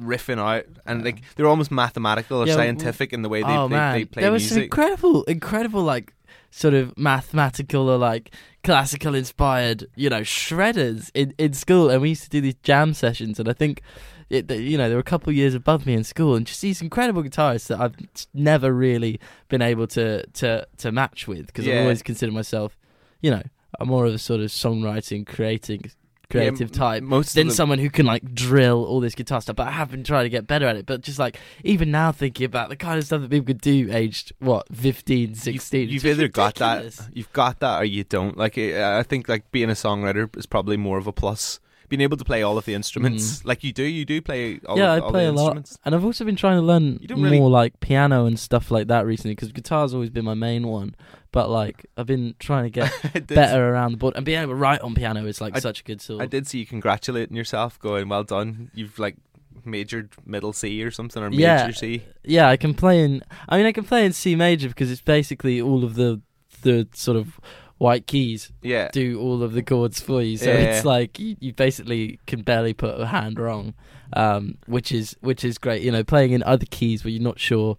riffing 0.00 0.38
out 0.40 0.64
and 0.86 1.04
like 1.04 1.20
they're 1.36 1.46
almost 1.46 1.70
mathematical 1.70 2.42
or 2.42 2.46
Yeah, 2.48 2.54
scientific 2.54 3.12
in 3.12 3.22
the 3.22 3.28
way 3.28 3.42
they, 3.42 3.48
oh 3.56 3.68
they, 3.68 3.76
man, 3.76 3.92
they 3.98 4.04
play 4.06 4.22
there 4.22 4.32
was 4.32 4.42
some 4.48 4.56
music. 4.56 4.64
incredible, 4.64 5.22
incredible 5.24 5.82
like 5.82 6.12
sort 6.50 6.74
of 6.74 6.96
mathematical 6.98 7.88
or 7.88 7.96
like 7.96 8.32
classical 8.64 9.14
inspired, 9.14 9.86
you 9.94 10.10
know, 10.10 10.22
shredders 10.22 11.10
in 11.14 11.32
in 11.38 11.52
school, 11.52 11.90
and 11.90 12.02
we 12.02 12.08
used 12.08 12.24
to 12.24 12.28
do 12.30 12.40
these 12.40 12.56
jam 12.64 12.92
sessions, 12.94 13.38
and 13.38 13.48
I 13.48 13.52
think. 13.52 13.82
It, 14.30 14.50
you 14.50 14.78
know, 14.78 14.88
they 14.88 14.94
were 14.94 15.00
a 15.00 15.04
couple 15.04 15.30
of 15.30 15.36
years 15.36 15.54
above 15.54 15.86
me 15.86 15.94
in 15.94 16.04
school, 16.04 16.34
and 16.34 16.46
just 16.46 16.60
these 16.62 16.80
incredible 16.80 17.22
guitarists 17.22 17.66
that 17.68 17.80
I've 17.80 17.94
never 18.32 18.72
really 18.72 19.20
been 19.48 19.62
able 19.62 19.86
to 19.88 20.26
to 20.26 20.66
to 20.78 20.92
match 20.92 21.26
with 21.28 21.46
because 21.48 21.66
Yeah. 21.66 21.74
I've 21.74 21.82
always 21.82 22.02
considered 22.02 22.34
myself, 22.34 22.76
you 23.20 23.30
know, 23.30 23.42
I'm 23.78 23.88
more 23.88 24.06
of 24.06 24.14
a 24.14 24.18
sort 24.18 24.40
of 24.40 24.46
songwriting, 24.50 25.26
creating 25.26 25.90
creative 26.30 26.62
m- 26.62 26.74
type 26.74 27.02
most 27.02 27.34
than 27.34 27.48
them- 27.48 27.54
someone 27.54 27.78
who 27.78 27.90
can 27.90 28.06
like 28.06 28.34
drill 28.34 28.82
all 28.84 28.98
this 28.98 29.14
guitar 29.14 29.40
stuff. 29.40 29.56
But 29.56 29.68
I 29.68 29.72
have 29.72 29.90
been 29.90 30.02
trying 30.04 30.24
to 30.24 30.30
get 30.30 30.46
better 30.46 30.66
at 30.66 30.74
it. 30.74 30.86
But 30.86 31.02
just 31.02 31.18
like 31.18 31.38
even 31.62 31.90
now 31.90 32.12
thinking 32.12 32.46
about 32.46 32.70
the 32.70 32.76
kind 32.76 32.98
of 32.98 33.04
stuff 33.04 33.20
that 33.20 33.30
people 33.30 33.46
could 33.46 33.60
do 33.60 33.88
aged 33.92 34.32
what 34.38 34.66
15, 34.74 35.34
16. 35.34 35.80
You've, 35.82 35.90
you've 35.92 36.06
either 36.06 36.22
just 36.28 36.32
got 36.34 36.54
that, 36.56 37.08
you've 37.12 37.32
got 37.32 37.60
that, 37.60 37.82
or 37.82 37.84
you 37.84 38.04
don't. 38.04 38.36
Like 38.36 38.56
I 38.58 39.02
think, 39.02 39.28
like 39.28 39.50
being 39.52 39.68
a 39.70 39.74
songwriter 39.74 40.34
is 40.36 40.46
probably 40.46 40.76
more 40.78 40.96
of 40.98 41.06
a 41.06 41.12
plus. 41.12 41.60
Being 41.96 42.02
able 42.08 42.16
to 42.16 42.24
play 42.24 42.42
all 42.42 42.58
of 42.58 42.64
the 42.64 42.74
instruments, 42.74 43.44
like 43.44 43.62
you 43.62 43.72
do, 43.72 43.84
you 43.84 44.04
do 44.04 44.20
play. 44.20 44.58
All 44.66 44.74
Mm. 44.76 44.78
yeah, 44.78 44.94
of, 44.94 45.02
I 45.02 45.04
all 45.06 45.10
play 45.12 45.24
the 45.26 45.30
a 45.30 45.32
lot, 45.32 45.40
instruments. 45.56 45.78
and 45.84 45.94
I've 45.94 46.04
also 46.04 46.24
been 46.24 46.34
trying 46.36 46.56
to 46.56 46.62
learn 46.62 46.98
more 47.08 47.24
really- 47.30 47.38
like 47.40 47.78
piano 47.80 48.26
and 48.26 48.36
stuff 48.38 48.70
like 48.72 48.88
that 48.88 49.06
recently 49.06 49.34
because 49.36 49.52
guitar's 49.52 49.94
always 49.94 50.10
been 50.10 50.24
my 50.24 50.34
main 50.34 50.66
one. 50.66 50.96
But 51.30 51.50
like 51.50 51.86
I've 51.96 52.06
been 52.06 52.34
trying 52.40 52.64
to 52.64 52.70
get 52.70 53.26
better 53.28 53.70
around 53.72 53.92
the 53.92 53.98
board 53.98 54.14
and 54.16 54.24
being 54.26 54.40
able 54.40 54.50
to 54.52 54.56
write 54.56 54.80
on 54.80 54.94
piano 54.94 55.24
is 55.26 55.40
like 55.40 55.56
I- 55.56 55.60
such 55.60 55.80
a 55.80 55.84
good 55.84 56.00
tool. 56.00 56.20
I 56.20 56.26
did 56.26 56.46
see 56.48 56.58
you 56.58 56.66
congratulating 56.66 57.36
yourself, 57.36 57.78
going, 57.78 58.08
"Well 58.08 58.24
done! 58.24 58.70
You've 58.74 58.98
like 58.98 59.16
majored 59.64 60.10
middle 60.26 60.52
C 60.52 60.82
or 60.82 60.90
something, 60.90 61.22
or 61.22 61.30
major 61.30 61.40
Yeah. 61.42 61.70
C." 61.70 62.02
Yeah, 62.24 62.48
I 62.48 62.56
can 62.56 62.74
play 62.74 63.02
in. 63.04 63.22
I 63.48 63.56
mean, 63.56 63.66
I 63.66 63.72
can 63.72 63.84
play 63.84 64.04
in 64.04 64.12
C 64.12 64.34
major 64.36 64.68
because 64.68 64.90
it's 64.90 65.00
basically 65.00 65.60
all 65.60 65.84
of 65.84 65.94
the 65.94 66.20
the 66.62 66.88
sort 66.94 67.16
of 67.16 67.38
white 67.78 68.06
keys 68.06 68.52
Yeah, 68.62 68.88
do 68.92 69.20
all 69.20 69.42
of 69.42 69.52
the 69.52 69.62
chords 69.62 70.00
for 70.00 70.22
you. 70.22 70.36
So 70.36 70.50
Yeah. 70.50 70.58
it's 70.76 70.84
like 70.84 71.18
you, 71.18 71.36
you 71.40 71.52
basically 71.52 72.18
can 72.26 72.42
barely 72.42 72.72
put 72.72 73.00
a 73.00 73.06
hand 73.06 73.38
wrong, 73.38 73.74
um, 74.12 74.58
which 74.66 74.92
is 74.92 75.16
which 75.20 75.44
is 75.44 75.58
great. 75.58 75.82
You 75.82 75.90
know, 75.92 76.04
playing 76.04 76.32
in 76.32 76.42
other 76.44 76.66
keys 76.70 77.04
where 77.04 77.10
you're 77.10 77.22
not 77.22 77.40
sure 77.40 77.76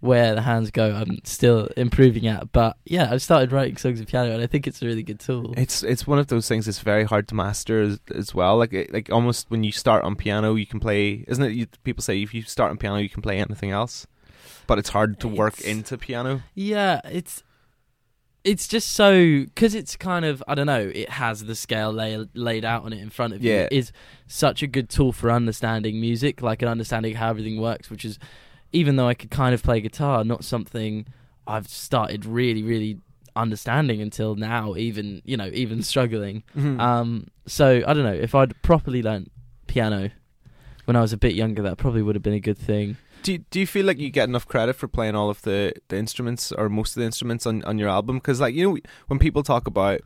where 0.00 0.34
the 0.34 0.42
hands 0.42 0.72
go. 0.72 0.92
I'm 0.94 1.18
still 1.24 1.68
improving 1.76 2.26
at, 2.26 2.50
but 2.50 2.76
yeah, 2.84 3.08
I've 3.12 3.22
started 3.22 3.52
writing 3.52 3.76
songs 3.76 4.00
in 4.00 4.06
piano, 4.06 4.32
and 4.32 4.42
I 4.42 4.48
think 4.48 4.66
it's 4.66 4.82
a 4.82 4.86
really 4.86 5.04
good 5.04 5.20
tool. 5.20 5.54
it's 5.56 5.82
it's 5.84 6.06
one 6.06 6.18
of 6.18 6.26
those 6.28 6.48
things 6.48 6.66
that's 6.66 6.80
very 6.80 7.04
hard 7.04 7.28
to 7.28 7.34
master 7.36 7.80
as, 7.82 8.00
as 8.14 8.34
well. 8.34 8.56
Like 8.58 8.72
it, 8.72 8.92
like 8.92 9.10
almost 9.12 9.46
when 9.50 9.62
you 9.64 9.70
start 9.72 10.02
on 10.04 10.16
piano, 10.16 10.54
you 10.54 10.66
can 10.66 10.80
play. 10.80 11.24
Isn't 11.28 11.44
it? 11.44 11.52
You, 11.52 11.66
people 11.84 12.02
say 12.02 12.20
if 12.22 12.32
you 12.34 12.42
start 12.42 12.70
on 12.70 12.78
piano, 12.78 12.96
you 12.98 13.08
can 13.08 13.22
play 13.22 13.38
anything 13.38 13.70
else, 13.70 14.06
but 14.66 14.78
it's 14.78 14.88
hard 14.90 15.20
to 15.20 15.28
work 15.28 15.54
It's- 15.60 15.70
into 15.72 15.96
piano. 15.98 16.42
Yeah, 16.54 17.00
it's 17.04 17.42
it's 18.44 18.66
just 18.66 18.92
so 18.92 19.44
because 19.44 19.74
it's 19.74 19.96
kind 19.96 20.24
of 20.24 20.42
I 20.48 20.54
don't 20.54 20.66
know. 20.66 20.90
It 20.92 21.10
has 21.10 21.44
the 21.44 21.54
scale 21.54 21.92
lay, 21.92 22.26
laid 22.34 22.64
out 22.64 22.84
on 22.84 22.92
it 22.92 23.00
in 23.00 23.10
front 23.10 23.34
of 23.34 23.42
you. 23.42 23.52
Yeah. 23.52 23.62
It 23.70 23.72
is 23.72 23.92
such 24.26 24.62
a 24.62 24.66
good 24.66 24.88
tool 24.88 25.12
for 25.12 25.30
understanding 25.30 26.00
music, 26.00 26.42
like 26.42 26.62
and 26.62 26.68
understanding 26.68 27.14
how 27.14 27.30
everything 27.30 27.60
works. 27.60 27.90
Which 27.90 28.04
is, 28.04 28.18
even 28.72 28.96
though 28.96 29.08
I 29.08 29.14
could 29.14 29.30
kind 29.30 29.54
of 29.54 29.62
play 29.62 29.80
guitar, 29.80 30.24
not 30.24 30.44
something 30.44 31.06
I've 31.46 31.68
started 31.68 32.24
really, 32.26 32.62
really 32.62 32.98
understanding 33.36 34.00
until 34.02 34.34
now. 34.34 34.74
Even 34.76 35.22
you 35.24 35.36
know, 35.36 35.50
even 35.52 35.82
struggling. 35.82 36.42
Mm-hmm. 36.56 36.80
Um, 36.80 37.28
so 37.46 37.82
I 37.86 37.94
don't 37.94 38.04
know 38.04 38.12
if 38.12 38.34
I'd 38.34 38.60
properly 38.62 39.02
learnt 39.02 39.30
piano 39.68 40.10
when 40.84 40.96
I 40.96 41.00
was 41.00 41.12
a 41.12 41.18
bit 41.18 41.34
younger. 41.34 41.62
That 41.62 41.78
probably 41.78 42.02
would 42.02 42.16
have 42.16 42.22
been 42.22 42.34
a 42.34 42.40
good 42.40 42.58
thing. 42.58 42.96
Do 43.22 43.32
you, 43.32 43.38
do 43.50 43.60
you 43.60 43.66
feel 43.66 43.86
like 43.86 43.98
you 43.98 44.10
get 44.10 44.28
enough 44.28 44.46
credit 44.48 44.74
for 44.74 44.88
playing 44.88 45.14
all 45.14 45.30
of 45.30 45.42
the, 45.42 45.72
the 45.88 45.96
instruments 45.96 46.52
or 46.52 46.68
most 46.68 46.96
of 46.96 47.00
the 47.00 47.06
instruments 47.06 47.46
on, 47.46 47.62
on 47.64 47.78
your 47.78 47.88
album? 47.88 48.16
Because 48.16 48.40
like 48.40 48.54
you 48.54 48.68
know 48.72 48.78
when 49.08 49.18
people 49.18 49.42
talk 49.42 49.66
about 49.66 50.00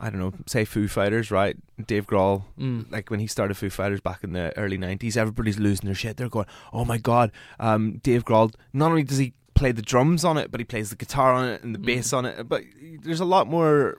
I 0.00 0.10
don't 0.10 0.18
know 0.20 0.32
say 0.46 0.64
Foo 0.64 0.88
Fighters 0.88 1.30
right 1.30 1.56
Dave 1.86 2.06
Grohl 2.06 2.44
Mm. 2.58 2.90
like 2.90 3.08
when 3.10 3.20
he 3.20 3.26
started 3.26 3.54
Foo 3.56 3.70
Fighters 3.70 4.00
back 4.00 4.24
in 4.24 4.32
the 4.32 4.56
early 4.58 4.76
nineties 4.78 5.16
everybody's 5.16 5.58
losing 5.58 5.86
their 5.86 5.94
shit 5.94 6.16
they're 6.16 6.28
going 6.28 6.46
oh 6.72 6.84
my 6.84 6.98
god 6.98 7.30
um, 7.60 7.98
Dave 8.02 8.24
Grohl 8.24 8.52
not 8.72 8.90
only 8.90 9.04
does 9.04 9.18
he 9.18 9.32
play 9.54 9.70
the 9.70 9.82
drums 9.82 10.24
on 10.24 10.36
it 10.38 10.50
but 10.50 10.58
he 10.60 10.64
plays 10.64 10.90
the 10.90 10.96
guitar 10.96 11.32
on 11.34 11.44
it 11.48 11.62
and 11.62 11.74
the 11.74 11.78
Mm. 11.78 11.84
bass 11.86 12.12
on 12.12 12.24
it 12.26 12.48
but 12.48 12.62
there's 13.02 13.20
a 13.20 13.24
lot 13.24 13.46
more 13.46 13.98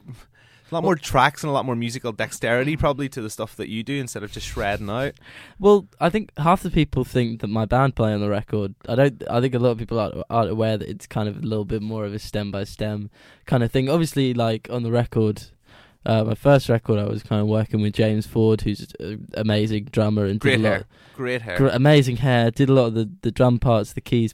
a 0.73 0.75
lot 0.75 0.83
more 0.83 0.95
tracks 0.95 1.43
and 1.43 1.49
a 1.49 1.53
lot 1.53 1.65
more 1.65 1.75
musical 1.75 2.11
dexterity 2.11 2.75
probably 2.75 3.07
to 3.09 3.21
the 3.21 3.29
stuff 3.29 3.55
that 3.55 3.69
you 3.69 3.83
do 3.83 3.99
instead 3.99 4.23
of 4.23 4.31
just 4.31 4.47
shredding 4.47 4.89
out 4.89 5.13
Well, 5.59 5.87
I 5.99 6.09
think 6.09 6.31
half 6.37 6.63
the 6.63 6.71
people 6.71 7.03
think 7.03 7.41
that 7.41 7.47
my 7.47 7.65
band 7.65 7.95
play 7.95 8.11
on 8.11 8.21
the 8.21 8.29
record. 8.29 8.73
I 8.89 8.95
don't. 8.95 9.23
I 9.29 9.39
think 9.39 9.53
a 9.53 9.59
lot 9.59 9.71
of 9.71 9.77
people 9.77 9.99
aren't, 9.99 10.23
aren't 10.29 10.49
aware 10.49 10.77
that 10.77 10.89
it's 10.89 11.05
kind 11.05 11.29
of 11.29 11.37
a 11.37 11.41
little 11.41 11.65
bit 11.65 11.81
more 11.81 12.05
of 12.05 12.13
a 12.13 12.19
stem 12.19 12.51
by 12.51 12.63
stem 12.63 13.11
kind 13.45 13.63
of 13.63 13.71
thing. 13.71 13.89
Obviously, 13.89 14.33
like 14.33 14.67
on 14.71 14.83
the 14.83 14.91
record, 14.91 15.43
uh, 16.05 16.23
my 16.23 16.35
first 16.35 16.69
record, 16.69 16.99
I 16.99 17.05
was 17.05 17.23
kind 17.23 17.41
of 17.41 17.47
working 17.47 17.81
with 17.81 17.93
James 17.93 18.25
Ford, 18.25 18.61
who's 18.61 18.93
an 18.99 19.27
amazing 19.35 19.85
drummer 19.85 20.25
and 20.25 20.39
great 20.39 20.57
did 20.57 20.61
a 20.61 20.63
lot, 20.63 20.73
hair 20.73 20.85
great 21.15 21.41
hair 21.43 21.57
gr- 21.57 21.67
amazing 21.67 22.17
hair. 22.17 22.51
Did 22.51 22.69
a 22.69 22.73
lot 22.73 22.87
of 22.87 22.93
the 22.95 23.09
the 23.21 23.31
drum 23.31 23.59
parts, 23.59 23.93
the 23.93 24.01
keys. 24.01 24.33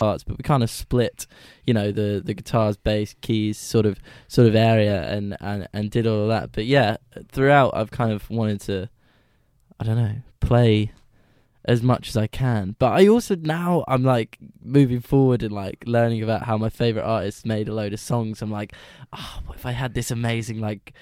Parts, 0.00 0.24
but 0.24 0.36
we 0.36 0.42
kind 0.42 0.64
of 0.64 0.70
split, 0.70 1.26
you 1.64 1.72
know, 1.72 1.92
the 1.92 2.20
the 2.24 2.34
guitars, 2.34 2.76
bass, 2.76 3.14
keys, 3.20 3.56
sort 3.56 3.86
of 3.86 4.00
sort 4.26 4.48
of 4.48 4.56
area, 4.56 5.08
and 5.12 5.36
and 5.40 5.68
and 5.72 5.90
did 5.90 6.06
all 6.06 6.22
of 6.22 6.28
that. 6.28 6.50
But 6.52 6.64
yeah, 6.66 6.96
throughout, 7.28 7.76
I've 7.76 7.92
kind 7.92 8.12
of 8.12 8.28
wanted 8.28 8.60
to, 8.62 8.88
I 9.78 9.84
don't 9.84 9.96
know, 9.96 10.16
play 10.40 10.92
as 11.64 11.82
much 11.82 12.08
as 12.08 12.16
I 12.16 12.26
can. 12.26 12.74
But 12.78 12.92
I 12.92 13.06
also 13.06 13.36
now 13.36 13.84
I'm 13.86 14.02
like 14.02 14.38
moving 14.62 15.00
forward 15.00 15.42
and 15.42 15.52
like 15.52 15.84
learning 15.86 16.22
about 16.22 16.42
how 16.44 16.56
my 16.56 16.70
favorite 16.70 17.04
artists 17.04 17.44
made 17.44 17.68
a 17.68 17.74
load 17.74 17.92
of 17.92 18.00
songs. 18.00 18.42
I'm 18.42 18.50
like, 18.50 18.72
oh, 19.12 19.40
if 19.54 19.64
I 19.64 19.72
had 19.72 19.94
this 19.94 20.10
amazing 20.10 20.58
like. 20.60 20.92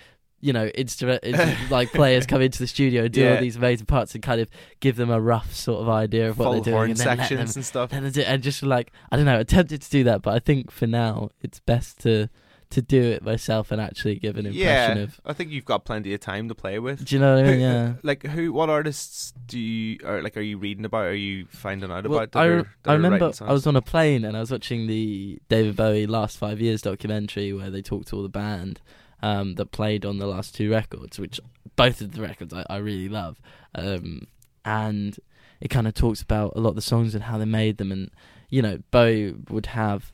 You 0.41 0.53
know, 0.53 0.67
instrument 0.69 1.25
like 1.71 1.91
players 1.93 2.25
come 2.25 2.41
into 2.41 2.61
the 2.61 2.67
studio 2.69 3.05
and 3.05 3.13
do 3.13 3.23
Yeah. 3.23 3.35
all 3.35 3.41
these 3.41 3.57
amazing 3.57 3.87
parts 3.87 4.15
and 4.15 4.23
kind 4.23 4.41
of 4.41 4.49
give 4.79 4.95
them 4.97 5.11
a 5.11 5.21
rough 5.21 5.53
sort 5.53 5.81
of 5.83 5.89
idea 5.89 6.29
of 6.31 6.39
what 6.39 6.45
full 6.45 6.53
they're 6.53 6.63
doing, 6.63 6.75
horn 6.77 6.91
and 6.91 6.99
then 7.01 7.07
let 7.09 7.17
them 7.17 7.27
sections 7.27 7.57
and 7.57 7.65
stuff 7.65 7.93
and, 7.93 8.17
and 8.17 8.43
just 8.43 8.63
like 8.63 8.93
I 9.11 9.17
don't 9.17 9.25
know, 9.27 9.41
attempted 9.41 9.83
to 9.83 9.91
do 9.91 10.05
that, 10.05 10.23
but 10.23 10.35
I 10.35 10.39
think 10.39 10.71
for 10.71 10.87
now 10.87 11.31
it's 11.43 11.59
best 11.61 11.99
to 12.03 12.29
to 12.71 12.83
do 12.83 13.03
it 13.03 13.23
myself 13.25 13.71
and 13.73 13.81
actually 13.81 14.17
give 14.17 14.37
an 14.37 14.45
impression 14.45 14.99
yeah 14.99 15.03
of. 15.05 15.19
I 15.25 15.33
think 15.33 15.51
you've 15.51 15.65
got 15.65 15.87
plenty 15.87 16.13
of 16.13 16.21
time 16.21 16.49
to 16.51 16.55
play 16.55 16.79
with 16.79 17.03
Do 17.03 17.15
you 17.17 17.21
know 17.21 17.35
what 17.37 17.45
I 17.47 17.51
mean? 17.51 17.61
Yeah. 17.61 17.83
Uh, 17.85 17.93
like 18.03 18.23
who? 18.27 18.53
What 18.53 18.69
artists 18.71 19.33
do 19.47 19.59
you 19.59 19.99
or 20.05 20.23
like? 20.23 20.37
Are 20.37 20.41
you 20.43 20.59
reading 20.59 20.85
about? 20.85 21.07
Are 21.07 21.15
you 21.15 21.47
finding 21.49 21.91
out 21.91 22.07
Well, 22.07 22.19
about? 22.21 22.37
I, 22.39 22.47
are- 22.47 22.71
I 22.85 22.93
remember 22.93 23.33
I 23.41 23.53
was 23.53 23.67
on 23.67 23.75
a 23.75 23.81
plane 23.83 24.23
and 24.25 24.37
I 24.37 24.41
was 24.41 24.51
watching 24.53 24.87
the 24.87 25.41
David 25.49 25.75
Bowie 25.77 26.07
last 26.07 26.37
five 26.39 26.61
years 26.61 26.83
documentary 26.83 27.53
where 27.55 27.71
they 27.71 27.81
talked 27.83 28.09
to 28.09 28.17
all 28.17 28.23
the 28.23 28.29
band 28.29 28.81
um, 29.23 29.55
that 29.55 29.73
played 29.73 30.05
on 30.05 30.19
the 30.19 30.27
last 30.27 30.55
two 30.55 30.71
records, 30.71 31.19
which 31.19 31.41
both 31.77 32.01
of 32.01 32.13
the 32.13 32.23
records 32.23 32.53
I, 32.53 32.65
I 32.69 32.77
really 32.77 33.09
love. 33.09 33.41
Um, 33.75 34.27
and 34.65 35.19
it 35.61 35.69
kind 35.69 35.87
of 35.87 35.95
talks 35.95 36.23
about 36.23 36.53
a 36.55 36.61
lot 36.61 36.71
of 36.71 36.77
the 36.77 36.83
songs 36.83 37.15
and 37.15 37.25
how 37.25 37.39
they 37.39 37.45
made 37.45 37.79
them, 37.79 37.93
and 37.93 38.11
you 38.49 38.63
know, 38.63 38.81
Bowie 38.91 39.35
would 39.51 39.67
have 39.67 40.13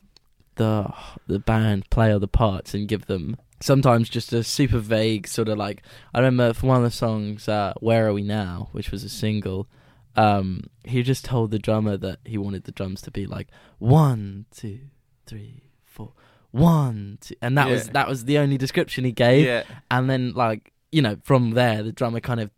the 0.55 0.91
the 1.27 1.39
band 1.39 1.89
play 1.89 2.11
all 2.11 2.19
the 2.19 2.27
parts 2.27 2.73
and 2.73 2.87
give 2.87 3.07
them 3.07 3.37
sometimes 3.59 4.09
just 4.09 4.33
a 4.33 4.43
super 4.43 4.79
vague 4.79 5.27
sort 5.27 5.49
of 5.49 5.57
like 5.57 5.81
I 6.13 6.19
remember 6.19 6.53
for 6.53 6.67
one 6.67 6.77
of 6.77 6.83
the 6.83 6.91
songs, 6.91 7.47
uh, 7.47 7.73
"Where 7.79 8.07
Are 8.07 8.13
We 8.13 8.23
Now," 8.23 8.69
which 8.71 8.91
was 8.91 9.03
a 9.03 9.09
single. 9.09 9.67
Um, 10.15 10.69
he 10.85 11.03
just 11.03 11.25
told 11.25 11.51
the 11.51 11.59
drummer 11.59 11.97
that 11.97 12.19
he 12.23 12.37
wanted 12.37 12.63
the 12.63 12.71
drums 12.71 13.01
to 13.01 13.11
be 13.11 13.25
like 13.25 13.49
one, 13.79 14.45
two, 14.55 14.79
three, 15.25 15.63
four, 15.83 16.13
one, 16.55 17.17
two, 17.21 17.35
and 17.41 17.57
that 17.57 17.67
was 17.69 17.89
that 17.89 18.07
was 18.07 18.25
the 18.25 18.37
only 18.37 18.57
description 18.57 19.03
he 19.03 19.11
gave. 19.11 19.45
Yeah, 19.45 19.63
And 19.91 20.09
then 20.09 20.33
like 20.33 20.71
you 20.91 21.01
know 21.01 21.17
from 21.23 21.51
there 21.51 21.83
the 21.83 21.91
drummer 21.91 22.19
kind 22.21 22.39
of 22.39 22.49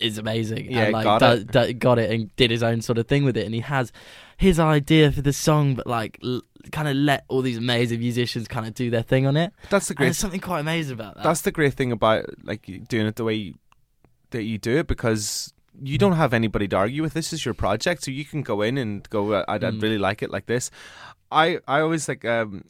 is 0.00 0.18
amazing 0.18 0.70
Yeah, 0.70 0.84
and 0.84 0.92
like 0.92 1.04
got 1.04 1.22
it. 1.22 1.78
got 1.78 1.98
it 1.98 2.10
and 2.10 2.34
did 2.36 2.50
his 2.50 2.62
own 2.62 2.82
sort 2.82 2.98
of 2.98 3.06
thing 3.06 3.24
with 3.24 3.36
it 3.36 3.46
and 3.46 3.54
he 3.54 3.60
has 3.60 3.92
his 4.36 4.58
idea 4.58 5.10
for 5.12 5.22
the 5.22 5.32
song 5.32 5.74
but 5.76 5.86
like 5.86 6.18
l- 6.22 6.42
kind 6.72 6.88
of 6.88 6.96
let 6.96 7.24
all 7.28 7.42
these 7.42 7.58
amazing 7.58 8.00
musicians 8.00 8.48
kind 8.48 8.66
of 8.66 8.74
do 8.74 8.90
their 8.90 9.02
thing 9.02 9.24
on 9.24 9.36
it 9.36 9.52
that's 9.70 9.86
the 9.86 9.92
and 9.92 9.96
great. 9.98 10.06
there's 10.06 10.18
something 10.18 10.40
quite 10.40 10.60
amazing 10.60 10.94
about 10.94 11.14
that 11.14 11.22
That's 11.22 11.42
the 11.42 11.52
great 11.52 11.74
thing 11.74 11.92
about 11.92 12.24
like 12.42 12.68
doing 12.88 13.06
it 13.06 13.14
the 13.16 13.24
way 13.24 13.34
you, 13.34 13.54
that 14.30 14.42
you 14.42 14.58
do 14.58 14.78
it 14.78 14.88
because 14.88 15.52
you 15.80 15.96
don't 15.96 16.14
have 16.16 16.32
anybody 16.34 16.66
to 16.68 16.76
argue 16.76 17.02
with. 17.02 17.14
This 17.14 17.32
is 17.32 17.44
your 17.44 17.54
project, 17.54 18.04
so 18.04 18.10
you 18.12 18.24
can 18.24 18.42
go 18.42 18.62
in 18.62 18.78
and 18.78 19.08
go. 19.10 19.32
"Uh, 19.32 19.44
I'd, 19.48 19.64
I'd 19.64 19.74
Mm. 19.74 19.82
really 19.82 19.98
like 19.98 20.22
it 20.22 20.30
like 20.30 20.46
this. 20.46 20.70
I 21.32 21.58
I 21.66 21.80
always 21.80 22.08
like 22.08 22.24
um 22.24 22.64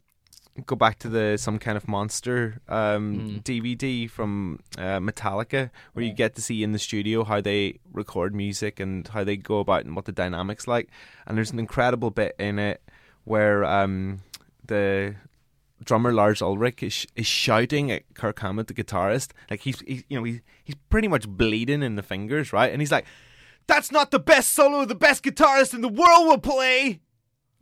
go 0.65 0.75
back 0.75 0.97
to 0.99 1.09
the 1.09 1.37
some 1.37 1.59
kind 1.59 1.75
of 1.75 1.85
monster 1.87 2.61
um 2.69 3.19
Mm. 3.19 3.43
DVD 3.43 4.09
from 4.09 4.59
uh, 4.77 4.99
Metallica 4.99 5.69
where 5.93 6.05
you 6.05 6.13
get 6.13 6.33
to 6.35 6.41
see 6.41 6.63
in 6.63 6.71
the 6.71 6.79
studio 6.79 7.23
how 7.25 7.41
they 7.41 7.79
record 7.91 8.33
music 8.33 8.79
and 8.79 9.07
how 9.09 9.23
they 9.25 9.35
go 9.37 9.59
about 9.59 9.83
and 9.83 9.95
what 9.95 10.05
the 10.05 10.11
dynamics 10.13 10.65
like. 10.67 10.89
And 11.27 11.37
there's 11.37 11.51
an 11.51 11.59
incredible 11.59 12.09
bit 12.09 12.35
in 12.39 12.57
it 12.59 12.81
where 13.25 13.65
um 13.65 14.21
the 14.65 15.15
drummer 15.83 16.13
Lars 16.13 16.41
Ulrich 16.41 16.81
is 16.83 17.05
is 17.15 17.27
shouting 17.27 17.91
at 17.91 18.03
Kirk 18.13 18.39
Hammett, 18.39 18.67
the 18.67 18.73
guitarist. 18.73 19.31
Like 19.49 19.59
he's, 19.61 19.81
he's 19.81 20.03
you 20.07 20.17
know 20.17 20.23
he's 20.23 20.39
he's 20.63 20.75
pretty 20.89 21.07
much 21.09 21.27
bleeding 21.27 21.83
in 21.83 21.95
the 21.95 22.03
fingers, 22.03 22.53
right? 22.53 22.71
And 22.71 22.81
he's 22.81 22.91
like, 22.93 23.05
"That's 23.67 23.91
not 23.91 24.11
the 24.11 24.19
best 24.19 24.53
solo 24.53 24.85
the 24.85 24.95
best 24.95 25.21
guitarist 25.23 25.73
in 25.73 25.81
the 25.81 25.89
world 25.89 26.27
will 26.27 26.37
play." 26.39 27.01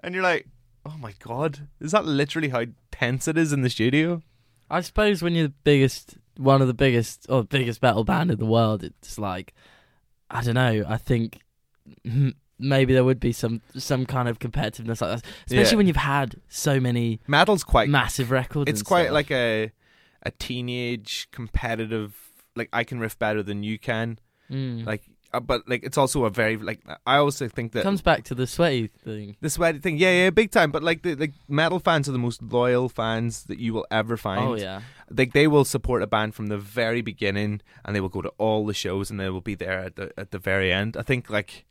And 0.03 0.13
you're 0.13 0.23
like, 0.23 0.47
"Oh 0.85 0.97
my 0.97 1.13
god, 1.19 1.67
is 1.79 1.91
that 1.91 2.05
literally 2.05 2.49
how 2.49 2.65
tense 2.91 3.27
it 3.27 3.37
is 3.37 3.53
in 3.53 3.61
the 3.61 3.69
studio?" 3.69 4.21
I 4.69 4.81
suppose 4.81 5.21
when 5.21 5.33
you're 5.35 5.47
the 5.47 5.53
biggest, 5.63 6.17
one 6.37 6.61
of 6.61 6.67
the 6.67 6.73
biggest, 6.73 7.25
or 7.29 7.43
biggest 7.43 7.81
metal 7.81 8.03
band 8.03 8.31
in 8.31 8.39
the 8.39 8.45
world, 8.45 8.83
it's 8.83 9.19
like, 9.19 9.53
I 10.31 10.41
don't 10.41 10.55
know. 10.55 10.83
I 10.87 10.97
think 10.97 11.39
maybe 12.59 12.93
there 12.93 13.03
would 13.03 13.19
be 13.19 13.31
some 13.33 13.61
some 13.75 14.05
kind 14.05 14.27
of 14.29 14.39
competitiveness 14.39 15.01
like 15.01 15.21
that, 15.21 15.25
especially 15.47 15.71
Yeah. 15.71 15.77
when 15.77 15.87
you've 15.87 15.95
had 15.97 16.35
so 16.49 16.79
many 16.79 17.19
Metal's 17.27 17.63
quite 17.63 17.89
massive 17.89 18.31
records. 18.31 18.69
It's 18.69 18.81
quite 18.83 19.05
stuff. 19.05 19.13
like 19.13 19.31
a 19.31 19.71
a 20.23 20.31
teenage 20.31 21.27
competitive. 21.31 22.15
Like 22.55 22.69
I 22.73 22.83
can 22.83 22.99
riff 22.99 23.17
better 23.19 23.43
than 23.43 23.63
you 23.63 23.77
can. 23.79 24.19
Mm. 24.49 24.85
Like, 24.85 25.03
uh, 25.33 25.39
but 25.39 25.67
like 25.67 25.83
it's 25.83 25.97
also 25.97 26.25
a 26.25 26.29
very 26.29 26.57
like 26.57 26.79
I 27.05 27.17
also 27.17 27.47
think 27.47 27.71
that 27.73 27.83
comes 27.83 28.01
back 28.01 28.23
to 28.25 28.35
the 28.35 28.45
sweaty 28.47 28.87
thing. 29.03 29.35
the 29.41 29.49
sweaty 29.49 29.79
thing. 29.79 29.97
Yeah, 29.97 30.11
yeah, 30.11 30.29
big 30.29 30.51
time. 30.51 30.71
But 30.71 30.83
like 30.83 31.01
the 31.01 31.15
like 31.15 31.33
metal 31.47 31.79
fans 31.79 32.07
are 32.07 32.11
the 32.11 32.19
most 32.19 32.41
loyal 32.41 32.89
fans 32.89 33.43
that 33.45 33.59
you 33.59 33.73
will 33.73 33.87
ever 33.91 34.15
find. 34.17 34.43
Oh 34.47 34.53
yeah, 34.55 34.81
Like 35.09 35.33
they 35.33 35.47
will 35.47 35.65
support 35.65 36.01
a 36.03 36.07
band 36.07 36.35
from 36.35 36.47
the 36.47 36.57
very 36.57 37.01
beginning, 37.01 37.61
and 37.83 37.95
they 37.95 38.01
will 38.01 38.09
go 38.09 38.21
to 38.21 38.29
all 38.37 38.65
the 38.65 38.73
shows, 38.73 39.09
and 39.11 39.19
they 39.19 39.29
will 39.29 39.41
be 39.41 39.55
there 39.55 39.79
at 39.79 39.95
the 39.95 40.11
at 40.17 40.31
the 40.31 40.39
very 40.39 40.71
end. 40.71 40.95
I 40.97 41.01
think 41.01 41.29
like 41.29 41.65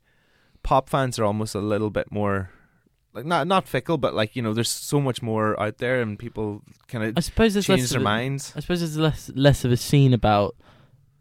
pop 0.63 0.89
fans 0.89 1.17
are 1.19 1.25
almost 1.25 1.55
a 1.55 1.59
little 1.61 1.89
bit 1.89 2.11
more. 2.11 2.49
Like 3.15 3.25
not 3.25 3.45
not 3.47 3.67
fickle, 3.67 3.97
but 3.99 4.15
like 4.15 4.35
you 4.35 4.41
know, 4.41 4.53
there's 4.53 4.69
so 4.71 4.99
much 4.99 5.21
more 5.21 5.59
out 5.61 5.77
there, 5.77 6.01
and 6.01 6.17
people 6.17 6.63
kind 6.87 7.03
of 7.03 7.13
I 7.15 7.21
suppose 7.21 7.53
there's 7.53 7.67
change 7.67 7.81
less 7.81 7.91
their 7.91 8.01
a- 8.01 8.03
minds. 8.03 8.53
I 8.55 8.59
suppose 8.59 8.79
there's 8.79 8.97
less 8.97 9.29
less 9.35 9.63
of 9.63 9.71
a 9.71 9.77
scene 9.77 10.13
about 10.13 10.55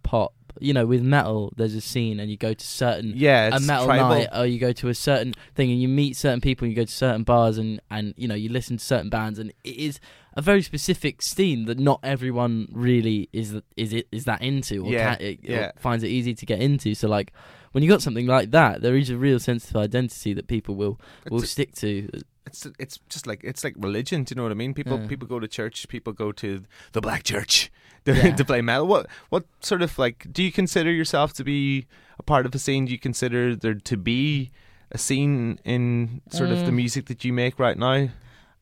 pop. 0.03 0.33
You 0.61 0.73
know, 0.75 0.87
with 0.87 1.03
metal, 1.03 1.53
there's 1.57 1.75
a 1.75 1.81
scene, 1.81 2.21
and 2.21 2.31
you 2.31 2.37
go 2.37 2.53
to 2.55 2.65
certain 2.67 3.13
Yeah, 3.17 3.57
a 3.57 3.61
metal 3.61 3.87
tribal. 3.87 4.09
night, 4.11 4.29
or 4.37 4.47
you 4.47 4.59
go 4.59 4.73
to 4.73 4.89
a 4.89 4.95
certain 4.95 5.35
thing, 5.55 5.71
and 5.71 5.81
you 5.81 5.89
meet 5.89 6.17
certain 6.17 6.41
people, 6.41 6.65
and 6.67 6.73
you 6.73 6.77
go 6.77 6.85
to 6.85 6.93
certain 6.93 7.23
bars, 7.25 7.59
and 7.59 7.81
and 7.91 8.15
you 8.17 8.29
know 8.29 8.35
you 8.35 8.49
listen 8.49 8.77
to 8.77 8.85
certain 8.85 9.09
bands, 9.11 9.39
and 9.39 9.51
it 9.65 9.77
is 9.77 9.99
a 10.35 10.43
very 10.43 10.63
specific 10.63 11.21
scene 11.23 11.67
that 11.67 11.79
not 11.79 12.01
everyone 12.03 12.69
really 12.73 13.29
is 13.33 13.55
is 13.77 13.93
it 13.93 14.09
is 14.13 14.25
that 14.25 14.41
into, 14.43 14.85
or, 14.85 14.91
Yeah, 14.93 15.17
can, 15.17 15.27
it, 15.27 15.39
or 15.49 15.53
yeah. 15.53 15.73
finds 15.79 16.05
it 16.05 16.09
easy 16.09 16.35
to 16.35 16.47
get 16.47 16.61
into. 16.61 16.95
So 16.95 17.09
like 17.09 17.33
when 17.73 17.83
you 17.83 17.89
got 17.91 18.03
something 18.03 18.27
like 18.27 18.51
that, 18.53 18.83
there 18.83 18.97
is 18.97 19.11
a 19.11 19.17
real 19.17 19.39
sense 19.41 19.69
of 19.71 19.77
identity 19.77 20.33
that 20.35 20.47
people 20.47 20.75
will 20.75 21.01
will 21.31 21.39
It's- 21.39 21.51
stick 21.51 21.75
to. 21.77 22.09
It's 22.47 22.67
it's 22.79 22.99
just 23.09 23.27
like 23.27 23.41
it's 23.45 23.63
like 23.65 23.75
religion. 23.79 24.25
Do 24.25 24.33
you 24.33 24.37
know 24.37 24.43
what 24.43 24.53
I 24.53 24.57
mean? 24.57 24.75
People 24.75 24.99
Yeah. 25.01 25.07
people 25.07 25.29
go 25.29 25.39
to 25.41 25.47
church. 25.49 25.87
People 25.89 26.13
go 26.13 26.33
to 26.33 26.63
the 26.93 27.01
black 27.01 27.23
church 27.23 27.71
to, 28.05 28.15
Yeah. 28.15 28.35
to 28.35 28.45
play 28.45 28.61
metal. 28.61 28.87
What 28.87 29.07
what 29.31 29.45
sort 29.61 29.83
of 29.83 29.97
like 29.99 30.27
do 30.33 30.43
you 30.43 30.51
consider 30.53 30.91
yourself 30.91 31.33
to 31.35 31.45
be 31.45 31.87
a 32.19 32.23
part 32.23 32.45
of 32.47 32.55
a 32.55 32.59
scene? 32.59 32.87
Do 32.87 32.93
you 32.93 32.99
consider 32.99 33.55
there 33.57 33.75
to 33.75 33.97
be 33.97 34.51
a 34.91 34.99
scene 34.99 35.59
in 35.65 36.21
sort 36.31 36.51
of 36.51 36.59
the 36.61 36.67
Um, 36.69 36.77
music 36.77 37.07
that 37.07 37.25
you 37.25 37.33
make 37.33 37.59
right 37.59 37.79
now? 37.79 38.09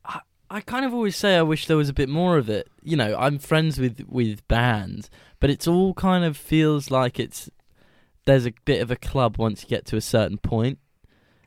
I, 0.05 0.21
I 0.51 0.61
kind 0.61 0.85
of 0.85 0.93
always 0.93 1.17
say 1.17 1.37
I 1.37 1.43
wish 1.43 1.67
there 1.67 1.77
was 1.77 1.89
a 1.89 1.95
bit 1.95 2.09
more 2.09 2.37
of 2.37 2.49
it. 2.51 2.69
You 2.83 2.97
know, 2.97 3.17
I'm 3.19 3.39
friends 3.39 3.79
with 3.81 4.05
with 4.07 4.47
bands, 4.47 5.11
but 5.41 5.49
it's 5.51 5.67
all 5.67 5.95
kind 5.95 6.25
of 6.25 6.37
feels 6.37 6.91
like 6.91 7.19
it's 7.19 7.49
there's 8.27 8.47
a 8.47 8.53
bit 8.67 8.83
of 8.83 8.91
a 8.91 8.97
club 8.97 9.39
once 9.39 9.63
you 9.63 9.69
get 9.71 9.87
to 9.87 9.97
a 9.97 10.01
certain 10.03 10.37
point. 10.39 10.79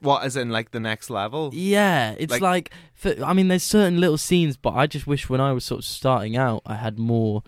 What 0.03 0.23
as 0.23 0.35
in 0.37 0.49
like 0.49 0.71
the 0.71 0.79
next 0.79 1.09
level? 1.09 1.49
Yeah, 1.53 2.15
it's 2.19 2.31
Like- 2.31 2.41
like, 2.41 2.73
for, 2.93 3.15
I 3.25 3.33
mean, 3.33 3.47
there's 3.47 3.63
certain 3.63 3.99
little 3.99 4.17
scenes, 4.17 4.57
but 4.57 4.73
I 4.75 4.85
just 4.87 5.07
wish 5.07 5.29
when 5.29 5.41
I 5.41 5.51
was 5.53 5.63
sort 5.65 5.79
of 5.79 5.85
starting 5.85 6.37
out, 6.37 6.61
I 6.65 6.75
had 6.75 6.99
more 6.99 7.41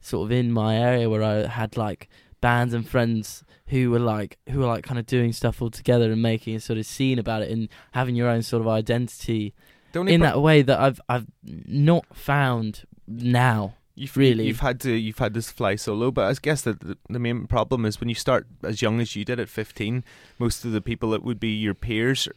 sort 0.00 0.26
of 0.26 0.32
in 0.32 0.52
my 0.52 0.76
area 0.76 1.10
where 1.10 1.22
I 1.22 1.46
had 1.48 1.76
like 1.76 2.08
bands 2.40 2.72
and 2.72 2.88
friends 2.88 3.42
who 3.66 3.90
were 3.90 3.98
like 3.98 4.38
who 4.48 4.60
were 4.60 4.66
like 4.66 4.84
kind 4.84 4.98
of 4.98 5.04
doing 5.06 5.32
stuff 5.32 5.60
all 5.60 5.70
together 5.70 6.10
and 6.12 6.22
making 6.22 6.54
a 6.54 6.60
sort 6.60 6.78
of 6.78 6.86
scene 6.86 7.18
about 7.18 7.42
it 7.42 7.50
and 7.50 7.68
having 7.92 8.14
your 8.14 8.28
own 8.28 8.42
sort 8.42 8.62
of 8.62 8.68
identity 8.68 9.54
in 9.92 10.20
pro- 10.20 10.28
that 10.30 10.40
way 10.40 10.62
that 10.62 10.78
I've 10.78 11.00
I've 11.08 11.26
not 11.42 12.04
found 12.16 12.84
now. 13.06 13.74
You've 13.98 14.16
really. 14.16 14.46
you've 14.46 14.60
had 14.60 14.80
to 14.80 14.92
you've 14.92 15.18
had 15.18 15.34
this 15.34 15.50
fly 15.50 15.76
solo, 15.76 16.10
but 16.10 16.24
I 16.26 16.34
guess 16.40 16.62
that 16.62 16.80
the, 16.80 16.96
the 17.08 17.18
main 17.18 17.46
problem 17.46 17.84
is 17.84 18.00
when 18.00 18.08
you 18.08 18.14
start 18.14 18.46
as 18.62 18.80
young 18.82 19.00
as 19.00 19.16
you 19.16 19.24
did 19.24 19.38
at 19.40 19.48
15, 19.48 20.04
most 20.38 20.64
of 20.64 20.72
the 20.72 20.80
people 20.80 21.10
that 21.10 21.22
would 21.22 21.40
be 21.40 21.48
your 21.54 21.74
peers 21.74 22.28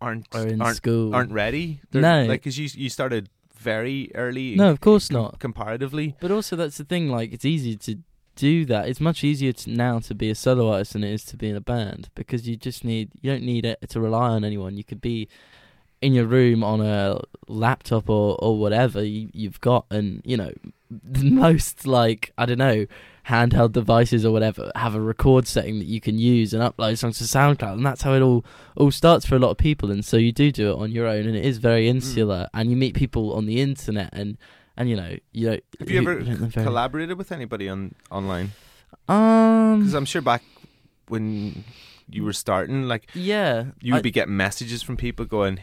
aren't 0.00 0.26
Are 0.34 0.46
in 0.46 0.60
aren't, 0.62 0.76
school. 0.76 1.14
aren't 1.14 1.32
ready. 1.32 1.80
They're- 1.90 2.02
No. 2.02 2.24
like 2.24 2.40
because 2.42 2.58
you 2.58 2.68
you 2.74 2.88
started 2.88 3.28
very 3.56 4.10
early. 4.14 4.56
No, 4.56 4.70
of 4.70 4.80
course 4.80 5.10
not. 5.10 5.38
Comparatively, 5.38 6.16
But 6.20 6.30
also, 6.30 6.56
that's 6.56 6.78
the 6.78 6.84
thing. 6.84 7.10
Like, 7.10 7.30
it's 7.34 7.44
easy 7.44 7.76
to 7.76 7.96
do 8.34 8.64
that. 8.64 8.88
It's 8.88 9.00
much 9.02 9.22
easier 9.22 9.52
to, 9.52 9.70
now 9.70 9.98
to 9.98 10.14
be 10.14 10.30
a 10.30 10.34
solo 10.34 10.72
artist 10.72 10.94
than 10.94 11.04
it 11.04 11.12
is 11.12 11.24
to 11.26 11.36
be 11.36 11.50
in 11.50 11.56
a 11.56 11.60
band 11.60 12.08
because 12.14 12.48
you 12.48 12.56
just 12.56 12.84
need 12.84 13.10
you 13.20 13.30
don't 13.30 13.42
need 13.44 13.66
it 13.66 13.78
to 13.90 14.00
rely 14.00 14.30
on 14.30 14.44
anyone. 14.44 14.78
You 14.78 14.84
could 14.84 15.02
be 15.02 15.28
in 16.02 16.12
your 16.14 16.24
room 16.26 16.62
on 16.64 16.80
a 16.80 17.20
laptop 17.48 18.08
or 18.08 18.36
or 18.42 18.58
whatever 18.58 19.02
you, 19.04 19.28
you've 19.32 19.60
got, 19.60 19.86
and 19.90 20.22
you 20.24 20.36
know 20.36 20.52
most 21.22 21.86
like 21.86 22.32
I 22.38 22.46
don't 22.46 22.58
know 22.58 22.86
handheld 23.28 23.72
devices 23.72 24.24
or 24.24 24.32
whatever 24.32 24.72
have 24.74 24.94
a 24.94 25.00
record 25.00 25.46
setting 25.46 25.78
that 25.78 25.84
you 25.84 26.00
can 26.00 26.18
use 26.18 26.52
and 26.54 26.62
upload 26.62 26.98
songs 26.98 27.18
to 27.18 27.24
SoundCloud, 27.24 27.74
and 27.74 27.86
that's 27.86 28.02
how 28.02 28.14
it 28.14 28.22
all 28.22 28.44
all 28.76 28.90
starts 28.90 29.26
for 29.26 29.36
a 29.36 29.38
lot 29.38 29.50
of 29.50 29.58
people. 29.58 29.90
And 29.90 30.04
so 30.04 30.16
you 30.16 30.32
do 30.32 30.50
do 30.50 30.72
it 30.72 30.78
on 30.78 30.90
your 30.90 31.06
own, 31.06 31.26
and 31.26 31.36
it 31.36 31.44
is 31.44 31.58
very 31.58 31.84
Mm. 31.86 31.90
insular. 31.90 32.48
And 32.54 32.70
you 32.70 32.76
meet 32.76 32.94
people 32.94 33.34
on 33.34 33.46
the 33.46 33.60
internet, 33.60 34.10
and 34.12 34.38
and 34.76 34.88
you 34.88 34.96
know 34.96 35.16
you 35.32 35.46
don't. 35.50 35.64
have 35.80 35.90
you 35.90 36.00
who- 36.02 36.10
ever 36.10 36.20
know 36.22 36.46
very- 36.46 36.64
collaborated 36.66 37.18
with 37.18 37.30
anybody 37.30 37.68
on 37.68 37.94
online? 38.10 38.52
Um, 39.08 39.80
Because 39.80 39.94
I'm 39.94 40.04
sure 40.06 40.22
back 40.22 40.42
when 41.08 41.64
you 42.08 42.24
were 42.24 42.32
starting, 42.32 42.84
like 42.88 43.06
yeah, 43.14 43.66
you 43.80 43.92
would 43.92 43.98
I- 44.00 44.02
be 44.02 44.10
getting 44.10 44.36
messages 44.36 44.82
from 44.82 44.96
people 44.96 45.24
going, 45.26 45.60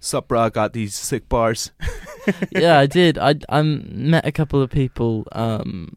"Sup, 0.00 0.28
bro? 0.28 0.40
I 0.40 0.50
got 0.50 0.72
these 0.72 0.94
sick 0.94 1.28
bars." 1.28 1.70
yeah, 2.50 2.78
I 2.78 2.86
did. 2.86 3.18
I 3.18 3.36
I 3.48 3.62
met 3.62 4.26
a 4.26 4.32
couple 4.32 4.62
of 4.62 4.70
people. 4.70 5.26
Um, 5.32 5.96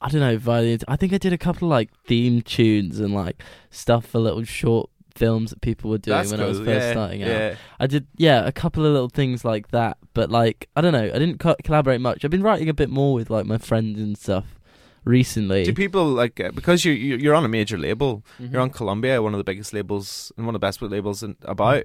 I 0.00 0.08
don't 0.08 0.20
know 0.20 0.38
via 0.38 0.62
the. 0.62 0.84
I 0.88 0.96
think 0.96 1.12
I 1.12 1.18
did 1.18 1.32
a 1.32 1.38
couple 1.38 1.68
of 1.68 1.70
like 1.70 1.90
theme 2.06 2.40
tunes 2.42 2.98
and 2.98 3.14
like 3.14 3.42
stuff 3.70 4.06
for 4.06 4.18
little 4.18 4.44
short 4.44 4.88
films 5.14 5.50
that 5.50 5.60
people 5.60 5.90
were 5.90 5.98
doing 5.98 6.16
That's 6.16 6.30
when 6.30 6.40
I 6.40 6.46
was 6.46 6.58
first 6.58 6.68
yeah, 6.68 6.92
starting 6.92 7.22
out. 7.22 7.28
yeah. 7.28 7.54
I 7.78 7.86
did, 7.86 8.06
yeah, 8.16 8.46
a 8.46 8.52
couple 8.52 8.86
of 8.86 8.92
little 8.92 9.08
things 9.08 9.44
like 9.44 9.68
that. 9.72 9.98
But 10.14 10.30
like, 10.30 10.68
I 10.76 10.80
don't 10.80 10.92
know. 10.92 11.04
I 11.04 11.18
didn't 11.18 11.38
co- 11.38 11.56
collaborate 11.62 12.00
much. 12.00 12.24
I've 12.24 12.30
been 12.30 12.42
writing 12.42 12.68
a 12.68 12.74
bit 12.74 12.88
more 12.88 13.12
with 13.12 13.28
like 13.28 13.44
my 13.44 13.58
friends 13.58 14.00
and 14.00 14.16
stuff 14.16 14.59
recently. 15.04 15.64
Do 15.64 15.72
people 15.72 16.06
like 16.06 16.38
uh, 16.40 16.50
because 16.52 16.84
you 16.84 16.92
you- 16.92 17.16
you're 17.16 17.34
on 17.34 17.44
a 17.44 17.48
major 17.48 17.78
label? 17.78 18.22
Mhm. 18.40 18.52
You're 18.52 18.60
on 18.62 18.70
Columbia, 18.70 19.22
one 19.22 19.34
of 19.34 19.38
the 19.38 19.44
biggest 19.44 19.72
labels 19.72 20.32
and 20.36 20.46
one 20.46 20.54
of 20.54 20.60
the 20.60 20.66
best 20.66 20.80
labels 20.82 21.22
in, 21.22 21.36
about. 21.42 21.84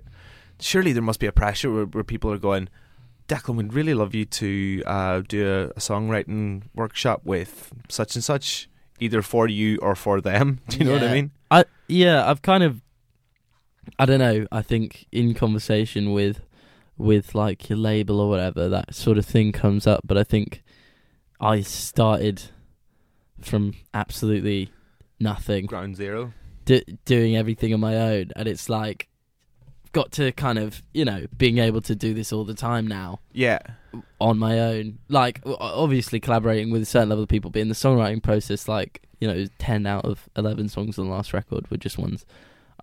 Surely 0.59 0.93
there 0.93 1.03
must 1.03 1.19
be 1.19 1.27
a 1.27 1.31
pressure 1.33 1.71
where, 1.71 1.85
where 1.85 2.03
people 2.03 2.31
are 2.31 2.37
going. 2.37 2.69
Declan, 3.27 3.55
we'd 3.57 3.73
really 3.73 3.93
love 3.95 4.13
you 4.15 4.23
to 4.25 4.83
uh, 4.85 5.21
do 5.27 5.45
a, 5.47 5.63
a 5.69 5.79
songwriting 5.79 6.61
workshop 6.75 7.21
with 7.25 7.73
such 7.89 8.15
and 8.15 8.23
such, 8.23 8.69
either 8.99 9.21
for 9.21 9.47
you 9.47 9.77
or 9.81 9.95
for 9.95 10.21
them. 10.21 10.59
Do 10.69 10.77
you 10.77 10.85
know 10.85 10.93
what 10.93 11.03
I 11.03 11.13
mean? 11.13 11.31
I 11.51 11.65
yeah, 11.87 12.29
I've 12.29 12.41
kind 12.41 12.63
of 12.63 12.81
I 13.99 14.05
don't 14.05 14.19
know, 14.19 14.47
I 14.51 14.61
think 14.61 15.07
in 15.11 15.33
conversation 15.33 16.11
with 16.13 16.41
with 16.97 17.35
like 17.35 17.67
your 17.69 17.77
label 17.77 18.19
or 18.21 18.29
whatever, 18.29 18.69
that 18.69 18.95
sort 18.95 19.17
of 19.17 19.25
thing 19.25 19.51
comes 19.51 19.85
up, 19.87 20.01
but 20.05 20.17
I 20.17 20.23
think 20.23 20.63
I 21.41 21.61
started 21.61 22.43
from 23.41 23.73
absolutely 23.93 24.71
nothing 25.19 25.65
Ground 25.65 25.95
zero. 25.95 26.33
d- 26.65 26.83
doing 27.05 27.35
everything 27.37 27.73
on 27.73 27.79
my 27.79 27.95
own 27.97 28.31
and 28.35 28.47
it's 28.47 28.69
like 28.69 29.07
got 29.91 30.11
to 30.11 30.31
kind 30.33 30.59
of, 30.59 30.81
you 30.93 31.05
know, 31.05 31.25
being 31.37 31.57
able 31.57 31.79
to 31.81 31.95
do 31.95 32.13
this 32.13 32.33
all 32.33 32.43
the 32.43 32.53
time 32.53 32.85
now 32.85 33.19
Yeah. 33.31 33.59
on 34.19 34.37
my 34.37 34.59
own. 34.59 34.99
Like, 35.07 35.39
obviously 35.45 36.19
collaborating 36.19 36.69
with 36.69 36.81
a 36.81 36.85
certain 36.85 37.07
level 37.07 37.23
of 37.23 37.29
people, 37.29 37.49
but 37.49 37.61
in 37.61 37.69
the 37.69 37.75
songwriting 37.75 38.21
process, 38.21 38.67
like, 38.67 39.03
you 39.21 39.27
know, 39.29 39.45
10 39.57 39.85
out 39.87 40.03
of 40.03 40.27
11 40.35 40.67
songs 40.67 40.99
on 40.99 41.05
the 41.07 41.11
last 41.13 41.31
record 41.33 41.71
were 41.71 41.77
just 41.77 41.97
ones 41.97 42.25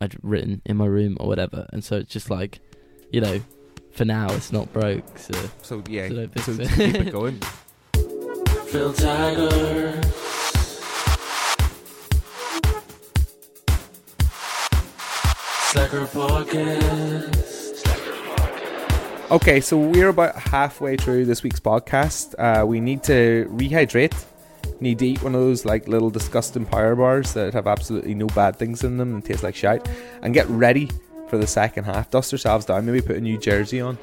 I'd 0.01 0.17
written 0.23 0.63
in 0.65 0.79
my 0.79 0.87
room 0.87 1.19
or 1.21 1.27
whatever. 1.29 1.67
And 1.71 1.85
so 1.85 1.97
it's 1.99 2.11
just 2.11 2.31
like, 2.31 2.61
you 3.11 3.21
know, 3.21 3.43
for 3.93 4.07
now 4.07 4.33
it's 4.33 4.51
not 4.51 4.73
broke. 4.73 5.19
So, 5.19 5.35
So 5.61 5.83
yeah, 5.91 6.09
so 6.09 6.29
so 6.41 6.57
keep 6.57 6.95
it 6.95 7.13
going. 7.13 7.39
Phil 8.69 8.91
Taggart. 8.95 10.07
Slacker. 15.73 16.07
Okay, 19.31 19.63
so 19.63 19.79
we're 19.79 20.11
about 20.11 20.35
halfway 20.37 20.99
through 20.99 21.25
this 21.25 21.43
week's 21.43 21.61
podcast. 21.61 22.35
Uh, 22.39 22.67
we 22.67 22.79
need 22.79 23.03
to 23.05 23.49
rehydrate. 23.51 24.13
Need 24.81 24.99
to 24.99 25.07
eat 25.07 25.23
one 25.23 25.35
of 25.35 25.41
those 25.41 25.65
like 25.65 25.89
little 25.89 26.11
disgusting 26.11 26.67
power 26.67 26.95
bars 26.95 27.33
that 27.33 27.55
have 27.55 27.67
absolutely 27.67 28.15
no 28.15 28.27
bad 28.27 28.57
things 28.57 28.85
in 28.85 28.99
them 28.99 29.15
and 29.15 29.25
taste 29.25 29.43
like 29.43 29.55
shite, 29.55 29.89
and 30.21 30.35
get 30.35 30.47
ready 30.51 30.91
for 31.29 31.39
the 31.39 31.47
second 31.47 31.85
half. 31.85 32.11
Dust 32.11 32.35
ourselves 32.35 32.67
down, 32.67 32.85
maybe 32.85 33.01
put 33.01 33.17
a 33.17 33.21
new 33.23 33.39
jersey 33.39 33.81
on, 33.81 33.97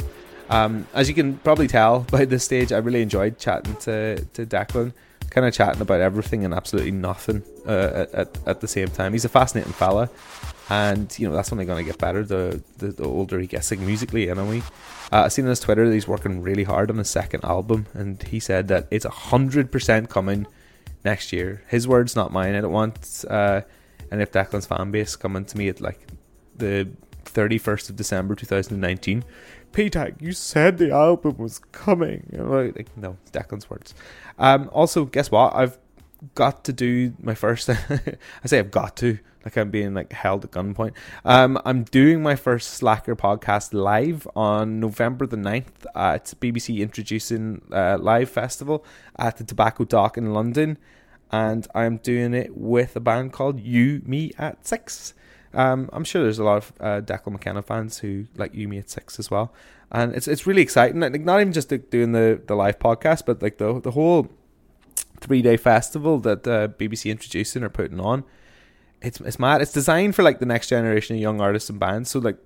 Um, 0.50 0.88
as 0.96 1.08
you 1.08 1.14
can 1.14 1.38
probably 1.38 1.68
tell 1.68 2.00
by 2.12 2.26
this 2.26 2.44
stage, 2.44 2.72
I 2.72 2.80
really 2.80 3.04
enjoyed 3.04 3.38
chatting 3.38 3.76
to 3.82 4.26
to 4.34 4.44
Declan, 4.44 4.92
kind 5.30 5.46
of 5.46 5.54
chatting 5.54 5.84
about 5.84 6.02
everything 6.02 6.46
and 6.46 6.52
absolutely 6.56 6.94
nothing 6.94 7.44
uh, 7.68 7.92
at, 7.94 8.14
at 8.16 8.38
at 8.48 8.62
the 8.62 8.68
same 8.68 8.88
time. 8.88 9.14
He's 9.14 9.26
a 9.26 9.30
fascinating 9.30 9.74
fella, 9.74 10.10
and 10.70 11.18
you 11.18 11.28
know 11.28 11.36
that's 11.36 11.52
only 11.52 11.66
going 11.66 11.84
to 11.84 11.90
get 11.92 12.00
better 12.00 12.24
the, 12.24 12.62
the 12.78 12.88
the 12.88 13.06
older 13.06 13.40
he 13.40 13.48
gets, 13.48 13.72
like 13.72 13.80
musically 13.80 14.30
anyway. 14.30 14.62
Uh, 15.12 15.24
I 15.24 15.28
seen 15.30 15.46
on 15.46 15.50
his 15.50 15.60
Twitter 15.60 15.88
that 15.88 15.94
he's 15.94 16.08
working 16.08 16.42
really 16.42 16.64
hard 16.64 16.92
on 16.92 16.98
his 16.98 17.10
second 17.10 17.44
album, 17.44 17.88
and 17.94 18.22
he 18.24 18.40
said 18.40 18.68
that 18.68 18.88
it's 18.92 19.06
a 19.06 19.10
hundred 19.10 19.72
percent 19.72 20.10
coming 20.10 20.46
next 21.04 21.34
year. 21.34 21.64
His 21.68 21.88
words, 21.88 22.16
not 22.16 22.32
mine. 22.32 22.56
I 22.56 22.62
don't 22.62 22.72
want 22.72 23.26
uh, 23.30 23.62
any 24.12 24.24
of 24.24 24.32
Declan's 24.32 24.68
fan 24.68 24.92
base 24.92 25.16
coming 25.16 25.46
to 25.46 25.58
me 25.58 25.70
at 25.70 25.82
like 25.82 26.08
the 26.56 26.90
thirty 27.26 27.58
first 27.58 27.90
of 27.90 27.96
December 27.96 28.36
two 28.36 28.46
thousand 28.46 28.74
and 28.74 28.82
nineteen. 28.82 29.24
P-Tag, 29.72 30.16
you 30.20 30.32
said 30.32 30.80
the 30.80 30.92
album 30.92 31.38
was 31.38 31.60
coming. 31.60 32.28
Like, 32.32 32.96
no, 32.98 33.18
Declan's 33.32 33.70
words. 33.70 33.94
Um, 34.40 34.68
also, 34.74 35.06
guess 35.06 35.30
what? 35.30 35.54
I've 35.54 35.78
got 36.34 36.64
to 36.66 36.74
do 36.74 37.14
my 37.22 37.36
first. 37.36 37.70
I 37.70 37.78
say 38.46 38.58
I've 38.58 38.72
got 38.72 38.98
to, 38.98 39.20
like 39.46 39.58
I'm 39.58 39.70
being 39.70 39.94
like 39.94 40.12
held 40.12 40.44
at 40.44 40.52
gunpoint. 40.52 40.94
Um, 41.24 41.60
I'm 41.66 41.84
doing 41.84 42.22
my 42.22 42.36
first 42.36 42.72
Slacker 42.72 43.16
podcast 43.16 43.74
live 43.74 44.28
on 44.36 44.80
November 44.80 45.26
the 45.26 45.38
9th 45.38 45.86
at 45.96 46.26
BBC 46.42 46.80
Introducing 46.80 47.62
uh, 47.72 47.98
Live 48.00 48.30
Festival 48.30 48.84
at 49.18 49.38
the 49.38 49.44
Tobacco 49.44 49.86
Dock 49.86 50.18
in 50.18 50.34
London, 50.34 50.78
and 51.32 51.68
I'm 51.74 51.98
doing 51.98 52.34
it 52.34 52.56
with 52.58 52.96
a 52.96 53.00
band 53.00 53.34
called 53.34 53.60
You 53.60 54.02
Me 54.06 54.32
at 54.38 54.68
Six. 54.68 55.14
Um, 55.54 55.90
I'm 55.94 56.04
sure 56.04 56.22
there's 56.22 56.40
a 56.40 56.44
lot 56.44 56.58
of 56.58 56.74
uh, 56.80 57.02
Declan 57.02 57.32
McKenna 57.32 57.62
fans 57.62 58.00
who 58.00 58.26
like 58.36 58.54
You 58.54 58.68
Me 58.68 58.78
at 58.78 58.90
Six 58.90 59.20
as 59.20 59.32
well, 59.32 59.54
and 59.92 60.14
it's 60.14 60.28
it's 60.28 60.46
really 60.46 60.62
exciting. 60.62 61.00
Like 61.00 61.22
not 61.22 61.40
even 61.40 61.54
just 61.54 61.70
doing 61.90 62.12
the 62.12 62.42
the 62.46 62.56
live 62.56 62.78
podcast, 62.78 63.26
but 63.26 63.42
like 63.42 63.58
the 63.58 63.80
the 63.80 63.92
whole 63.92 64.30
three 65.20 65.42
day 65.42 65.58
festival 65.58 66.20
that 66.20 66.48
uh, 66.48 66.68
BBC 66.68 67.10
Introducing 67.10 67.64
are 67.64 67.70
putting 67.70 68.00
on. 68.00 68.24
It's 69.02 69.20
it's 69.22 69.40
mad. 69.40 69.62
It's 69.62 69.72
designed 69.72 70.16
for 70.16 70.24
like 70.24 70.40
the 70.40 70.46
next 70.46 70.68
generation 70.68 71.16
of 71.16 71.22
young 71.22 71.42
artists 71.42 71.70
and 71.70 71.80
bands. 71.80 72.12
So 72.12 72.20
like 72.20 72.38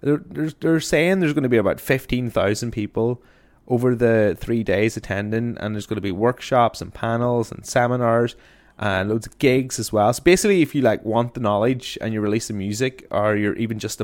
they're 0.00 0.22
they're, 0.26 0.50
they're 0.50 0.80
saying 0.80 1.20
there's 1.20 1.34
going 1.34 1.42
to 1.42 1.48
be 1.48 1.56
about 1.56 1.80
fifteen 1.80 2.30
thousand 2.30 2.70
people 2.72 3.22
over 3.66 3.94
the 3.94 4.36
three 4.40 4.64
days 4.64 4.96
attending, 4.96 5.56
and 5.58 5.74
there's 5.74 5.86
going 5.86 5.96
to 5.96 6.00
be 6.00 6.12
workshops 6.12 6.80
and 6.80 6.94
panels 6.94 7.52
and 7.52 7.66
seminars 7.66 8.34
and 8.78 9.10
loads 9.10 9.26
of 9.26 9.38
gigs 9.38 9.78
as 9.78 9.92
well. 9.92 10.12
So 10.12 10.22
basically, 10.22 10.62
if 10.62 10.74
you 10.74 10.82
like 10.82 11.04
want 11.04 11.34
the 11.34 11.40
knowledge 11.40 11.98
and 12.00 12.12
you're 12.12 12.22
releasing 12.22 12.56
music, 12.56 13.06
or 13.10 13.36
you're 13.36 13.56
even 13.56 13.78
just 13.78 14.00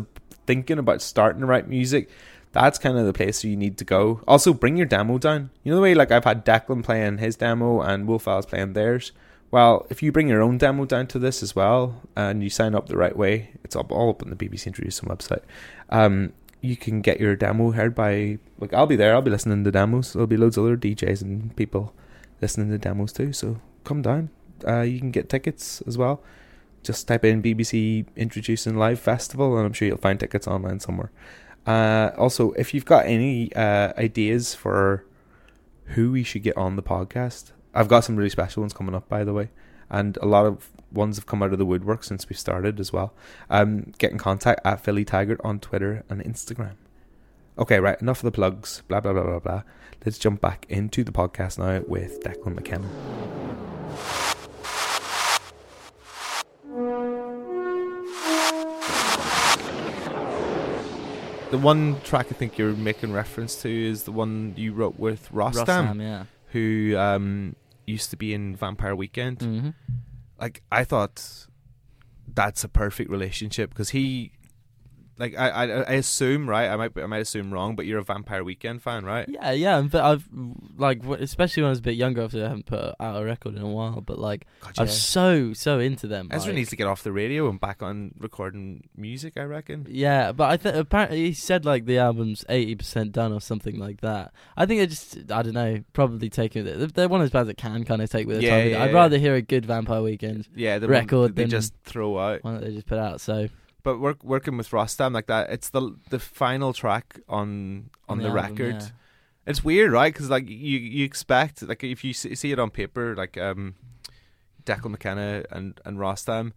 thinking 0.46 0.78
about 0.78 1.00
starting 1.00 1.40
to 1.40 1.46
write 1.46 1.68
music, 1.68 2.10
that's 2.52 2.78
kind 2.78 2.98
of 2.98 3.06
the 3.06 3.12
place 3.12 3.42
you 3.42 3.56
need 3.56 3.78
to 3.78 3.84
go. 3.84 4.20
Also, 4.28 4.52
bring 4.52 4.76
your 4.76 4.86
demo 4.86 5.16
down. 5.16 5.50
You 5.62 5.70
know 5.70 5.76
the 5.76 5.82
way 5.82 5.94
like 5.94 6.10
I've 6.10 6.24
had 6.24 6.44
Declan 6.44 6.84
playing 6.84 7.18
his 7.18 7.36
demo 7.36 7.80
and 7.80 8.06
Wolf 8.06 8.28
Alice 8.28 8.46
playing 8.46 8.74
theirs. 8.74 9.12
Well, 9.54 9.86
if 9.88 10.02
you 10.02 10.10
bring 10.10 10.26
your 10.26 10.42
own 10.42 10.58
demo 10.58 10.84
down 10.84 11.06
to 11.06 11.18
this 11.20 11.40
as 11.40 11.54
well, 11.54 12.02
and 12.16 12.42
you 12.42 12.50
sign 12.50 12.74
up 12.74 12.88
the 12.88 12.96
right 12.96 13.16
way, 13.16 13.50
it's 13.62 13.76
all 13.76 14.10
up 14.10 14.20
on 14.20 14.30
the 14.30 14.34
BBC 14.34 14.66
Introducing 14.66 15.08
website. 15.08 15.42
Um, 15.90 16.32
you 16.60 16.76
can 16.76 17.00
get 17.02 17.20
your 17.20 17.36
demo 17.36 17.70
heard 17.70 17.94
by 17.94 18.40
like 18.58 18.74
I'll 18.74 18.88
be 18.88 18.96
there. 18.96 19.14
I'll 19.14 19.22
be 19.22 19.30
listening 19.30 19.62
to 19.62 19.70
demos. 19.70 20.12
There'll 20.12 20.26
be 20.26 20.36
loads 20.36 20.56
of 20.56 20.64
other 20.64 20.76
DJs 20.76 21.22
and 21.22 21.54
people 21.54 21.94
listening 22.42 22.68
to 22.70 22.78
demos 22.78 23.12
too. 23.12 23.32
So 23.32 23.60
come 23.84 24.02
down. 24.02 24.30
Uh, 24.66 24.80
you 24.80 24.98
can 24.98 25.12
get 25.12 25.28
tickets 25.28 25.80
as 25.82 25.96
well. 25.96 26.20
Just 26.82 27.06
type 27.06 27.24
in 27.24 27.40
BBC 27.40 28.06
Introducing 28.16 28.76
Live 28.76 28.98
Festival, 28.98 29.56
and 29.56 29.66
I'm 29.66 29.72
sure 29.72 29.86
you'll 29.86 29.98
find 29.98 30.18
tickets 30.18 30.48
online 30.48 30.80
somewhere. 30.80 31.12
Uh, 31.64 32.10
also, 32.18 32.50
if 32.54 32.74
you've 32.74 32.86
got 32.86 33.06
any 33.06 33.54
uh, 33.54 33.92
ideas 33.96 34.52
for 34.52 35.06
who 35.94 36.10
we 36.10 36.24
should 36.24 36.42
get 36.42 36.56
on 36.56 36.74
the 36.74 36.82
podcast, 36.82 37.52
I've 37.74 37.88
got 37.88 38.04
some 38.04 38.16
really 38.16 38.30
special 38.30 38.62
ones 38.62 38.72
coming 38.72 38.94
up, 38.94 39.08
by 39.08 39.24
the 39.24 39.32
way, 39.32 39.50
and 39.90 40.16
a 40.18 40.26
lot 40.26 40.46
of 40.46 40.70
ones 40.92 41.16
have 41.16 41.26
come 41.26 41.42
out 41.42 41.52
of 41.52 41.58
the 41.58 41.66
woodwork 41.66 42.04
since 42.04 42.28
we 42.28 42.36
started 42.36 42.78
as 42.78 42.92
well. 42.92 43.12
Um, 43.50 43.92
get 43.98 44.12
in 44.12 44.18
contact 44.18 44.60
at 44.64 44.80
Philly 44.80 45.04
Taggart 45.04 45.40
on 45.42 45.58
Twitter 45.58 46.04
and 46.08 46.22
Instagram. 46.22 46.76
Okay, 47.58 47.80
right, 47.80 48.00
enough 48.00 48.18
of 48.18 48.24
the 48.24 48.32
plugs, 48.32 48.82
blah, 48.86 49.00
blah, 49.00 49.12
blah, 49.12 49.24
blah, 49.24 49.40
blah. 49.40 49.62
Let's 50.04 50.18
jump 50.18 50.40
back 50.40 50.66
into 50.68 51.02
the 51.02 51.12
podcast 51.12 51.58
now 51.58 51.84
with 51.88 52.22
Declan 52.22 52.54
McKenna. 52.54 52.88
The 61.50 61.58
one 61.58 62.00
track 62.02 62.26
I 62.30 62.34
think 62.34 62.58
you're 62.58 62.72
making 62.72 63.12
reference 63.12 63.62
to 63.62 63.70
is 63.70 64.04
the 64.04 64.12
one 64.12 64.54
you 64.56 64.72
wrote 64.72 64.98
with 64.98 65.30
Rostam, 65.32 65.64
Rostam, 65.64 66.00
yeah. 66.00 66.24
who 66.48 66.96
um, 66.96 67.54
used 67.86 68.10
to 68.10 68.16
be 68.16 68.34
in 68.34 68.56
Vampire 68.56 68.94
Weekend. 68.94 69.38
Mm-hmm. 69.38 69.70
Like 70.40 70.62
I 70.70 70.84
thought 70.84 71.46
that's 72.32 72.64
a 72.64 72.68
perfect 72.68 73.10
relationship 73.10 73.70
because 73.70 73.90
he, 73.90 74.32
like 75.18 75.36
I, 75.38 75.48
I, 75.48 75.64
I 75.64 75.92
assume 75.94 76.48
right. 76.48 76.68
I 76.68 76.76
might, 76.76 76.92
I 76.98 77.06
might 77.06 77.18
assume 77.18 77.52
wrong, 77.52 77.76
but 77.76 77.86
you're 77.86 77.98
a 77.98 78.04
Vampire 78.04 78.42
Weekend 78.44 78.82
fan, 78.82 79.04
right? 79.04 79.28
Yeah, 79.28 79.52
yeah, 79.52 79.80
but 79.82 80.02
I've 80.04 80.28
like, 80.76 81.04
especially 81.04 81.62
when 81.62 81.68
I 81.68 81.70
was 81.70 81.78
a 81.78 81.82
bit 81.82 81.94
younger, 81.96 82.22
obviously 82.22 82.44
I 82.44 82.48
haven't 82.48 82.66
put 82.66 82.94
out 82.98 83.22
a 83.22 83.24
record 83.24 83.54
in 83.56 83.62
a 83.62 83.68
while. 83.68 84.00
But 84.00 84.18
like, 84.18 84.46
God, 84.60 84.72
I'm 84.78 84.88
so 84.88 85.52
so 85.52 85.78
into 85.78 86.06
them. 86.06 86.28
Ezra 86.30 86.48
like- 86.50 86.56
needs 86.56 86.70
to 86.70 86.76
get 86.76 86.86
off 86.86 87.02
the 87.02 87.12
radio 87.12 87.48
and 87.48 87.60
back 87.60 87.82
on 87.82 88.12
recording 88.18 88.88
music. 88.96 89.34
I 89.36 89.42
reckon. 89.44 89.86
Yeah, 89.88 90.32
but 90.32 90.50
I 90.50 90.56
think 90.56 90.76
apparently 90.76 91.24
he 91.26 91.32
said 91.32 91.64
like 91.64 91.84
the 91.86 91.98
album's 91.98 92.44
eighty 92.48 92.74
percent 92.74 93.12
done 93.12 93.32
or 93.32 93.40
something 93.40 93.78
like 93.78 94.00
that. 94.00 94.32
I 94.56 94.66
think 94.66 94.80
they 94.80 94.86
just 94.86 95.30
I 95.30 95.42
don't 95.42 95.54
know, 95.54 95.82
probably 95.92 96.28
taking 96.30 96.66
it. 96.66 96.94
They're 96.94 97.08
one 97.08 97.20
of 97.20 97.24
those 97.24 97.30
bands 97.32 97.48
that 97.48 97.56
can 97.56 97.84
kind 97.84 98.02
of 98.02 98.10
take 98.10 98.26
with 98.26 98.40
their 98.40 98.44
Yeah, 98.50 98.58
time. 98.62 98.70
yeah, 98.70 98.82
I'd 98.84 98.94
rather 98.94 99.18
hear 99.18 99.34
a 99.34 99.42
good 99.42 99.64
Vampire 99.66 100.02
Weekend 100.02 100.48
Yeah, 100.54 100.78
the 100.78 100.88
record 100.88 101.16
one 101.18 101.34
they 101.34 101.42
than 101.42 101.50
just 101.50 101.74
throw 101.84 102.18
out. 102.18 102.42
one 102.44 102.54
that 102.54 102.64
they 102.64 102.72
just 102.74 102.86
put 102.86 102.98
out. 102.98 103.20
So 103.20 103.48
But 103.84 104.00
work, 104.00 104.24
working 104.24 104.56
with 104.56 104.70
Rostam 104.70 105.12
like 105.14 105.26
that, 105.28 105.50
it's 105.50 105.70
the 105.70 105.94
the 106.10 106.18
final 106.18 106.72
track 106.72 107.20
on 107.28 107.90
on, 108.08 108.18
the, 108.18 108.28
album, 108.28 108.42
record. 108.42 108.82
yeah. 108.82 108.88
It's 109.46 109.62
weird, 109.62 109.92
right? 109.92 110.12
Because 110.12 110.30
like 110.30 110.48
you 110.48 110.78
you 110.78 111.04
expect 111.04 111.62
like 111.62 111.84
if 111.84 112.02
you 112.02 112.12
see 112.14 112.34
see 112.34 112.50
it 112.50 112.58
on 112.58 112.70
paper, 112.70 113.14
like 113.14 113.36
um, 113.38 113.74
Declan 114.64 114.90
McKenna 114.92 115.44
and 115.50 115.78
and 115.84 115.98
Rostam, 115.98 116.52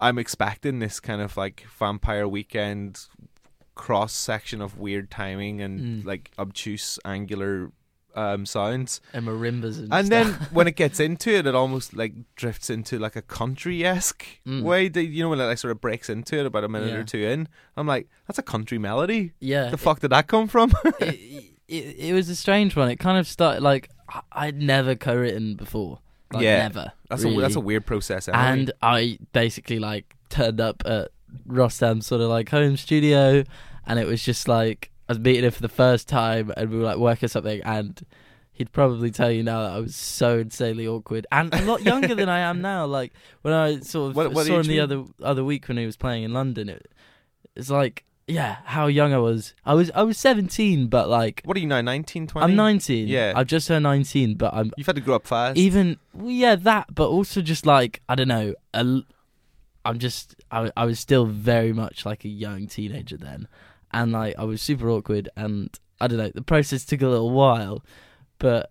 I'm 0.00 0.18
expecting 0.18 0.78
this 0.78 1.00
kind 1.00 1.20
of 1.20 1.36
like 1.36 1.66
Vampire 1.78 2.28
Weekend 2.28 3.06
cross 3.74 4.12
section 4.12 4.60
of 4.60 4.78
weird 4.78 5.10
timing 5.10 5.60
and 5.60 5.80
Mm. 5.80 6.04
like 6.04 6.30
obtuse 6.38 6.98
angular 7.04 7.70
um 8.14 8.46
sounds. 8.46 9.00
and 9.12 9.26
marimbas 9.26 9.78
and, 9.78 9.92
And 9.92 10.08
then 10.08 10.32
when 10.52 10.66
it 10.66 10.76
gets 10.76 10.98
into 11.08 11.30
it, 11.30 11.46
it 11.46 11.54
almost 11.54 11.94
like 11.94 12.14
drifts 12.36 12.70
into 12.70 12.98
like 12.98 13.16
a 13.16 13.22
country 13.22 13.84
esque 13.84 14.24
Mm. 14.46 14.62
way. 14.62 14.88
That, 14.88 15.04
you 15.04 15.22
know 15.22 15.28
when 15.30 15.40
it 15.40 15.44
like 15.46 15.58
sort 15.58 15.72
of 15.72 15.80
breaks 15.80 16.08
into 16.08 16.38
it 16.38 16.46
about 16.46 16.64
a 16.64 16.68
minute 16.68 16.88
Yeah. 16.90 16.96
or 16.96 17.04
two 17.04 17.18
in. 17.18 17.48
I'm 17.76 17.86
like, 17.86 18.08
that's 18.26 18.38
a 18.38 18.42
country 18.42 18.78
melody. 18.78 19.32
yeah, 19.40 19.70
The 19.70 19.76
fuck 19.76 20.00
did 20.00 20.10
that 20.10 20.26
come 20.26 20.48
from? 20.48 20.72
it, 21.00 21.44
it, 21.68 21.96
it 21.98 22.12
was 22.14 22.28
a 22.28 22.34
strange 22.36 22.74
one. 22.76 22.90
It 22.90 22.96
kind 22.96 23.18
of 23.18 23.26
started 23.28 23.62
like 23.62 23.90
I'd 24.32 24.60
never 24.60 24.94
co-written 24.94 25.54
before. 25.54 26.00
Like, 26.32 26.42
Yeah. 26.42 26.62
never. 26.68 26.92
that's 27.10 27.24
a 27.24 27.30
that's 27.40 27.56
a 27.56 27.60
weird 27.60 27.86
process. 27.86 28.26
Anyway. 28.28 28.44
and 28.44 28.72
I 28.82 29.18
basically 29.32 29.78
like 29.78 30.14
turned 30.30 30.60
up 30.60 30.82
at 30.86 31.10
Rostam's 31.46 32.06
sort 32.06 32.20
of 32.22 32.28
like 32.30 32.48
home 32.48 32.76
studio, 32.76 33.44
and 33.86 33.98
it 33.98 34.06
was 34.06 34.22
just 34.22 34.48
like 34.48 34.90
I 35.08 35.12
was 35.12 35.18
meeting 35.18 35.44
him 35.44 35.50
for 35.50 35.62
the 35.62 35.68
first 35.68 36.08
time, 36.08 36.52
and 36.56 36.70
we 36.70 36.78
were 36.78 36.84
like 36.84 36.98
working 36.98 37.28
something, 37.28 37.60
and 37.62 38.00
he'd 38.52 38.72
probably 38.72 39.10
tell 39.10 39.30
you 39.30 39.42
now 39.42 39.62
that 39.62 39.72
I 39.72 39.78
was 39.78 39.94
so 39.96 40.38
insanely 40.40 40.86
awkward 40.86 41.26
and 41.30 41.54
a 41.54 41.62
lot 41.62 41.82
younger 41.82 42.14
than 42.14 42.28
I 42.28 42.40
am 42.40 42.60
now. 42.60 42.84
Like 42.86 43.12
when 43.42 43.54
I 43.54 43.80
sort 43.80 44.10
of 44.10 44.16
What- 44.16 44.32
what 44.32 44.46
saw 44.46 44.56
him 44.60 44.66
the 44.66 44.80
other 44.80 45.04
other 45.22 45.44
week 45.44 45.68
when 45.68 45.76
he 45.78 45.86
was 45.86 45.96
playing 45.96 46.24
in 46.24 46.32
London, 46.32 46.68
it, 46.68 46.90
it's 47.56 47.70
like 47.70 48.04
yeah, 48.30 48.56
how 48.66 48.88
young 48.88 49.14
I 49.14 49.18
was. 49.18 49.54
I 49.64 49.72
was 49.72 49.90
I 49.94 50.02
was 50.02 50.18
seventeen, 50.18 50.88
but 50.88 51.08
like 51.08 51.40
what 51.46 51.56
are 51.56 51.60
you 51.60 51.66
now? 51.66 51.80
19, 51.80 52.26
20? 52.26 52.44
I'm 52.44 52.54
nineteen. 52.56 53.08
Yeah. 53.08 53.32
I've 53.34 53.46
just 53.46 53.66
turned 53.68 53.84
nineteen, 53.84 54.34
but 54.34 54.52
I'm 54.52 54.70
You've 54.76 54.86
had 54.86 54.96
to 54.96 55.00
grow 55.02 55.14
up 55.16 55.26
fast. 55.26 55.56
even 55.56 55.96
well, 56.12 56.30
yeah 56.30 56.54
that 56.56 56.94
but 56.94 57.08
also 57.08 57.40
just 57.40 57.64
like 57.64 58.02
i 58.08 58.14
don't 58.14 58.28
know 58.28 58.54
a 58.74 58.78
l- 58.80 59.04
i'm 59.84 59.98
just 59.98 60.34
I, 60.50 60.70
I 60.76 60.84
was 60.84 60.98
still 61.00 61.24
very 61.24 61.72
much 61.72 62.04
like 62.04 62.24
a 62.24 62.28
young 62.28 62.66
teenager 62.66 63.16
then 63.16 63.48
and 63.92 64.12
like 64.12 64.34
i 64.38 64.44
was 64.44 64.60
super 64.60 64.88
awkward 64.90 65.28
and 65.36 65.78
i 66.00 66.06
don't 66.06 66.18
know 66.18 66.30
the 66.34 66.42
process 66.42 66.84
took 66.84 67.02
a 67.02 67.06
little 67.06 67.30
while 67.30 67.84
but 68.38 68.70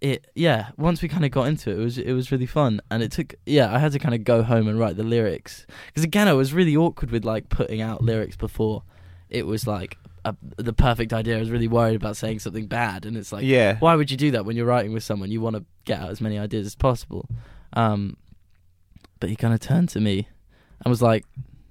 it 0.00 0.26
yeah 0.34 0.70
once 0.78 1.02
we 1.02 1.08
kind 1.08 1.24
of 1.24 1.30
got 1.30 1.46
into 1.46 1.70
it 1.70 1.78
it 1.78 1.82
was 1.82 1.98
it 1.98 2.12
was 2.12 2.32
really 2.32 2.46
fun 2.46 2.80
and 2.90 3.02
it 3.02 3.12
took 3.12 3.34
yeah 3.44 3.74
i 3.74 3.78
had 3.78 3.92
to 3.92 3.98
kind 3.98 4.14
of 4.14 4.24
go 4.24 4.42
home 4.42 4.66
and 4.66 4.78
write 4.78 4.96
the 4.96 5.02
lyrics 5.02 5.66
because 5.86 6.04
again 6.04 6.26
i 6.26 6.32
was 6.32 6.54
really 6.54 6.74
awkward 6.74 7.10
with 7.10 7.24
like 7.24 7.48
putting 7.50 7.82
out 7.82 8.02
lyrics 8.02 8.36
before 8.36 8.82
it 9.28 9.46
was 9.46 9.66
like 9.66 9.98
a, 10.24 10.34
the 10.56 10.72
perfect 10.72 11.12
idea 11.12 11.36
i 11.36 11.40
was 11.40 11.50
really 11.50 11.68
worried 11.68 11.96
about 11.96 12.16
saying 12.16 12.38
something 12.38 12.66
bad 12.66 13.04
and 13.04 13.16
it's 13.16 13.30
like 13.30 13.44
yeah. 13.44 13.76
why 13.78 13.94
would 13.94 14.10
you 14.10 14.16
do 14.16 14.30
that 14.30 14.46
when 14.46 14.56
you're 14.56 14.66
writing 14.66 14.92
with 14.92 15.02
someone? 15.02 15.30
You 15.30 15.40
want 15.40 15.56
to 15.56 15.64
get 15.84 16.00
out 16.00 16.10
as 16.10 16.20
many 16.20 16.38
ideas 16.38 16.66
as 16.66 16.74
possible. 16.74 17.28
Um, 17.72 18.16
but 19.18 19.28
he 19.28 19.36
kind 19.36 19.52
of 19.52 19.60
turned 19.60 19.88
to 19.90 20.00
me 20.00 20.28
and 20.82 20.90
was 20.90 21.02
like, 21.02 21.24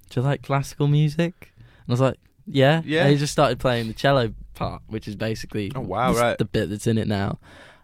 "Do 0.08 0.20
you 0.20 0.24
like 0.24 0.42
classical 0.42 0.86
music?" 0.86 1.52
And 1.56 1.88
I 1.88 1.92
was 1.92 2.00
like, 2.00 2.18
"Yeah." 2.52 2.82
Yeah. 2.84 3.02
And 3.02 3.10
he 3.12 3.16
just 3.16 3.32
started 3.32 3.58
playing 3.58 3.88
the 3.88 3.94
cello 3.94 4.32
part, 4.54 4.82
which 4.88 5.08
is 5.08 5.16
basically 5.16 5.72
Oh, 5.74 5.80
wow, 5.80 6.10
just 6.10 6.22
right. 6.22 6.38
the 6.38 6.44
bit 6.44 6.68
that's 6.70 6.86
in 6.86 6.98
it 6.98 7.08
now. 7.08 7.38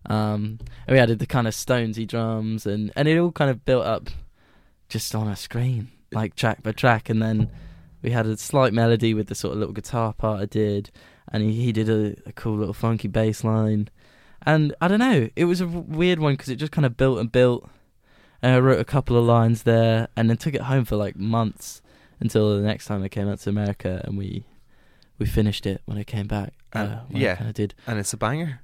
Um, 0.08 0.58
and 0.86 0.94
we 0.94 0.98
added 0.98 1.18
the 1.18 1.26
kind 1.26 1.48
of 1.48 1.54
Stonesy 1.54 2.06
drums, 2.06 2.66
and 2.66 2.92
and 2.96 3.08
it 3.08 3.18
all 3.18 3.32
kind 3.32 3.50
of 3.50 3.64
built 3.64 3.84
up 3.86 4.08
just 4.88 5.14
on 5.14 5.26
a 5.28 5.34
screen, 5.36 5.88
like 6.12 6.36
track 6.36 6.62
by 6.62 6.72
track, 6.72 7.08
and 7.08 7.20
then 7.20 7.50
we 8.02 8.10
had 8.10 8.26
a 8.26 8.36
slight 8.36 8.72
melody 8.72 9.14
with 9.14 9.26
the 9.26 9.34
sort 9.34 9.54
of 9.54 9.58
little 9.58 9.74
guitar 9.74 10.12
part 10.12 10.40
I 10.40 10.46
did, 10.46 10.90
and 11.32 11.42
he, 11.42 11.52
he 11.54 11.72
did 11.72 11.88
a, 11.88 12.14
a 12.28 12.32
cool 12.32 12.56
little 12.56 12.74
funky 12.74 13.08
bass 13.08 13.42
line, 13.42 13.88
and 14.44 14.74
I 14.80 14.86
don't 14.86 15.00
know, 15.00 15.28
it 15.34 15.46
was 15.46 15.60
a 15.60 15.66
weird 15.66 16.20
one 16.20 16.34
because 16.34 16.50
it 16.50 16.56
just 16.56 16.70
kind 16.72 16.86
of 16.86 16.96
built 16.96 17.18
and 17.18 17.32
built. 17.32 17.68
And 18.42 18.54
I 18.54 18.58
wrote 18.60 18.78
a 18.78 18.84
couple 18.84 19.16
of 19.16 19.24
lines 19.24 19.64
there, 19.64 20.06
and 20.16 20.30
then 20.30 20.36
took 20.36 20.54
it 20.54 20.60
home 20.62 20.84
for 20.84 20.94
like 20.94 21.16
months 21.16 21.82
until 22.20 22.54
the 22.54 22.62
next 22.62 22.86
time 22.86 23.02
I 23.02 23.08
came 23.08 23.28
out 23.28 23.40
to 23.40 23.50
America, 23.50 24.02
and 24.04 24.16
we 24.16 24.44
we 25.18 25.26
finished 25.26 25.66
it 25.66 25.82
when 25.86 25.98
I 25.98 26.04
came 26.04 26.26
back. 26.26 26.52
And- 26.72 26.92
uh, 26.92 27.00
I 27.14 27.18
yeah. 27.18 27.36
kind 27.36 27.54
did. 27.54 27.74
and 27.86 27.98
it's 27.98 28.12
a 28.12 28.16
banger. 28.16 28.60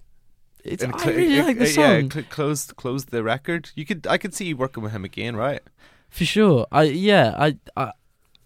It's, 0.64 0.82
And 0.82 0.94
I 0.94 0.98
cl- 0.98 1.14
really 1.16 1.38
it- 1.38 1.44
like 1.44 1.58
the 1.58 1.66
song 1.66 1.84
Yeah, 2.04 2.08
cl- 2.12 2.24
closed 2.30 2.76
closed 2.76 3.10
the 3.10 3.22
record. 3.24 3.70
You 3.74 3.84
could 3.84 4.06
I 4.06 4.16
could 4.18 4.32
see 4.34 4.44
you 4.46 4.56
working 4.56 4.82
with 4.82 4.92
him 4.92 5.04
again, 5.04 5.34
right? 5.36 5.60
for 6.10 6.24
sure. 6.24 6.66
I 6.70 6.82
yeah, 6.84 7.34
I 7.36 7.56
I 7.76 7.92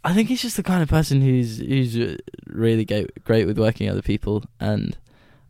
I 0.05 0.15
think 0.15 0.29
he's 0.29 0.41
just 0.41 0.57
the 0.57 0.63
kind 0.63 0.83
of 0.83 0.89
person 0.89 1.21
who's 1.21 1.59
who's 1.59 2.17
really 2.47 2.85
go, 2.85 3.07
great 3.25 3.47
with 3.47 3.59
working 3.59 3.91
other 3.91 4.03
people, 4.03 4.45
and 4.61 4.97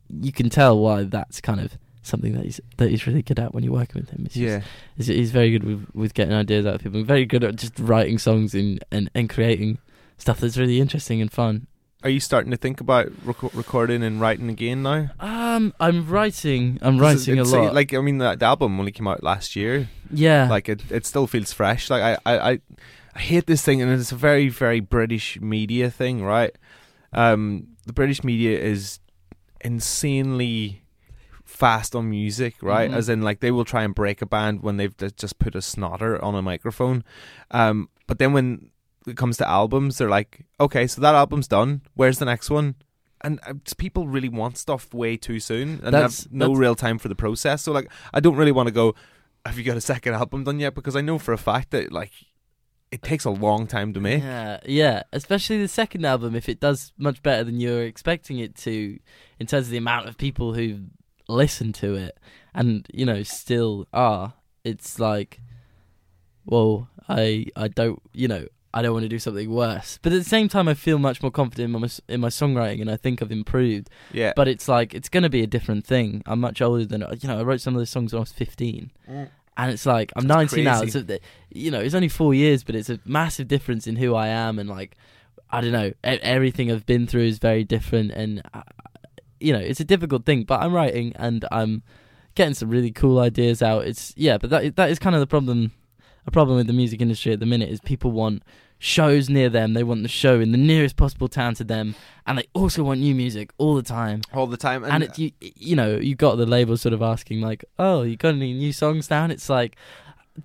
you 0.08 0.32
can 0.32 0.48
tell 0.50 0.78
why 0.78 1.04
that's 1.04 1.40
kind 1.40 1.60
of 1.60 1.76
something 2.02 2.32
that 2.34 2.44
he's 2.44 2.60
that 2.78 2.88
he's 2.90 3.06
really 3.06 3.22
good 3.22 3.38
at 3.38 3.52
when 3.54 3.62
you're 3.62 3.72
working 3.72 4.00
with 4.00 4.10
him. 4.10 4.22
It's 4.24 4.34
just- 4.34 4.44
Yeah. 4.44 4.62
he's, 4.96 5.06
he's 5.08 5.30
very 5.30 5.50
good 5.52 5.62
with 5.64 5.86
with 5.94 6.14
getting 6.14 6.34
ideas 6.34 6.64
out 6.66 6.76
of 6.76 6.82
people. 6.82 7.04
Very 7.04 7.26
good 7.26 7.44
at 7.44 7.56
just 7.56 7.78
writing 7.78 8.18
songs 8.18 8.54
and 8.54 8.82
and, 8.90 9.08
and 9.14 9.28
creating 9.28 9.78
stuff 10.18 10.40
that's 10.40 10.56
really 10.58 10.80
interesting 10.80 11.20
and 11.20 11.30
fun. 11.30 11.66
Are 12.06 12.08
you 12.08 12.20
starting 12.20 12.52
to 12.52 12.56
think 12.56 12.80
about 12.80 13.08
rec- 13.24 13.52
recording 13.52 14.04
and 14.04 14.20
writing 14.20 14.48
again 14.48 14.84
now? 14.84 15.10
Um, 15.18 15.74
I'm 15.80 16.08
writing. 16.08 16.78
I'm 16.80 16.98
writing 17.00 17.36
a 17.36 17.42
it's, 17.42 17.50
lot. 17.50 17.74
Like 17.74 17.92
I 17.92 18.00
mean, 18.00 18.18
the, 18.18 18.36
the 18.36 18.44
album 18.46 18.78
only 18.78 18.92
came 18.92 19.08
out 19.08 19.24
last 19.24 19.56
year. 19.56 19.88
yeah, 20.12 20.48
Like 20.48 20.68
it, 20.68 20.84
it 20.88 21.04
still 21.04 21.26
feels 21.26 21.52
fresh. 21.52 21.90
Like 21.90 22.20
I, 22.24 22.32
I, 22.32 22.50
I, 22.52 22.60
I 23.16 23.18
hate 23.18 23.48
this 23.48 23.62
thing, 23.62 23.82
and 23.82 23.90
it's 23.90 24.12
a 24.12 24.14
very, 24.14 24.48
very 24.48 24.78
British 24.78 25.40
media 25.40 25.90
thing, 25.90 26.22
right? 26.22 26.54
Um, 27.12 27.70
the 27.86 27.92
British 27.92 28.22
media 28.22 28.56
is 28.56 29.00
insanely 29.60 30.84
fast 31.44 31.96
on 31.96 32.08
music, 32.08 32.54
right? 32.62 32.88
Mhm. 32.88 32.94
As 32.94 33.08
in, 33.08 33.22
like 33.22 33.40
they 33.40 33.50
will 33.50 33.64
try 33.64 33.82
and 33.82 33.96
break 33.96 34.22
a 34.22 34.26
band 34.26 34.62
when 34.62 34.76
they've 34.76 34.96
just 35.16 35.40
put 35.40 35.56
a 35.56 35.60
snotter 35.60 36.22
on 36.22 36.36
a 36.36 36.42
microphone. 36.42 37.02
Um, 37.50 37.88
but 38.06 38.20
then 38.20 38.32
when 38.32 38.70
it 39.06 39.16
comes 39.16 39.36
to 39.38 39.48
albums, 39.48 39.98
they're 39.98 40.08
like, 40.10 40.44
okay, 40.60 40.86
so 40.86 41.00
that 41.00 41.14
album's 41.14 41.48
done. 41.48 41.82
Where's 41.94 42.18
the 42.18 42.24
next 42.24 42.50
one? 42.50 42.74
And 43.22 43.40
uh, 43.46 43.54
people 43.78 44.06
really 44.08 44.28
want 44.28 44.58
stuff 44.58 44.92
way 44.92 45.16
too 45.16 45.40
soon 45.40 45.80
and 45.82 45.94
That's- 45.94 46.24
have 46.24 46.32
no 46.32 46.46
that's- 46.46 46.58
real 46.58 46.74
time 46.74 46.98
for 46.98 47.08
the 47.08 47.14
process. 47.14 47.62
So, 47.62 47.72
like, 47.72 47.90
I 48.12 48.20
don't 48.20 48.36
really 48.36 48.52
want 48.52 48.66
to 48.68 48.72
go. 48.72 48.94
Have 49.46 49.56
you 49.56 49.64
got 49.64 49.76
a 49.76 49.80
second 49.80 50.14
album 50.14 50.44
done 50.44 50.58
yet? 50.60 50.74
Because 50.74 50.96
I 50.96 51.00
know 51.00 51.18
for 51.18 51.32
a 51.32 51.38
fact 51.38 51.70
that 51.70 51.92
like 51.92 52.12
it 52.92 53.02
takes 53.02 53.24
a 53.24 53.30
long 53.30 53.66
time 53.66 53.92
to 53.94 54.00
make. 54.00 54.22
Yeah, 54.22 54.58
yeah. 54.66 55.02
Especially 55.12 55.58
the 55.60 55.68
second 55.68 56.04
album, 56.04 56.34
if 56.34 56.48
it 56.48 56.60
does 56.60 56.92
much 56.98 57.22
better 57.22 57.44
than 57.44 57.58
you're 57.60 57.84
expecting 57.84 58.38
it 58.38 58.54
to, 58.56 58.98
in 59.40 59.46
terms 59.46 59.66
of 59.66 59.70
the 59.70 59.76
amount 59.76 60.08
of 60.08 60.18
people 60.18 60.54
who 60.54 60.80
listen 61.28 61.72
to 61.74 61.94
it, 61.94 62.18
and 62.54 62.86
you 62.92 63.06
know 63.06 63.22
still 63.22 63.86
are. 63.92 64.34
It's 64.64 64.98
like, 64.98 65.40
well, 66.44 66.88
I 67.08 67.46
I 67.56 67.68
don't 67.68 68.02
you 68.12 68.28
know 68.28 68.46
I 68.76 68.82
don't 68.82 68.92
want 68.92 69.04
to 69.04 69.08
do 69.08 69.18
something 69.18 69.50
worse, 69.50 69.98
but 70.02 70.12
at 70.12 70.18
the 70.18 70.24
same 70.36 70.48
time, 70.48 70.68
I 70.68 70.74
feel 70.74 70.98
much 70.98 71.22
more 71.22 71.30
confident 71.30 71.74
in 71.74 71.80
my 71.80 71.88
in 72.14 72.20
my 72.20 72.28
songwriting, 72.28 72.80
and 72.82 72.90
I 72.90 72.96
think 72.96 73.22
I've 73.22 73.32
improved. 73.32 73.88
Yeah, 74.12 74.32
But 74.36 74.46
it's 74.48 74.68
like 74.68 74.92
it's 74.94 75.08
going 75.08 75.22
to 75.22 75.30
be 75.30 75.42
a 75.42 75.46
different 75.46 75.86
thing. 75.86 76.22
I'm 76.26 76.40
much 76.40 76.60
older 76.60 76.84
than 76.84 77.00
you 77.20 77.28
know. 77.28 77.38
I 77.40 77.42
wrote 77.42 77.60
some 77.60 77.74
of 77.74 77.80
those 77.80 77.90
songs 77.90 78.12
when 78.12 78.18
I 78.18 78.24
was 78.28 78.32
15, 78.32 78.90
Mm. 79.10 79.28
and 79.56 79.70
it's 79.72 79.86
like 79.86 80.12
I'm 80.16 80.26
That's 80.26 80.52
19 80.52 80.64
now. 80.64 80.84
So 80.84 81.00
that- 81.00 81.22
you 81.50 81.70
know, 81.70 81.80
it's 81.80 81.94
only 81.94 82.08
four 82.08 82.34
years, 82.34 82.62
but 82.64 82.74
it's 82.74 82.90
a 82.90 82.98
massive 83.06 83.48
difference 83.48 83.86
in 83.86 83.96
who 83.96 84.14
I 84.14 84.28
am, 84.28 84.58
and 84.58 84.68
like 84.68 84.96
I 85.50 85.60
don't 85.62 85.72
know, 85.72 85.92
everything 86.04 86.70
I've 86.72 86.86
been 86.86 87.06
through 87.06 87.26
is 87.32 87.38
very 87.38 87.64
different, 87.64 88.10
and 88.12 88.42
uh, 88.52 88.62
you 89.40 89.52
know, 89.54 89.60
it's 89.70 89.80
a 89.80 89.84
difficult 89.84 90.24
thing. 90.26 90.42
But 90.44 90.60
I'm 90.62 90.72
writing, 90.74 91.12
and 91.16 91.44
I'm 91.50 91.82
getting 92.34 92.54
some 92.54 92.68
really 92.68 92.90
cool 92.90 93.18
ideas 93.20 93.62
out. 93.62 93.86
It's 93.86 94.12
yeah, 94.16 94.36
but 94.38 94.50
that 94.50 94.76
that 94.76 94.90
is 94.90 94.98
kind 94.98 95.14
of 95.16 95.20
the 95.20 95.26
problem. 95.26 95.72
A 96.28 96.32
problem 96.32 96.56
with 96.56 96.66
the 96.66 96.72
music 96.72 97.00
industry 97.00 97.32
at 97.32 97.38
the 97.38 97.46
minute 97.46 97.68
is 97.70 97.78
people 97.80 98.10
want 98.10 98.42
shows 98.78 99.28
near 99.30 99.48
them. 99.48 99.72
They 99.74 99.82
want 99.82 100.02
the 100.02 100.08
show 100.08 100.40
in 100.40 100.52
the 100.52 100.58
nearest 100.58 100.96
possible 100.96 101.28
town 101.28 101.54
to 101.56 101.64
them, 101.64 101.94
and 102.26 102.38
they 102.38 102.46
also 102.52 102.82
want 102.82 103.00
new 103.00 103.14
music 103.14 103.50
all 103.58 103.74
the 103.74 103.82
time. 103.82 104.22
all 104.34 104.46
the 104.46 104.56
time. 104.56 104.84
And, 104.84 105.04
it, 105.04 105.18
you 105.18 105.30
you 105.40 105.76
know 105.76 105.96
you 105.96 106.14
got 106.14 106.36
the 106.36 106.46
label 106.46 106.76
sort 106.76 106.92
of 106.92 107.02
asking 107.02 107.40
like, 107.40 107.64
oh, 107.78 108.02
you 108.02 108.16
got 108.16 108.34
any 108.34 108.52
new 108.52 108.72
songs 108.72 109.08
down? 109.08 109.30
It's 109.30 109.48
like, 109.48 109.76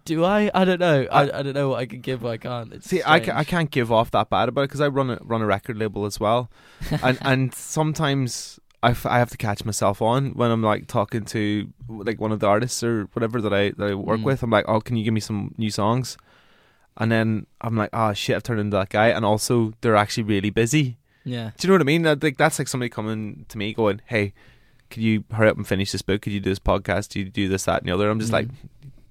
do 0.05 0.23
I? 0.23 0.49
I 0.53 0.63
don't 0.63 0.79
know. 0.79 1.05
I, 1.11 1.39
I 1.39 1.41
don't 1.41 1.53
know 1.53 1.69
what 1.69 1.79
I 1.79 1.85
can 1.85 1.99
give. 1.99 2.23
What 2.23 2.31
I 2.31 2.37
can't. 2.37 2.71
It's 2.73 2.89
See, 2.89 3.01
I, 3.05 3.19
ca- 3.19 3.33
I 3.35 3.43
can't 3.43 3.69
give 3.69 3.91
off 3.91 4.11
that 4.11 4.29
bad 4.29 4.47
about 4.47 4.61
it 4.61 4.69
because 4.69 4.79
I 4.81 4.87
run 4.87 5.09
a 5.09 5.19
run 5.21 5.41
a 5.41 5.45
record 5.45 5.77
label 5.77 6.05
as 6.05 6.19
well, 6.19 6.49
and 7.03 7.17
and 7.21 7.53
sometimes 7.53 8.59
I, 8.81 8.91
f- 8.91 9.05
I 9.05 9.19
have 9.19 9.29
to 9.31 9.37
catch 9.37 9.65
myself 9.65 10.01
on 10.01 10.31
when 10.31 10.49
I'm 10.49 10.63
like 10.63 10.87
talking 10.87 11.25
to 11.25 11.67
like 11.89 12.21
one 12.21 12.31
of 12.31 12.39
the 12.39 12.47
artists 12.47 12.81
or 12.83 13.03
whatever 13.13 13.41
that 13.41 13.53
I 13.53 13.71
that 13.71 13.89
I 13.91 13.93
work 13.95 14.21
Mm. 14.21 14.23
with. 14.23 14.43
I'm 14.43 14.49
like, 14.49 14.65
oh, 14.69 14.79
can 14.79 14.95
you 14.95 15.03
give 15.03 15.13
me 15.13 15.19
some 15.19 15.53
new 15.57 15.69
songs? 15.69 16.15
And 16.97 17.11
then 17.11 17.45
I'm 17.61 17.75
like, 17.75 17.89
oh 17.93 18.13
shit, 18.13 18.35
I've 18.35 18.43
turned 18.43 18.59
into 18.59 18.77
that 18.77 18.89
guy. 18.89 19.07
And 19.09 19.23
also, 19.25 19.73
they're 19.81 19.95
actually 19.95 20.23
really 20.23 20.49
busy. 20.49 20.97
Yeah. 21.23 21.51
Do 21.57 21.65
you 21.65 21.69
know 21.69 21.75
what 21.75 21.81
I 21.81 21.85
mean? 21.85 22.03
Like 22.03 22.37
that's 22.37 22.59
like 22.59 22.67
somebody 22.67 22.89
coming 22.89 23.45
to 23.49 23.57
me 23.57 23.73
going, 23.73 24.01
hey, 24.05 24.33
could 24.89 25.01
you 25.03 25.23
hurry 25.31 25.49
up 25.49 25.57
and 25.57 25.67
finish 25.67 25.91
this 25.91 26.01
book? 26.01 26.21
Could 26.23 26.33
you 26.33 26.39
do 26.39 26.49
this 26.49 26.59
podcast? 26.59 27.09
Could 27.13 27.15
you 27.17 27.25
do 27.29 27.47
this, 27.47 27.65
that, 27.65 27.81
and 27.81 27.87
the 27.89 27.93
other? 27.93 28.09
I'm 28.09 28.19
just 28.19 28.31
Mm. 28.31 28.33
like, 28.33 28.47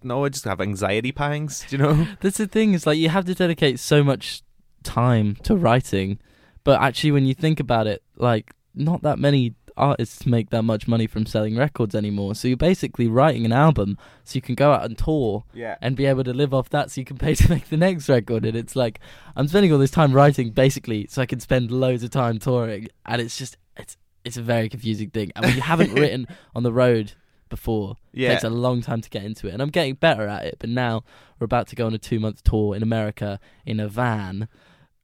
no, 0.03 0.25
I 0.25 0.29
just 0.29 0.45
have 0.45 0.61
anxiety 0.61 1.13
pangs. 1.13 1.65
Do 1.69 1.77
you 1.77 1.83
know? 1.83 2.07
That's 2.21 2.39
the 2.39 2.47
thing. 2.47 2.75
Is 2.75 2.87
like 2.87 2.99
you 2.99 3.09
have 3.09 3.25
to 3.27 3.35
dedicate 3.35 3.79
so 3.81 4.03
much 4.05 4.43
time 4.83 5.37
to 5.45 5.55
writing, 5.57 6.19
but 6.65 6.81
actually, 6.83 7.13
when 7.13 7.25
you 7.27 7.35
think 7.35 7.61
about 7.61 7.87
it, 7.87 8.03
like 8.17 8.53
not 8.75 9.03
that 9.03 9.19
many 9.19 9.55
artists 9.81 10.27
make 10.27 10.51
that 10.51 10.63
much 10.63 10.87
money 10.87 11.07
from 11.07 11.27
selling 11.27 11.57
records 11.57 11.95
anymore. 11.95 12.35
So 12.35 12.47
you're 12.49 12.57
basically 12.57 13.07
writing 13.09 13.45
an 13.45 13.53
album 13.53 13.97
so 14.25 14.37
you 14.37 14.43
can 14.43 14.55
go 14.55 14.73
out 14.73 14.85
and 14.85 14.97
tour 14.97 15.45
Yeah. 15.55 15.77
and 15.81 15.97
be 15.97 16.07
able 16.07 16.25
to 16.25 16.33
live 16.33 16.53
off 16.55 16.69
that 16.71 16.91
so 16.91 17.01
you 17.01 17.05
can 17.05 17.19
pay 17.19 17.35
to 17.41 17.49
make 17.51 17.69
the 17.69 17.77
next 17.77 18.09
record. 18.09 18.45
And 18.45 18.57
it's 18.57 18.77
like 18.77 19.01
I'm 19.37 19.49
spending 19.49 19.73
all 19.73 19.79
this 19.79 19.91
time 19.91 20.13
writing 20.13 20.51
basically 20.51 21.07
so 21.09 21.23
I 21.23 21.27
can 21.27 21.41
spend 21.41 21.71
loads 21.71 22.03
of 22.03 22.11
time 22.11 22.39
touring, 22.39 22.89
and 23.07 23.21
it's 23.21 23.37
just 23.39 23.57
it's 23.77 23.97
it's 24.25 24.37
a 24.37 24.43
very 24.43 24.69
confusing 24.69 25.11
thing. 25.11 25.33
And 25.35 25.47
when 25.47 25.55
you 25.57 25.63
haven't 25.63 25.95
written 26.01 26.27
on 26.55 26.63
the 26.63 26.73
road 26.73 27.13
before, 27.49 27.97
Yeah. 28.13 28.29
it 28.29 28.33
takes 28.35 28.45
a 28.45 28.51
long 28.51 28.81
time 28.83 29.01
to 29.01 29.11
get 29.11 29.25
into 29.25 29.49
it. 29.49 29.53
And 29.55 29.63
I'm 29.63 29.71
getting 29.71 29.95
better 29.95 30.29
at 30.29 30.45
it. 30.45 30.57
But 30.61 30.69
now 30.71 31.03
we're 31.39 31.47
about 31.47 31.67
to 31.69 31.75
go 31.77 31.87
on 31.87 31.95
a 31.95 31.99
two 31.99 32.21
month 32.21 32.45
tour 32.45 32.77
in 32.77 32.83
America 32.83 33.41
in 33.67 33.81
a 33.81 33.89
van. 33.89 34.47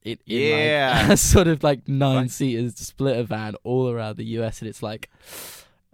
It, 0.03 0.19
in 0.25 0.39
Yeah. 0.69 1.01
like 1.03 1.11
a 1.13 1.17
sort 1.17 1.47
of 1.47 1.63
like 1.63 1.87
nine 1.87 2.29
seaters 2.29 2.75
splitter 2.75 3.23
van 3.23 3.55
all 3.63 3.89
around 3.89 4.17
the 4.17 4.25
US, 4.39 4.61
and 4.61 4.69
it's 4.69 4.81
like 4.83 5.09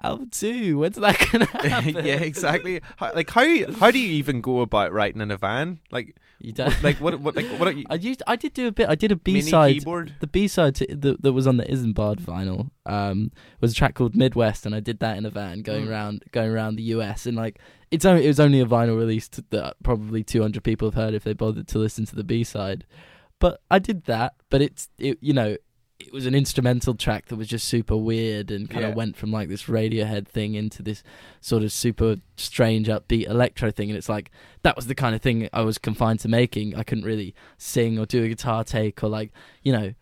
album 0.03 0.29
two. 0.29 0.77
When's 0.79 0.97
that 0.97 1.17
gonna 1.31 1.45
happen? 1.69 2.05
yeah, 2.05 2.15
exactly. 2.19 2.81
How, 2.97 3.13
like 3.13 3.29
how 3.29 3.71
how 3.73 3.91
do 3.91 3.99
you 3.99 4.09
even 4.09 4.41
go 4.41 4.61
about 4.61 4.91
writing 4.91 5.21
in 5.21 5.31
a 5.31 5.37
van? 5.37 5.79
Like 5.91 6.15
You 6.39 6.51
don't 6.51 6.83
like 6.83 6.97
what 6.97 7.19
what 7.21 7.35
like 7.35 7.47
what 7.57 7.67
are 7.67 7.71
you, 7.71 7.85
I 7.89 7.95
used. 7.95 8.21
I 8.27 8.35
did 8.35 8.53
do 8.53 8.67
a 8.67 8.71
bit. 8.71 8.87
I 8.89 8.95
did 8.95 9.11
a 9.11 9.15
B 9.15 9.41
side. 9.41 9.75
keyboard? 9.79 10.13
The 10.19 10.27
B 10.27 10.47
side 10.47 10.75
that, 10.75 11.21
that 11.23 11.33
was 11.33 11.47
on 11.47 11.57
the 11.57 11.63
Isombard 11.65 12.19
vinyl 12.19 12.69
um, 12.85 13.31
was 13.61 13.71
a 13.71 13.75
track 13.75 13.95
called 13.95 14.15
Midwest, 14.15 14.65
and 14.65 14.75
I 14.75 14.79
did 14.81 14.99
that 14.99 15.17
in 15.17 15.25
a 15.25 15.29
van 15.29 15.61
going 15.61 15.85
Mm. 15.85 15.89
around 15.89 16.23
going 16.31 16.51
around 16.51 16.75
the 16.75 16.83
US. 16.95 17.25
And 17.25 17.37
like, 17.37 17.59
it's 17.89 18.03
only 18.05 18.25
it 18.25 18.27
was 18.27 18.39
only 18.41 18.59
a 18.59 18.65
vinyl 18.65 18.97
release 18.97 19.27
that 19.29 19.75
probably 19.83 20.23
200 20.23 20.63
people 20.63 20.87
have 20.89 20.95
heard 20.95 21.13
if 21.13 21.23
they 21.23 21.33
bothered 21.33 21.67
to 21.69 21.79
listen 21.79 22.05
to 22.07 22.15
the 22.15 22.23
B 22.25 22.43
side. 22.43 22.85
But 23.43 23.59
I 23.69 23.77
did 23.79 24.05
that. 24.05 24.35
But 24.49 24.61
it's 24.61 24.89
it 24.97 25.17
you 25.21 25.33
know 25.33 25.57
it 25.99 26.11
was 26.13 26.25
an 26.25 26.33
instrumental 26.35 26.95
track 26.95 27.27
that 27.27 27.35
was 27.35 27.47
just 27.47 27.67
super 27.67 27.95
weird 27.95 28.51
and 28.51 28.69
kind 28.69 28.83
of 28.85 28.91
Yeah. 28.91 28.95
went 28.95 29.15
from 29.17 29.31
like 29.31 29.47
this 29.49 29.63
Radiohead 29.63 30.27
thing 30.27 30.55
into 30.55 30.81
this 30.81 31.03
sort 31.41 31.61
of 31.63 31.71
super 31.71 32.17
strange 32.37 32.87
upbeat 32.87 33.27
electro 33.27 33.69
thing 33.71 33.89
and 33.89 33.97
it's 33.97 34.09
like 34.09 34.31
that 34.63 34.75
was 34.75 34.87
the 34.87 34.95
kind 34.95 35.13
of 35.15 35.21
thing 35.21 35.47
I 35.53 35.61
was 35.61 35.77
confined 35.77 36.19
to 36.21 36.27
making 36.27 36.75
I 36.75 36.83
couldn't 36.83 37.03
really 37.05 37.33
sing 37.57 37.99
or 37.99 38.05
do 38.05 38.23
a 38.23 38.27
guitar 38.29 38.63
take 38.63 39.03
or 39.03 39.09
like 39.09 39.31
you 39.61 39.71
know 39.73 39.93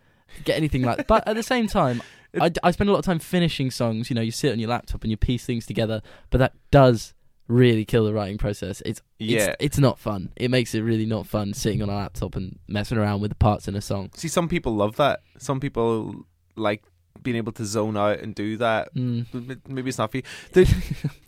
get 0.43 0.55
anything 0.57 0.83
like 0.83 1.07
but 1.07 1.27
at 1.27 1.35
the 1.35 1.43
same 1.43 1.67
time 1.67 2.01
I, 2.41 2.51
I 2.63 2.71
spend 2.71 2.89
a 2.89 2.93
lot 2.93 2.99
of 2.99 3.05
time 3.05 3.19
finishing 3.19 3.69
songs 3.69 4.09
you 4.09 4.15
know 4.15 4.21
you 4.21 4.31
sit 4.31 4.51
on 4.53 4.59
your 4.59 4.69
laptop 4.69 5.03
and 5.03 5.11
you 5.11 5.17
piece 5.17 5.45
things 5.45 5.65
together 5.65 6.01
but 6.29 6.37
that 6.39 6.53
does 6.71 7.13
really 7.51 7.85
kill 7.85 8.05
the 8.05 8.13
writing 8.13 8.37
process 8.37 8.81
it's 8.85 9.01
Yeah. 9.19 9.47
it's, 9.49 9.55
it's 9.59 9.77
not 9.77 9.99
fun 9.99 10.31
it 10.35 10.49
makes 10.49 10.73
it 10.73 10.81
really 10.81 11.05
not 11.05 11.27
fun 11.27 11.53
sitting 11.53 11.81
on 11.81 11.89
a 11.89 11.95
laptop 11.95 12.35
and 12.35 12.57
messing 12.67 12.97
around 12.97 13.21
with 13.21 13.31
the 13.31 13.35
parts 13.35 13.67
in 13.67 13.75
a 13.75 13.81
song 13.81 14.09
See, 14.15 14.27
some 14.29 14.47
people 14.47 14.73
love 14.75 14.95
that. 14.97 15.21
Some 15.37 15.59
people 15.59 16.25
like 16.55 16.83
being 17.21 17.37
able 17.37 17.51
to 17.53 17.65
zone 17.65 17.97
out 17.97 18.19
and 18.19 18.33
do 18.33 18.57
that. 18.57 18.93
mm. 18.95 19.25
Maybe 19.67 19.89
it's 19.89 19.97
not 19.97 20.11
for 20.11 20.17
you. 20.17 20.23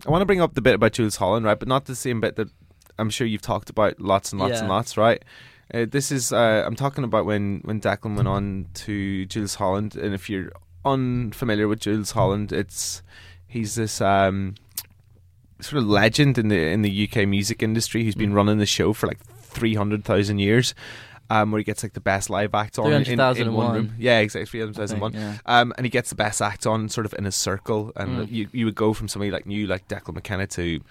I 0.05 0.09
want 0.09 0.21
to 0.21 0.25
bring 0.25 0.41
up 0.41 0.53
the 0.55 0.61
bit 0.61 0.75
about 0.75 0.93
Jools 0.93 1.17
Holland, 1.17 1.45
right? 1.45 1.59
But 1.59 1.67
not 1.67 1.85
the 1.85 1.95
same 1.95 2.19
bit 2.21 2.35
that 2.37 2.49
I'm 2.97 3.09
sure 3.09 3.27
you've 3.27 3.41
talked 3.41 3.69
about 3.69 3.99
lots 3.99 4.31
and 4.31 4.39
lots 4.41 4.59
and 4.59 4.69
lots, 4.69 4.97
right? 4.97 5.23
Uh, 5.73 5.85
this 5.89 6.11
is 6.11 6.31
uh, 6.33 6.63
I'm 6.65 6.75
talking 6.75 7.03
about 7.03 7.25
when 7.25 7.61
when 7.63 7.79
Declan 7.81 8.15
went 8.15 8.27
on 8.27 8.67
to 8.85 9.25
Jools 9.25 9.55
Holland, 9.55 9.95
and 9.95 10.13
if 10.13 10.29
you're 10.29 10.51
unfamiliar 10.85 11.67
with 11.67 11.79
Jools 11.79 12.11
Holland, 12.11 12.51
it's 12.51 13.01
he's 13.47 13.75
this 13.75 14.01
um, 14.01 14.55
sort 15.63 15.81
of 15.81 15.87
legend 15.89 16.37
in 16.37 16.47
the 16.49 16.59
in 16.71 16.81
the 16.81 17.09
UK 17.09 17.27
music 17.27 17.63
industry 17.63 18.03
who's 18.03 18.15
been 18.15 18.33
running 18.33 18.57
the 18.57 18.65
show 18.65 18.93
for 18.93 19.07
like 19.07 19.19
three 19.41 19.75
hundred 19.75 20.03
thousand 20.03 20.39
years. 20.39 20.73
Um, 21.29 21.51
where 21.51 21.57
he 21.57 21.63
gets 21.63 21.81
like 21.81 21.93
the 21.93 22.01
best 22.01 22.29
live 22.29 22.53
act 22.53 22.77
on 22.77 22.87
in, 22.87 22.93
in 22.99 23.05
300,000 23.05 23.53
one 23.53 23.73
room. 23.73 23.95
Yeah, 23.97 24.19
exactly, 24.19 24.45
three 24.45 24.59
hundred 24.59 24.75
thousand 24.75 24.99
one. 24.99 25.13
yeah. 25.13 25.37
Um, 25.45 25.73
and 25.77 25.85
he 25.85 25.89
gets 25.89 26.09
the 26.09 26.15
best 26.15 26.41
act 26.41 26.67
on 26.67 26.89
sort 26.89 27.05
of 27.05 27.15
in 27.17 27.25
a 27.25 27.31
circle, 27.31 27.91
and 27.95 28.27
Mm. 28.27 28.31
you 28.31 28.47
you 28.51 28.65
would 28.65 28.75
go 28.75 28.93
from 28.93 29.07
somebody 29.07 29.31
like 29.31 29.45
new 29.45 29.65
like 29.65 29.87
Declan 29.87 30.13
McKenna 30.15 30.45
to 30.47 30.81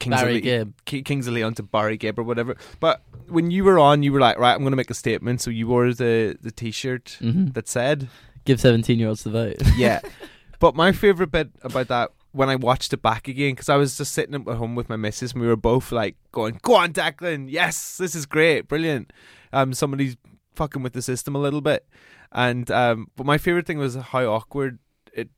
Kings 0.00 0.16
Barry 0.16 0.30
of 0.30 0.34
Le- 0.34 0.40
Gibb. 0.42 0.72
Kings 1.04 1.26
of 1.28 1.34
Leon 1.34 1.54
to 1.54 1.62
Barry 1.62 1.96
Gibb 1.96 2.18
or 2.18 2.24
whatever. 2.24 2.56
But 2.80 3.00
when 3.28 3.50
you 3.52 3.62
were 3.64 3.78
on, 3.78 4.02
you 4.02 4.12
were 4.12 4.20
like, 4.20 4.38
right, 4.38 4.52
I'm 4.52 4.58
going 4.60 4.72
to 4.72 4.76
make 4.76 4.90
a 4.90 4.94
statement. 4.94 5.40
So 5.40 5.50
you 5.50 5.68
wore 5.68 5.94
the 5.94 6.36
the 6.42 6.50
t-shirt 6.50 7.16
Mhm. 7.22 7.54
that 7.54 7.68
said, 7.68 8.08
Give 8.44 8.60
17 8.60 8.98
year 8.98 9.08
olds 9.08 9.22
the 9.22 9.30
vote. 9.30 9.56
yeah. 9.76 10.00
but 10.58 10.74
my 10.74 10.90
favorite 10.92 11.30
bit 11.30 11.48
about 11.62 11.88
that 11.88 12.10
when 12.36 12.50
I 12.50 12.56
watched 12.56 12.92
it 12.92 13.00
back 13.00 13.28
again, 13.28 13.52
because 13.52 13.70
I 13.70 13.76
was 13.76 13.96
just 13.96 14.12
sitting 14.12 14.34
at 14.34 14.56
home 14.56 14.74
with 14.74 14.88
my 14.88 14.96
missus, 14.96 15.32
and 15.32 15.40
we 15.40 15.48
were 15.48 15.56
both 15.56 15.90
like 15.90 16.16
going, 16.32 16.60
"Go 16.62 16.74
on, 16.74 16.92
Declan! 16.92 17.46
Yes, 17.48 17.96
this 17.96 18.14
is 18.14 18.26
great, 18.26 18.68
brilliant." 18.68 19.12
Um, 19.52 19.72
somebody's 19.72 20.16
fucking 20.54 20.82
with 20.82 20.92
the 20.92 21.02
system 21.02 21.34
a 21.34 21.38
little 21.38 21.62
bit, 21.62 21.86
and 22.32 22.70
um, 22.70 23.10
but 23.16 23.24
my 23.26 23.38
favorite 23.38 23.66
thing 23.66 23.78
was 23.78 23.94
how 23.94 24.24
awkward 24.26 24.78
it 25.14 25.30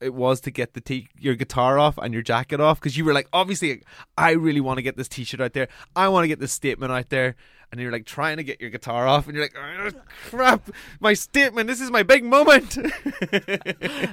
it 0.00 0.14
was 0.14 0.40
to 0.42 0.52
get 0.52 0.74
the 0.74 0.80
t- 0.80 1.08
your 1.18 1.34
guitar 1.34 1.78
off 1.78 1.98
and 1.98 2.14
your 2.14 2.22
jacket 2.22 2.60
off 2.60 2.78
because 2.78 2.96
you 2.96 3.04
were 3.04 3.12
like, 3.12 3.28
obviously, 3.32 3.82
I 4.16 4.30
really 4.30 4.60
want 4.60 4.78
to 4.78 4.82
get 4.82 4.96
this 4.96 5.08
t-shirt 5.08 5.40
out 5.40 5.54
there. 5.54 5.68
I 5.96 6.08
want 6.08 6.22
to 6.22 6.28
get 6.28 6.38
this 6.38 6.52
statement 6.52 6.92
out 6.92 7.08
there. 7.10 7.34
And 7.70 7.78
you're 7.82 7.92
like 7.92 8.06
trying 8.06 8.38
to 8.38 8.42
get 8.44 8.62
your 8.62 8.70
guitar 8.70 9.06
off, 9.06 9.26
and 9.26 9.36
you're 9.36 9.44
like, 9.44 9.54
"Oh, 9.58 9.90
"Crap! 10.30 10.70
My 11.00 11.12
statement. 11.12 11.66
This 11.68 11.82
is 11.82 11.90
my 11.90 12.02
big 12.02 12.24
moment." 12.24 12.76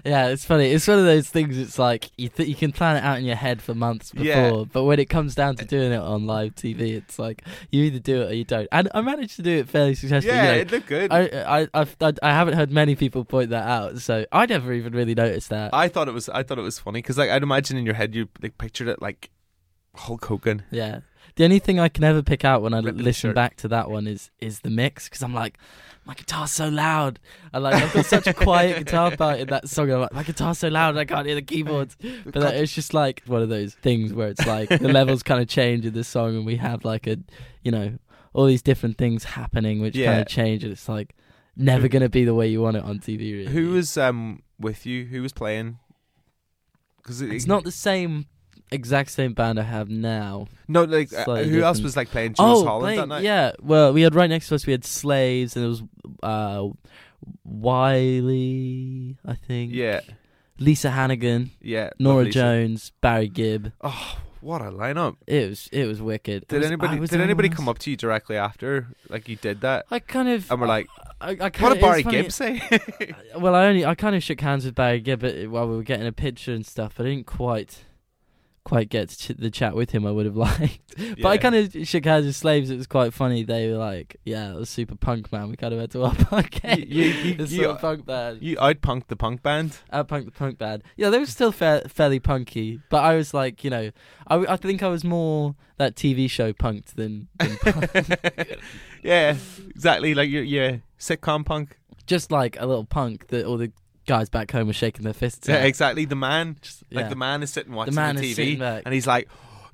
yeah, 0.06 0.28
it's 0.28 0.44
funny. 0.46 0.72
It's 0.72 0.88
one 0.88 1.00
of 1.00 1.06
those 1.06 1.30
things. 1.30 1.58
It's 1.58 1.80
like 1.80 2.10
you 2.18 2.30
th- 2.30 2.50
you 2.50 2.56
can 2.56 2.72
plan 2.72 2.98
it 2.98 3.04
out 3.04 3.18
in 3.18 3.26
your 3.26 3.36
head 3.38 3.62
for 3.62 3.74
months 3.74 4.12
before, 4.12 4.26
Yeah. 4.26 4.64
but 4.72 4.84
when 4.84 5.00
it 5.00 5.06
comes 5.06 5.36
down 5.36 5.56
to 5.58 5.66
doing 5.66 5.92
it 5.92 6.00
on 6.00 6.26
live 6.26 6.56
TV, 6.56 6.96
it's 6.98 7.18
like 7.18 7.44
you 7.72 7.84
either 7.86 8.00
do 8.00 8.24
it 8.24 8.32
or 8.32 8.34
you 8.34 8.44
don't. 8.44 8.68
And 8.72 8.90
I 8.94 9.02
managed 9.02 9.38
to 9.38 9.42
do 9.42 9.52
it 9.60 9.70
fairly 9.70 9.96
successfully. 9.96 10.36
Yeah, 10.36 10.50
you 10.50 10.56
know. 10.56 10.62
it 10.62 10.72
looked 10.72 10.88
good. 10.88 11.12
I 11.14 11.22
I 11.62 11.68
I've, 11.74 11.96
I 12.02 12.14
I 12.22 12.32
haven't 12.32 12.56
heard 12.56 12.72
many 12.72 12.96
people 12.96 13.24
point 13.24 13.52
that 13.52 13.66
out, 13.68 14.00
so 14.00 14.26
I 14.32 14.46
never 14.48 14.74
even 14.74 14.94
really 14.94 15.16
noticed 15.16 15.50
that. 15.50 15.74
I 15.74 15.88
thought 15.88 16.08
it 16.08 16.14
was 16.14 16.28
I 16.30 16.44
thought 16.44 16.58
it 16.58 16.62
was 16.64 16.80
funny 16.80 17.00
because 17.02 17.18
like 17.18 17.30
I'd 17.30 17.44
imagine 17.44 17.78
in 17.78 17.86
your 17.86 17.96
head 17.96 18.16
you 18.16 18.28
like 18.42 18.58
pictured 18.58 18.88
it 18.90 19.02
like 19.02 19.30
Hulk 19.96 20.26
Hogan. 20.26 20.64
Yeah. 20.72 21.00
The 21.36 21.44
only 21.44 21.60
thing 21.60 21.80
I 21.80 21.90
can 21.90 22.04
ever 22.04 22.24
pick 22.24 22.46
out 22.46 22.62
when 22.62 22.74
I 22.74 22.80
listen 22.80 23.34
back 23.34 23.58
to 23.58 23.68
that 23.70 23.90
one 23.90 24.08
is 24.08 24.32
is 24.40 24.62
the 24.62 24.70
mix 24.70 25.10
because 25.10 25.22
I'm 25.22 25.34
like, 25.34 25.58
my 26.06 26.14
guitar's 26.14 26.52
so 26.52 26.70
loud. 26.70 27.20
I 27.54 27.58
like 27.58 27.74
I've 27.76 27.92
got 27.94 28.06
such 28.06 28.28
a 28.28 28.34
quiet 28.34 28.78
guitar 28.86 29.16
part 29.18 29.40
in 29.40 29.48
that 29.50 29.68
song. 29.68 29.92
I'm 29.92 30.02
like, 30.02 30.14
my 30.14 30.24
guitar's 30.24 30.60
so 30.60 30.70
loud 30.70 30.96
I 30.96 31.04
can't 31.04 31.26
hear 31.26 31.36
the 31.36 31.42
keyboards. 31.42 31.98
But 32.26 32.36
like, 32.36 32.54
it's 32.54 32.74
just 32.74 32.94
like 32.94 33.22
one 33.26 33.42
of 33.42 33.50
those 33.50 33.74
things 33.74 34.14
where 34.14 34.30
it's 34.30 34.46
like 34.46 34.70
the 34.70 34.88
levels 34.88 35.24
kind 35.24 35.42
of 35.42 35.48
change 35.48 35.86
in 35.86 35.94
the 35.94 36.04
song, 36.04 36.36
and 36.38 36.46
we 36.46 36.56
have 36.58 36.86
like 36.86 37.06
a, 37.08 37.18
you 37.64 37.72
know, 37.72 37.98
all 38.34 38.46
these 38.46 38.62
different 38.62 38.98
things 38.98 39.24
happening 39.24 39.82
which 39.82 39.96
kind 39.96 40.22
of 40.22 40.28
change, 40.28 40.64
and 40.64 40.72
it's 40.72 40.88
like 40.88 41.16
never 41.58 41.88
gonna 41.88 42.10
be 42.10 42.24
the 42.24 42.34
way 42.36 42.48
you 42.48 42.62
want 42.62 42.78
it 42.78 42.84
on 42.84 43.00
TV. 43.00 43.20
Really. 43.34 43.48
Who 43.48 43.72
was 43.72 43.98
um 43.98 44.42
with 44.60 44.86
you? 44.86 45.06
Who 45.06 45.22
was 45.22 45.34
playing? 45.34 45.80
Because 46.98 47.22
it, 47.22 47.32
It's 47.34 47.46
not 47.48 47.64
the 47.64 47.72
same 47.72 48.26
exact 48.72 49.12
same 49.12 49.34
band 49.34 49.60
I 49.60 49.64
have 49.64 49.90
now. 49.90 50.48
no 50.68 50.84
like 50.84 51.14
uh, 51.14 51.18
who 51.18 51.24
Slightly 51.24 51.64
else 51.64 51.78
different. 51.78 51.84
was 51.84 51.98
like 51.98 52.10
playing 52.10 52.34
Jools 52.34 52.64
oh, 52.64 52.66
Holland 52.66 52.98
that 52.98 53.08
night? 53.08 53.24
Yeah, 53.24 53.52
well, 53.62 53.94
we 53.94 54.02
had 54.02 54.16
right 54.16 54.30
next 54.30 54.50
to 54.50 54.56
us. 54.56 54.66
We 54.66 54.72
had 54.72 54.86
Slaves, 54.86 55.56
and 55.56 55.66
it 55.66 55.68
was 55.68 55.84
uh, 56.24 56.68
Wiley, 57.44 59.18
I 59.26 59.36
think. 59.36 59.74
yeah, 59.74 60.02
Lisa 60.60 60.92
Hannigan, 60.92 61.52
yeah. 61.62 61.92
Nora 62.00 62.18
lovely. 62.18 62.32
Jones, 62.32 62.92
Barry 63.02 63.28
Gibb. 63.28 63.72
Oh, 63.82 64.20
what 64.42 64.62
a 64.62 64.66
lineup! 64.66 65.18
It 65.26 65.50
was 65.50 65.70
it 65.72 65.86
was 65.86 66.02
wicked. 66.02 66.48
Did 66.48 66.64
anybody 66.64 67.00
did 67.00 67.22
anybody 67.22 67.50
come 67.50 67.68
up 67.68 67.80
to 67.80 67.92
you 67.92 67.98
directly 67.98 68.38
after 68.38 68.88
like 69.10 69.28
you 69.28 69.38
did 69.38 69.62
that? 69.62 69.86
I 69.90 70.00
kind 70.00 70.30
of. 70.30 70.52
And 70.52 70.62
we're 70.62 70.68
like, 70.68 70.88
I, 71.20 71.32
I 71.32 71.50
kind 71.50 71.62
what 71.62 71.74
did 71.74 71.82
Barry 71.82 72.04
Gibb 72.04 72.32
say? 72.32 72.62
Well, 73.38 73.56
I 73.56 73.66
only 73.66 73.86
I 73.86 73.96
kind 73.96 74.16
of 74.16 74.24
shook 74.24 74.40
hands 74.42 74.66
with 74.66 74.76
Barry 74.76 75.00
Gibb 75.00 75.24
uh, 75.24 75.32
while 75.50 75.68
we 75.68 75.76
were 75.76 75.84
getting 75.84 76.08
a 76.08 76.12
picture 76.12 76.54
and 76.54 76.66
stuff. 76.66 76.94
But 76.96 77.06
I 77.06 77.10
didn't 77.10 77.26
quite 77.26 77.85
quite 78.66 78.90
get 78.90 79.08
to 79.10 79.18
ch- 79.34 79.38
the 79.38 79.50
chat 79.50 79.76
with 79.76 79.92
him. 79.92 80.06
I 80.06 80.12
would 80.12 80.26
have 80.26 80.36
liked, 80.50 80.96
but 81.22 81.26
I 81.30 81.38
kind 81.38 81.56
of 81.56 81.88
shook 81.88 82.04
hands 82.04 82.26
with 82.26 82.36
slaves. 82.36 82.70
It 82.70 82.76
was 82.78 82.88
quite 82.88 83.14
funny. 83.14 83.44
They 83.44 83.70
were 83.72 83.78
like, 83.78 84.18
"Yeah, 84.26 84.52
it 84.52 84.56
was 84.56 84.70
super 84.70 84.96
punk, 84.96 85.32
man. 85.32 85.50
We 85.50 85.56
kind 85.56 85.74
of 85.74 85.80
had 85.80 85.92
to 85.92 86.04
up 86.10 86.34
okay, 86.34 86.84
You- 86.88 87.04
you- 87.04 87.34
you- 87.36 87.46
you- 87.46 87.70
of 87.70 87.80
punk 87.80 88.06
band, 88.06 88.42
you 88.42 88.58
outpunked 88.58 89.08
the 89.08 89.16
punk 89.16 89.42
band. 89.44 89.78
out 89.94 90.08
punk 90.10 90.26
the 90.26 90.32
punk 90.32 90.58
band. 90.58 90.84
Yeah, 90.98 91.10
they 91.12 91.20
were 91.20 91.26
still 91.26 91.52
fa- 91.52 91.84
fairly 91.88 92.20
punky, 92.20 92.82
but 92.90 93.04
I 93.04 93.16
was 93.16 93.34
like, 93.34 93.64
you 93.64 93.70
know, 93.70 93.92
I, 94.28 94.36
I 94.38 94.58
think 94.58 94.84
I 94.84 94.88
was 94.90 95.04
more 95.06 95.56
that 95.78 95.96
TV 95.96 96.30
show 96.30 96.52
punked 96.52 96.96
than, 96.96 97.28
than 97.38 97.58
punk. 97.62 98.58
yeah, 99.04 99.38
exactly. 99.70 100.14
Like 100.16 100.30
your 100.30 100.44
yeah 100.44 100.78
sitcom 101.00 101.46
punk. 101.46 101.78
just 102.08 102.32
like 102.32 102.58
a 102.60 102.66
little 102.66 102.86
punk 102.86 103.28
that 103.28 103.46
all 103.46 103.58
the 103.58 103.72
guys 104.06 104.30
back 104.30 104.52
home 104.52 104.70
are 104.70 104.74
shaking 104.74 105.04
their 105.04 105.14
fists 105.14 105.48
Yeah, 105.48 105.64
exactly. 105.64 106.06
The 106.06 106.16
man, 106.16 106.58
yeah. 106.90 107.02
like 107.02 107.10
the 107.10 107.16
man 107.16 107.44
is 107.44 107.52
sitting 107.52 107.74
watching 107.74 107.96
man 107.96 108.16
the 108.16 108.34
TV, 108.34 108.60
back. 108.60 108.84
and 108.86 108.94
he's 108.94 109.08
like, 109.08 109.28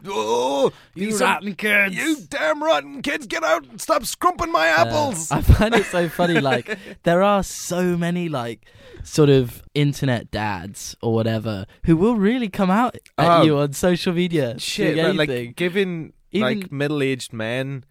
"Oh, 0.07 0.71
You 0.95 1.17
rotten 1.17 1.55
kids!" 1.55 1.95
You 1.95 2.17
damn 2.29 2.63
rotten 2.63 3.01
kids, 3.01 3.27
get 3.27 3.43
out 3.43 3.65
and 3.67 3.79
stop 3.81 4.03
scrumping 4.03 4.51
my 4.51 4.69
Uh, 4.69 4.85
apples. 4.85 5.31
I 5.31 5.41
find 5.41 5.75
it 5.75 5.85
so 5.85 6.09
funny. 6.09 6.39
Like 6.39 6.77
there 7.03 7.21
are 7.23 7.43
so 7.43 7.97
many 7.97 8.29
like 8.29 8.65
sort 9.03 9.29
of 9.29 9.63
internet 9.73 10.29
dads 10.31 10.95
or 11.01 11.13
whatever 11.13 11.65
who 11.85 11.97
will 11.97 12.15
really 12.15 12.49
come 12.49 12.69
out 12.69 12.95
at 12.95 13.01
Oh, 13.17 13.43
you 13.43 13.57
on 13.57 13.73
social 13.73 14.13
media. 14.13 14.59
Shit, 14.59 14.97
anything. 14.97 15.17
like 15.47 15.55
giving 15.55 16.13
Even- 16.31 16.59
like 16.61 16.71
middle-aged 16.71 17.33
men, 17.33 17.83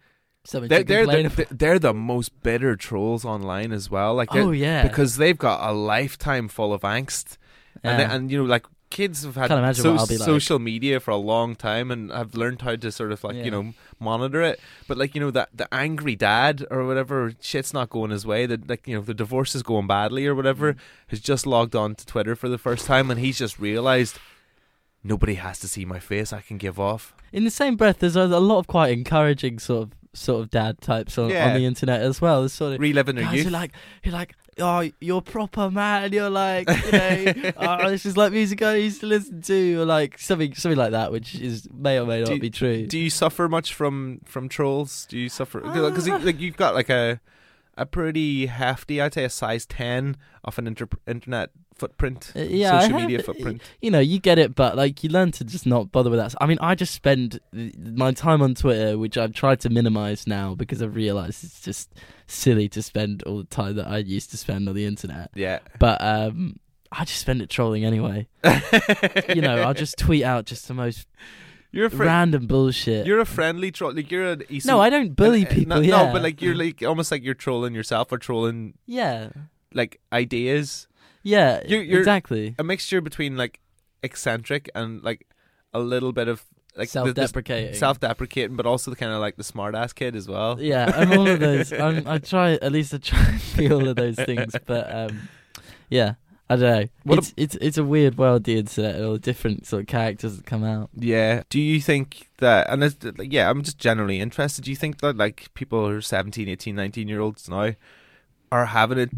They're 0.49 0.83
they're 0.83 1.05
the, 1.05 1.47
they're 1.51 1.79
the 1.79 1.93
most 1.93 2.41
bitter 2.41 2.75
trolls 2.75 3.23
online 3.25 3.71
as 3.71 3.89
well. 3.91 4.15
Like, 4.15 4.33
Oh, 4.33 4.51
yeah. 4.51 4.83
because 4.83 5.17
they've 5.17 5.37
got 5.37 5.69
a 5.69 5.71
lifetime 5.73 6.47
full 6.47 6.73
of 6.73 6.81
angst, 6.81 7.37
and 7.83 7.99
they, 7.99 8.03
and 8.05 8.31
you 8.31 8.37
know 8.39 8.45
like. 8.45 8.65
Kids 8.89 9.23
have 9.23 9.35
had 9.35 9.47
so- 9.47 9.91
what 9.93 10.01
I'll 10.01 10.05
be 10.05 10.17
like. 10.17 10.25
social 10.25 10.59
media 10.59 10.99
for 10.99 11.11
a 11.11 11.15
long 11.15 11.55
time 11.55 11.91
and 11.91 12.11
have 12.11 12.35
learned 12.35 12.61
how 12.61 12.75
to 12.75 12.91
sort 12.91 13.13
of 13.13 13.23
like 13.23 13.37
Yeah. 13.37 13.45
you 13.45 13.51
know 13.51 13.73
monitor 14.01 14.41
it. 14.41 14.59
But 14.85 14.97
like 14.97 15.15
you 15.15 15.21
know 15.21 15.31
that 15.31 15.47
the 15.55 15.73
angry 15.73 16.17
dad 16.17 16.65
or 16.69 16.85
whatever 16.85 17.31
shit's 17.39 17.73
not 17.73 17.89
going 17.89 18.11
his 18.11 18.25
way. 18.25 18.45
That 18.45 18.69
like 18.69 18.85
you 18.89 18.95
know 18.97 19.01
the 19.01 19.13
divorce 19.13 19.55
is 19.55 19.63
going 19.63 19.87
badly 19.87 20.27
or 20.27 20.33
Mm. 20.33 20.35
whatever 20.35 20.75
has 21.07 21.21
just 21.21 21.47
logged 21.47 21.73
on 21.73 21.95
to 21.95 22.05
Twitter 22.05 22.35
for 22.35 22.49
the 22.49 22.57
first 22.57 22.85
time 22.85 23.09
and 23.09 23.17
he's 23.17 23.37
just 23.37 23.57
realized 23.59 24.19
nobody 25.05 25.35
has 25.35 25.57
to 25.59 25.69
see 25.69 25.85
my 25.85 25.99
face. 25.99 26.33
I 26.33 26.41
can 26.41 26.57
give 26.57 26.77
off. 26.77 27.13
In 27.31 27.45
the 27.45 27.49
same 27.49 27.77
breath, 27.77 27.99
there's 27.99 28.17
a 28.17 28.25
lot 28.27 28.59
of 28.59 28.67
quite 28.67 28.91
encouraging 28.91 29.59
sort 29.59 29.83
of 29.83 29.91
sort 30.13 30.41
of 30.41 30.49
dad 30.49 30.81
types 30.81 31.17
on, 31.17 31.29
Yeah. 31.29 31.47
on 31.47 31.53
the 31.53 31.65
internet 31.65 32.01
as 32.01 32.21
well. 32.21 32.41
There's 32.41 32.53
sort 32.53 32.73
of 32.73 32.79
Reliving 32.79 33.15
their 33.15 33.33
youth. 33.33 33.45
who 33.45 33.49
like 33.49 33.71
you're 34.03 34.13
like 34.13 34.35
oh 34.59 34.89
you're 34.99 35.21
proper 35.21 35.69
man. 35.71 36.11
You're 36.11 36.29
like 36.29 36.67
you 36.69 36.91
know 36.91 37.51
oh, 37.57 37.89
this 37.89 38.05
is 38.05 38.17
like 38.17 38.31
music 38.33 38.61
I 38.61 38.75
used 38.75 39.01
to 39.01 39.07
listen 39.07 39.41
to 39.43 39.81
or 39.81 39.85
like 39.85 40.17
something 40.17 40.53
something 40.55 40.77
like 40.77 40.91
that, 40.91 41.11
which 41.11 41.35
is 41.35 41.67
may 41.73 41.99
or 41.99 42.05
may 42.05 42.19
not 42.21 42.29
Do- 42.29 42.39
be 42.39 42.49
true. 42.49 42.87
Do 42.87 42.99
you 42.99 43.09
suffer 43.09 43.47
much 43.47 43.73
from 43.73 44.21
from 44.25 44.49
trolls? 44.49 45.05
Do 45.09 45.17
you 45.17 45.29
suffer 45.29 45.61
because 45.61 46.09
ah. 46.09 46.17
like 46.17 46.39
you've 46.39 46.57
got 46.57 46.75
like 46.75 46.89
a 46.89 47.19
a 47.77 47.85
pretty 47.85 48.47
hefty, 48.47 49.01
I'd 49.01 49.13
say 49.13 49.23
a 49.23 49.29
size 49.29 49.65
ten 49.65 50.17
of 50.43 50.59
an 50.59 50.67
inter- 50.67 50.89
internet 51.07 51.51
footprint, 51.81 52.31
Uh, 52.35 52.41
yeah, 52.41 52.79
social 52.79 52.99
have- 52.99 53.09
media 53.09 53.23
footprint. 53.23 53.61
you 53.81 53.89
know, 53.91 53.99
you 53.99 54.19
get 54.19 54.37
it, 54.39 54.55
but 54.55 54.77
like 54.77 55.03
you 55.03 55.09
learn 55.09 55.31
to 55.33 55.43
just 55.43 55.65
not 55.65 55.91
bother 55.91 56.09
with 56.09 56.19
that. 56.19 56.33
I 56.39 56.45
mean, 56.45 56.57
I 56.61 56.75
just 56.75 56.93
spend 56.93 57.39
my 57.51 58.11
time 58.13 58.41
on 58.41 58.55
Twitter, 58.55 58.97
which 58.97 59.17
I've 59.17 59.33
tried 59.33 59.59
to 59.61 59.69
minimize 59.69 60.25
now 60.27 60.55
because 60.55 60.81
I've 60.81 60.95
realized 60.95 61.43
it's 61.43 61.61
just 61.61 61.89
silly 62.27 62.69
to 62.69 62.81
spend 62.81 63.23
all 63.23 63.37
the 63.39 63.43
time 63.45 63.75
that 63.75 63.87
I 63.87 63.97
used 63.97 64.29
to 64.31 64.37
spend 64.37 64.69
on 64.69 64.75
the 64.75 64.85
internet. 64.85 65.31
Yeah. 65.35 65.59
But 65.79 66.01
um, 66.01 66.57
I 66.91 67.03
just 67.05 67.19
spend 67.19 67.41
it 67.41 67.49
trolling 67.49 67.83
anyway. 67.85 68.27
you 69.35 69.41
know, 69.41 69.61
I'll 69.63 69.73
just 69.73 69.97
tweet 69.97 70.23
out 70.23 70.45
just 70.45 70.67
the 70.67 70.73
most 70.73 71.07
You're 71.71 71.87
a 71.87 71.89
fri- 71.89 72.05
random 72.05 72.47
bullshit. 72.47 73.07
You're 73.07 73.19
a 73.21 73.25
friendly 73.25 73.71
troll. 73.71 73.93
Like 73.93 74.11
you're 74.11 74.25
an 74.33 74.43
easy. 74.49 74.67
No, 74.67 74.79
I 74.81 74.89
don't 74.89 75.15
bully 75.15 75.41
an- 75.41 75.47
uh, 75.47 75.53
people, 75.55 75.75
No, 75.77 75.81
yeah. 75.81 76.03
no, 76.05 76.13
but 76.13 76.21
like 76.21 76.41
you're 76.41 76.55
like 76.55 76.83
almost 76.83 77.11
like 77.11 77.23
you're 77.23 77.33
trolling 77.45 77.73
yourself 77.73 78.11
or 78.11 78.17
trolling 78.17 78.73
yeah, 78.85 79.29
like 79.73 79.99
ideas. 80.11 80.87
Yeah, 81.23 81.61
You're, 81.67 81.81
you're 81.81 81.99
exactly. 81.99 82.55
A 82.57 82.63
mixture 82.63 83.01
between 83.01 83.37
like 83.37 83.59
eccentric 84.03 84.69
and 84.75 85.03
like 85.03 85.27
a 85.73 85.79
little 85.79 86.11
bit 86.11 86.27
of 86.27 86.43
like 86.75 86.89
Self-deprecating. 86.89 87.75
self-deprecating, 87.75 88.55
but 88.55 88.65
also 88.65 88.91
the 88.91 88.97
kind 88.97 89.11
of 89.11 89.19
like 89.19 89.35
the 89.35 89.43
smart 89.43 89.75
ass 89.75 89.91
kid 89.93 90.15
as 90.15 90.27
well. 90.27 90.57
Yeah, 90.59 90.91
I'm 90.95 91.11
all 91.17 91.27
of 91.27 91.39
those. 91.39 91.73
I'm, 91.87 92.07
I 92.07 92.17
try 92.17 92.53
at 92.53 92.71
least 92.71 92.93
I 92.93 92.97
try 92.97 93.19
and 93.25 93.41
be 93.57 93.71
all 93.71 93.87
of 93.87 93.95
those 93.97 94.15
things, 94.15 94.55
but 94.65 94.93
um, 94.93 95.27
yeah, 95.89 96.13
I 96.49 96.55
don't 96.55 96.81
know. 96.81 96.87
What 97.03 97.17
it's 97.19 97.33
it's 97.37 97.55
it's 97.55 97.77
a 97.77 97.83
weird 97.83 98.17
world, 98.17 98.45
the 98.45 98.57
internet, 98.57 99.01
all 99.01 99.13
the 99.13 99.19
different 99.19 99.67
sort 99.67 99.81
of 99.81 99.87
characters 99.87 100.37
that 100.37 100.45
come 100.45 100.63
out. 100.63 100.89
Yeah. 100.95 101.43
Do 101.49 101.59
you 101.59 101.81
think 101.81 102.29
that, 102.37 102.69
and 102.69 102.83
it's, 102.83 102.97
like, 103.17 103.31
yeah, 103.31 103.49
I'm 103.49 103.63
just 103.63 103.77
generally 103.77 104.19
interested. 104.19 104.63
Do 104.63 104.71
you 104.71 104.77
think 104.77 104.99
that 105.01 105.17
like 105.17 105.53
people 105.53 105.87
who 105.87 105.97
are 105.97 106.01
17, 106.01 106.47
18, 106.47 106.75
19 106.75 107.07
year 107.07 107.19
olds 107.19 107.49
now 107.49 107.73
are 108.51 108.65
having 108.67 108.97
it 108.97 109.11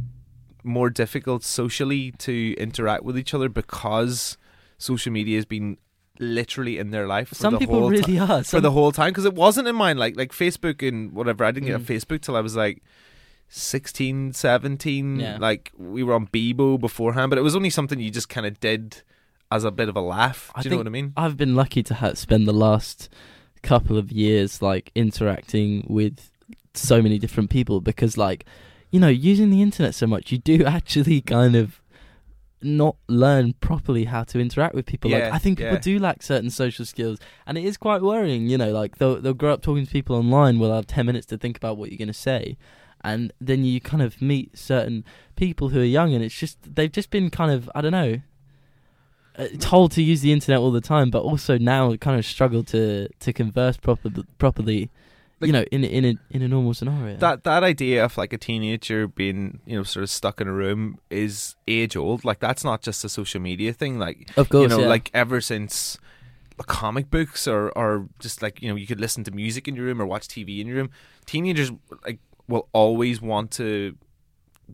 more 0.63 0.89
difficult 0.89 1.43
socially 1.43 2.11
to 2.19 2.53
interact 2.57 3.03
with 3.03 3.17
each 3.17 3.33
other 3.33 3.49
because 3.49 4.37
social 4.77 5.11
media 5.11 5.37
has 5.37 5.45
been 5.45 5.77
literally 6.19 6.77
in 6.77 6.91
their 6.91 7.07
life. 7.07 7.29
For 7.29 7.35
Some 7.35 7.53
the 7.53 7.59
people 7.59 7.79
whole 7.79 7.89
really 7.89 8.19
are. 8.19 8.43
for 8.43 8.61
the 8.61 8.71
whole 8.71 8.91
time 8.91 9.09
because 9.11 9.25
it 9.25 9.33
wasn't 9.35 9.67
in 9.67 9.75
mine. 9.75 9.97
Like 9.97 10.15
like 10.15 10.31
Facebook 10.31 10.87
and 10.87 11.11
whatever. 11.11 11.43
I 11.43 11.51
didn't 11.51 11.67
get 11.67 11.79
Mm. 11.79 11.83
a 11.89 11.93
Facebook 11.93 12.21
till 12.21 12.35
I 12.35 12.41
was 12.41 12.55
like. 12.55 12.81
16 13.49 14.33
17 14.33 15.19
Yeah. 15.19 15.37
like 15.39 15.71
we 15.77 16.01
were 16.01 16.15
on 16.15 16.25
Bebo 16.27 16.79
beforehand 16.79 17.29
but 17.29 17.37
it 17.37 17.43
was 17.43 17.55
only 17.55 17.69
something 17.69 17.99
you 17.99 18.09
just 18.09 18.27
kind 18.27 18.47
of 18.47 18.59
did 18.59 19.03
as 19.51 19.63
a 19.63 19.69
bit 19.69 19.89
of 19.89 19.95
a 19.95 20.01
laugh 20.01 20.47
do 20.55 20.59
I 20.59 20.61
you 20.63 20.69
know 20.71 20.77
what 20.77 20.87
I 20.87 20.89
mean 20.89 21.13
I've 21.15 21.37
been 21.37 21.55
lucky 21.55 21.83
to 21.83 21.93
ha- 21.93 22.15
spend 22.15 22.47
the 22.47 22.53
last 22.53 23.09
couple 23.61 23.95
of 23.97 24.11
years 24.11 24.59
like 24.63 24.91
interacting 24.95 25.85
with 25.87 26.31
so 26.73 26.99
many 27.01 27.19
different 27.19 27.51
people 27.51 27.79
because 27.79 28.17
like 28.17 28.45
you 28.93 28.99
know 28.99 29.09
using 29.09 29.49
the 29.49 29.61
internet 29.61 29.93
so 29.93 30.07
much 30.07 30.31
you 30.31 30.37
do 30.37 30.63
actually 30.77 31.19
kind 31.19 31.55
of 31.55 31.81
not 32.61 32.95
learn 33.09 33.51
properly 33.59 34.05
how 34.05 34.23
to 34.23 34.39
interact 34.39 34.73
with 34.73 34.85
people 34.85 35.11
like 35.11 35.23
I 35.23 35.37
think 35.37 35.57
people 35.57 35.73
yeah. 35.73 35.79
do 35.79 35.99
lack 35.99 36.23
certain 36.23 36.49
social 36.49 36.85
skills 36.85 37.19
and 37.45 37.57
it 37.57 37.65
is 37.65 37.75
quite 37.75 38.01
worrying 38.01 38.47
you 38.47 38.57
know 38.57 38.71
like 38.71 38.99
they'll 38.99 39.19
they'll 39.19 39.33
grow 39.33 39.51
up 39.51 39.61
talking 39.61 39.85
to 39.85 39.91
people 39.91 40.15
online 40.15 40.59
will 40.59 40.73
have 40.73 40.87
10 40.87 41.05
minutes 41.05 41.25
to 41.27 41.37
think 41.37 41.57
about 41.57 41.75
what 41.75 41.91
you're 41.91 41.97
going 41.97 42.07
to 42.07 42.13
say 42.13 42.55
and 43.03 43.33
then 43.41 43.65
you 43.65 43.81
kind 43.81 44.01
of 44.01 44.21
meet 44.21 44.57
certain 44.57 45.03
people 45.35 45.69
who 45.69 45.81
are 45.81 45.83
young 45.83 46.13
and 46.13 46.23
it's 46.23 46.37
just 46.37 46.57
they've 46.63 46.93
just 46.93 47.09
been 47.09 47.29
kind 47.29 47.51
of 47.51 47.69
I 47.75 47.81
don't 47.81 47.91
know 47.91 48.21
uh, 49.35 49.47
told 49.59 49.91
to 49.91 50.01
use 50.03 50.21
the 50.21 50.31
internet 50.31 50.59
all 50.59 50.71
the 50.71 50.81
time, 50.81 51.09
but 51.09 51.23
also 51.23 51.57
now 51.57 51.95
kind 51.95 52.19
of 52.19 52.25
struggle 52.25 52.63
to 52.65 53.07
to 53.19 53.33
converse 53.33 53.77
proper, 53.77 54.09
properly. 54.37 54.91
Like- 55.43 55.47
you 55.47 55.53
know, 55.53 55.65
in 55.71 55.83
a- 55.83 55.87
in 55.87 56.05
a 56.05 56.13
in 56.35 56.41
a 56.41 56.47
normal 56.47 56.73
scenario. 56.73 57.17
that 57.17 57.43
that 57.43 57.63
idea 57.63 58.03
of 58.05 58.17
like 58.17 58.33
a 58.33 58.37
teenager 58.37 59.07
being 59.07 59.59
you 59.65 59.75
know 59.77 59.83
sort 59.83 60.03
of 60.03 60.09
stuck 60.09 60.41
in 60.41 60.47
a 60.47 60.53
room 60.53 60.97
is 61.09 61.55
age 61.67 61.95
old 61.95 62.23
like 62.25 62.39
that's 62.39 62.63
not 62.63 62.81
just 62.81 63.03
a 63.05 63.09
social 63.09 63.39
media 63.41 63.71
thing 63.73 63.99
like 63.99 64.29
Of 64.37 64.49
course, 64.49 64.63
you 64.63 64.67
know 64.69 64.79
yeah. 64.81 64.87
like 64.95 65.09
ever 65.13 65.39
since 65.41 65.97
comic 66.67 67.09
books 67.09 67.47
or 67.47 67.71
or 67.77 68.07
just 68.19 68.41
like 68.41 68.61
you 68.61 68.69
know 68.69 68.75
you 68.75 68.87
could 68.87 68.99
listen 68.99 69.23
to 69.25 69.31
music 69.31 69.67
in 69.67 69.75
your 69.75 69.85
room 69.85 70.01
or 70.01 70.05
watch 70.05 70.27
TV 70.27 70.59
in 70.61 70.67
your 70.67 70.77
room 70.77 70.89
teenagers 71.25 71.71
like 72.05 72.19
will 72.47 72.67
always 72.73 73.21
want 73.21 73.51
to 73.51 73.95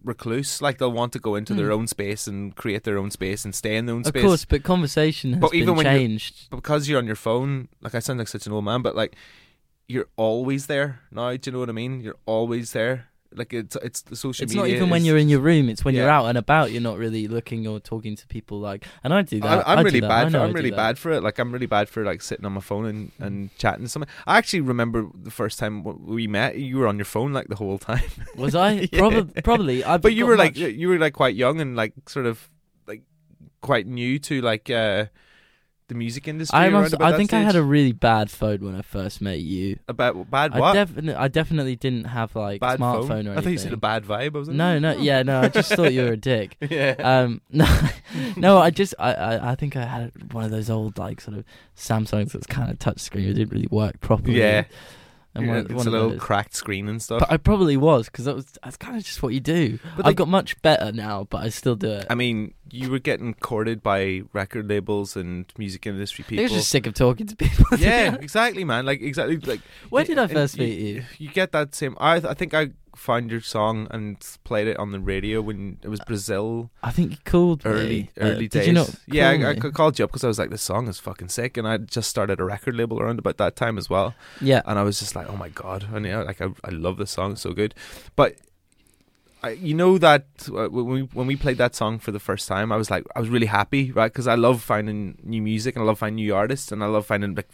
recluse 0.03 0.61
like 0.61 0.78
they'll 0.78 0.91
want 0.91 1.11
to 1.13 1.20
go 1.20 1.36
into 1.36 1.53
their 1.53 1.70
Mm. 1.70 1.74
own 1.78 1.88
space 1.88 2.28
and 2.28 2.55
create 2.55 2.84
their 2.84 2.97
own 2.97 3.09
space 3.11 3.43
and 3.43 3.55
stay 3.55 3.76
in 3.76 3.86
their 3.86 3.95
own 3.95 4.01
of 4.01 4.07
space 4.07 4.24
Of 4.24 4.28
course, 4.28 4.45
but 4.45 4.63
conversation 4.63 5.34
has 5.34 5.41
But 5.41 5.51
been 5.51 5.61
even 5.61 5.76
when 5.76 5.86
you're- 5.86 5.97
changed. 5.99 6.47
but 6.51 6.57
because 6.57 6.88
you're 6.88 6.99
on 6.99 7.07
your 7.07 7.15
phone, 7.15 7.70
like 7.82 7.95
I 7.95 7.99
sound 7.99 8.20
like 8.20 8.28
such 8.28 8.45
an 8.45 8.53
old 8.53 8.65
man, 8.65 8.82
but 8.82 8.95
like 8.95 9.15
you're 9.90 10.08
always 10.16 10.68
there 10.68 11.02
now. 11.12 11.36
Do 11.36 11.40
you 11.44 11.52
know 11.52 11.60
what 11.60 11.70
I 11.70 11.74
mean? 11.74 12.00
You're 12.00 12.16
always 12.26 12.72
there. 12.72 13.08
Like 13.32 13.54
it's 13.54 13.76
it's 13.76 14.02
the 14.02 14.16
social 14.16 14.44
It's 14.44 14.54
media. 14.54 14.64
It's 14.64 14.72
not 14.72 14.76
even 14.78 14.90
when 14.90 15.06
you're 15.06 15.18
in 15.18 15.30
your 15.30 15.40
room; 15.40 15.70
it's 15.70 15.86
when 15.86 15.94
you're 15.94 16.10
out 16.10 16.26
and 16.26 16.38
about. 16.38 16.72
You're 16.72 16.82
not 16.82 16.98
really 16.98 17.28
looking 17.28 17.68
or 17.68 17.80
talking 17.80 18.16
to 18.16 18.26
people. 18.28 18.60
Like, 18.60 18.86
and 19.04 19.14
I 19.14 19.22
do 19.22 19.40
that. 19.42 19.68
I, 19.68 19.74
I'm 19.74 19.80
I 19.80 19.82
really 19.82 20.02
bad. 20.02 20.32
For, 20.32 20.40
I'm 20.40 20.52
really 20.54 20.72
bad 20.72 20.98
for 20.98 21.12
it. 21.12 21.22
Like 21.22 21.38
I'm 21.38 21.52
really 21.52 21.68
bad 21.68 21.90
for 21.90 22.04
like 22.04 22.24
sitting 22.24 22.46
on 22.46 22.54
my 22.54 22.62
phone 22.62 22.86
and, 22.86 23.12
and 23.20 23.56
chatting 23.58 23.84
to 23.84 23.90
someone. 23.90 24.10
I 24.26 24.40
actually 24.40 24.62
remember 24.62 25.08
the 25.14 25.30
first 25.30 25.60
time 25.60 25.84
we 26.08 26.26
met. 26.26 26.58
You 26.58 26.78
were 26.80 26.88
on 26.88 26.98
your 26.98 27.06
phone 27.06 27.32
like 27.34 27.50
the 27.50 27.56
whole 27.56 27.78
time. 27.78 28.10
Was 28.36 28.56
I? 28.56 28.88
Yeah. 28.92 29.00
Probably. 29.00 29.42
Probably. 29.44 29.84
I 29.84 29.98
but 29.98 30.14
you 30.14 30.26
were 30.26 30.38
like 30.38 30.58
you 30.58 30.88
were 30.88 30.98
like 30.98 31.14
quite 31.14 31.36
young 31.36 31.62
and 31.62 31.76
like 31.76 31.94
sort 32.08 32.26
of 32.26 32.50
like 32.88 33.04
quite 33.62 33.86
new 33.86 34.18
to 34.20 34.42
like 34.42 34.72
uh 34.72 35.06
the 35.90 35.96
music 35.96 36.28
industry. 36.28 36.58
I 36.58 36.70
must. 36.70 36.94
about 36.94 37.14
I 37.14 37.18
think 37.18 37.34
I 37.34 37.42
had 37.42 37.56
a 37.58 37.62
really 37.62 37.92
bad 37.92 38.32
phone 38.32 38.62
when 38.64 38.76
I 38.76 38.82
first 38.82 39.22
met 39.22 39.40
you. 39.40 39.78
about 39.90 40.32
bad 40.32 40.54
I 40.54 40.60
what 40.60 40.74
definitely, 40.74 41.14
I 41.16 41.28
definitely 41.28 41.76
didn't 41.76 42.06
have 42.06 42.34
like 42.36 42.62
bad 42.62 42.80
smartphone 42.80 43.08
phone. 43.08 43.28
or 43.28 43.32
I 43.32 43.34
anything. 43.34 43.44
thought 43.44 43.50
you 43.52 43.58
said 43.58 43.74
a 43.74 43.78
bad 43.78 44.06
vibe. 44.06 44.36
I 44.36 44.40
was 44.40 44.48
like, 44.48 44.56
No, 44.58 44.80
no, 44.80 44.92
yeah, 44.94 45.24
no. 45.24 45.42
I 45.42 45.50
just 45.50 45.74
thought 45.74 45.92
you 45.94 46.04
were 46.04 46.14
a 46.14 46.18
dick. 46.32 46.56
yeah. 46.62 46.96
Um, 46.98 47.42
no, 47.52 47.68
no. 48.38 48.58
I 48.60 48.70
just, 48.70 48.94
I, 48.98 49.14
I, 49.14 49.52
I 49.52 49.56
think 49.56 49.76
I 49.76 49.84
had 49.86 50.34
one 50.34 50.46
of 50.46 50.52
those 50.52 50.70
old 50.70 50.98
like 50.98 51.20
sort 51.20 51.38
of 51.38 51.44
Samsungs 51.76 52.32
that's 52.32 52.48
kind 52.48 52.72
of 52.72 52.80
touchscreen. 52.80 53.28
It 53.28 53.34
didn't 53.34 53.52
really 53.52 53.68
work 53.70 54.00
properly. 54.00 54.40
Yeah. 54.40 54.64
And 55.36 55.46
Yeah, 55.46 55.52
one, 55.52 55.58
it's 55.66 55.70
one 55.74 55.86
a 55.86 55.90
of 55.90 55.94
little 55.94 56.10
those. 56.12 56.20
cracked 56.20 56.56
screen 56.56 56.88
and 56.90 57.02
stuff. 57.02 57.20
But 57.20 57.32
I 57.32 57.38
probably 57.38 57.78
was 57.78 58.08
because 58.08 58.26
that 58.26 58.36
was 58.36 58.46
that's 58.64 58.78
kind 58.78 58.98
of 58.98 59.04
just 59.04 59.22
what 59.24 59.34
you 59.34 59.40
do. 59.40 59.80
But, 59.96 60.08
I've 60.08 60.16
got 60.16 60.28
much 60.28 60.62
better 60.62 60.92
now, 60.92 61.28
but 61.30 61.44
I 61.44 61.50
still 61.50 61.76
do 61.76 61.90
it. 61.92 62.08
I 62.10 62.16
mean, 62.16 62.54
you 62.72 62.90
were 62.92 63.00
getting 63.00 63.34
courted 63.36 63.82
by 63.84 64.22
record 64.34 64.68
labels 64.70 65.16
and 65.16 65.46
music 65.58 65.86
industry 65.88 66.24
I 66.26 66.30
people. 66.30 66.44
was 66.44 66.52
just 66.54 66.70
sick 66.70 66.88
of 66.88 66.94
talking 66.94 67.28
to 67.28 67.36
people. 67.36 67.66
yeah, 67.78 68.16
exactly, 68.16 68.64
man. 68.64 68.86
Like 68.86 69.02
exactly, 69.02 69.38
like. 69.38 69.62
Where 69.90 70.04
did 70.04 70.18
I 70.18 70.28
first 70.28 70.58
meet 70.58 70.80
you? 70.80 71.04
You 71.18 71.30
get 71.30 71.52
that 71.52 71.76
same. 71.76 71.96
I 72.00 72.16
I 72.16 72.34
think 72.34 72.54
I 72.54 72.70
found 72.96 73.32
your 73.32 73.42
song 73.42 73.88
and 73.92 74.18
played 74.44 74.68
it 74.68 74.78
on 74.78 74.92
the 74.92 75.00
radio 75.00 75.42
when 75.42 75.78
it 75.84 75.88
was 75.90 76.00
Brazil 76.08 76.70
I 76.84 76.92
think 76.92 77.12
you 77.12 77.18
called 77.26 77.64
me. 77.66 77.72
early 77.72 78.12
Uh, 78.20 78.26
early 78.26 78.48
did 78.48 78.60
days. 78.60 78.68
you 78.68 78.74
not? 78.74 78.96
yeah, 79.08 79.30
I, 79.30 79.50
I 79.52 79.56
called 79.56 79.98
you 80.00 80.06
up 80.06 80.12
because 80.12 80.24
I 80.24 80.28
was 80.28 80.40
like, 80.40 80.50
this 80.50 80.62
song 80.62 80.88
is 80.88 81.00
fucking 81.00 81.30
sick, 81.30 81.58
and 81.58 81.68
I 81.68 81.78
just 81.78 82.10
started 82.10 82.40
a 82.40 82.44
record 82.46 82.76
label 82.76 83.00
around 83.02 83.20
about 83.20 83.38
that 83.38 83.56
time 83.56 83.78
as 83.78 83.90
well. 83.90 84.14
Yeah. 84.42 84.62
and 84.66 84.78
I 84.80 84.84
was 84.84 85.00
just 85.00 85.16
like, 85.16 85.30
oh 85.30 85.36
my 85.38 85.50
god, 85.50 85.88
and 85.94 86.06
yeah, 86.06 86.22
like 86.24 86.42
I, 86.42 86.48
I 86.64 86.70
love 86.72 86.98
this 86.98 87.12
song, 87.12 87.34
it's 87.34 87.42
so 87.42 87.52
good. 87.54 87.74
But 88.16 88.36
I, 89.42 89.52
you 89.52 89.74
know 89.74 89.98
that 90.00 90.26
uh, 90.50 90.68
when 90.68 90.86
we 90.86 91.02
when 91.14 91.26
we 91.28 91.38
played 91.38 91.58
that 91.60 91.74
song 91.74 91.98
for 92.00 92.12
the 92.12 92.20
first 92.20 92.48
time, 92.48 92.72
I 92.74 92.76
was 92.76 92.92
like, 92.92 93.06
I 93.16 93.20
was 93.22 93.30
really 93.30 93.46
happy, 93.48 93.92
right? 93.94 94.12
Because 94.12 94.28
I 94.28 94.36
love 94.36 94.62
finding 94.62 95.18
new 95.24 95.42
music 95.42 95.76
and 95.76 95.84
I 95.84 95.86
love 95.86 96.00
finding 96.00 96.16
new 96.26 96.36
artists 96.36 96.72
and 96.74 96.84
I 96.84 96.88
love 96.88 97.06
finding 97.06 97.36
like 97.36 97.48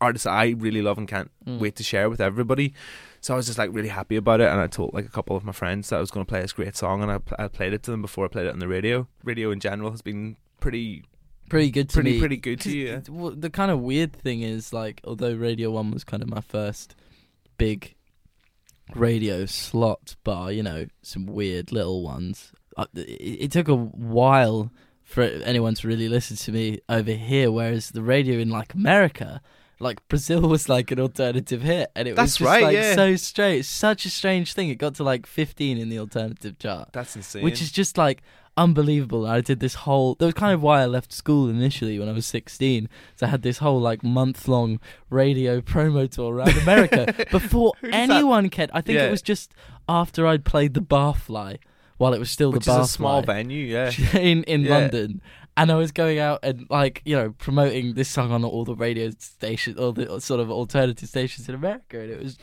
artists 0.00 0.26
I 0.26 0.48
really 0.58 0.82
love 0.82 0.98
and 0.98 1.06
can't 1.06 1.30
Mm. 1.46 1.60
wait 1.60 1.76
to 1.76 1.84
share 1.84 2.10
with 2.10 2.20
everybody. 2.20 2.74
So 3.22 3.34
I 3.34 3.36
was 3.36 3.46
just 3.46 3.56
like 3.56 3.70
really 3.72 3.88
happy 3.88 4.16
about 4.16 4.40
it, 4.40 4.48
and 4.48 4.60
I 4.60 4.66
told 4.66 4.92
like 4.92 5.06
a 5.06 5.08
couple 5.08 5.36
of 5.36 5.44
my 5.44 5.52
friends 5.52 5.88
that 5.88 5.96
I 5.96 6.00
was 6.00 6.10
going 6.10 6.26
to 6.26 6.28
play 6.28 6.42
this 6.42 6.52
great 6.52 6.76
song, 6.76 7.02
and 7.02 7.10
I, 7.10 7.20
I 7.38 7.46
played 7.46 7.72
it 7.72 7.84
to 7.84 7.92
them 7.92 8.02
before 8.02 8.24
I 8.24 8.28
played 8.28 8.46
it 8.46 8.52
on 8.52 8.58
the 8.58 8.66
radio. 8.66 9.06
Radio 9.22 9.52
in 9.52 9.60
general 9.60 9.92
has 9.92 10.02
been 10.02 10.36
pretty 10.58 11.04
pretty 11.48 11.70
good 11.70 11.88
to 11.90 11.94
pretty 11.94 12.12
me. 12.14 12.18
pretty 12.18 12.36
good 12.36 12.60
to 12.62 12.76
you. 12.76 12.86
yeah. 12.88 13.30
The 13.36 13.48
kind 13.48 13.70
of 13.70 13.80
weird 13.80 14.12
thing 14.12 14.42
is 14.42 14.72
like, 14.72 15.00
although 15.04 15.34
Radio 15.34 15.70
One 15.70 15.92
was 15.92 16.02
kind 16.02 16.22
of 16.22 16.28
my 16.28 16.40
first 16.40 16.96
big 17.58 17.94
radio 18.94 19.46
slot 19.46 20.16
bar, 20.24 20.50
you 20.50 20.64
know, 20.64 20.86
some 21.02 21.26
weird 21.26 21.70
little 21.70 22.02
ones. 22.02 22.52
Uh, 22.76 22.86
it, 22.96 23.44
it 23.44 23.52
took 23.52 23.68
a 23.68 23.76
while 23.76 24.72
for 25.04 25.22
anyone 25.22 25.74
to 25.74 25.86
really 25.86 26.08
listen 26.08 26.36
to 26.36 26.50
me 26.50 26.80
over 26.88 27.12
here, 27.12 27.52
whereas 27.52 27.90
the 27.90 28.02
radio 28.02 28.40
in 28.40 28.50
like 28.50 28.74
America. 28.74 29.40
Like 29.82 30.06
Brazil 30.08 30.42
was 30.42 30.68
like 30.68 30.90
an 30.90 31.00
alternative 31.00 31.62
hit, 31.62 31.90
and 31.96 32.06
it 32.08 32.16
That's 32.16 32.38
was 32.38 32.38
just 32.38 32.48
right, 32.50 32.62
like 32.64 32.74
yeah. 32.74 32.94
so 32.94 33.16
strange, 33.16 33.64
such 33.66 34.04
a 34.06 34.10
strange 34.10 34.54
thing. 34.54 34.68
It 34.68 34.76
got 34.76 34.94
to 34.96 35.04
like 35.04 35.26
15 35.26 35.76
in 35.78 35.88
the 35.88 35.98
alternative 35.98 36.58
chart 36.58 36.90
That's 36.92 37.16
insane. 37.16 37.42
which 37.42 37.60
is 37.60 37.70
just 37.72 37.98
like 37.98 38.22
unbelievable. 38.56 39.26
I 39.26 39.40
did 39.40 39.60
this 39.60 39.74
whole. 39.74 40.14
That 40.16 40.26
was 40.26 40.34
kind 40.34 40.52
of 40.54 40.62
why 40.62 40.82
I 40.82 40.86
left 40.86 41.12
school 41.12 41.48
initially 41.48 41.98
when 41.98 42.08
I 42.08 42.12
was 42.12 42.26
sixteen. 42.26 42.88
So 43.16 43.26
I 43.26 43.30
had 43.30 43.42
this 43.42 43.58
whole 43.58 43.80
like 43.80 44.02
month 44.02 44.46
long 44.48 44.78
radio 45.10 45.60
promo 45.60 46.08
tour 46.10 46.34
around 46.34 46.56
America 46.58 47.12
before 47.30 47.72
Who 47.80 47.90
does 47.90 48.08
that- 48.08 48.10
anyone 48.16 48.48
cared. 48.50 48.70
I 48.72 48.80
think 48.80 48.96
Yeah. 48.98 49.06
it 49.06 49.10
was 49.10 49.22
just 49.22 49.52
after 49.88 50.26
I'd 50.26 50.44
played 50.44 50.74
the 50.74 50.80
Barfly 50.82 51.58
while 51.98 52.12
it 52.14 52.18
was 52.18 52.30
still 52.30 52.52
which 52.52 52.64
the 52.66 52.72
is 52.72 52.76
Barfly 52.78 52.84
a 52.84 52.88
small 52.88 53.22
venue, 53.22 53.64
yeah. 53.66 53.90
in 54.14 54.44
in 54.44 54.62
Yeah. 54.62 54.70
London. 54.76 55.22
And 55.56 55.70
I 55.70 55.74
was 55.76 55.92
going 55.92 56.18
out 56.18 56.40
and 56.42 56.66
like 56.70 57.02
you 57.04 57.14
know 57.14 57.34
promoting 57.38 57.94
this 57.94 58.08
song 58.08 58.32
on 58.32 58.44
all 58.44 58.64
the 58.64 58.74
radio 58.74 59.10
stations, 59.18 59.76
all 59.78 59.92
the 59.92 60.20
sort 60.20 60.40
of 60.40 60.50
alternative 60.50 61.08
stations 61.08 61.48
in 61.48 61.54
America, 61.54 62.00
and 62.00 62.10
it 62.10 62.22
was 62.22 62.38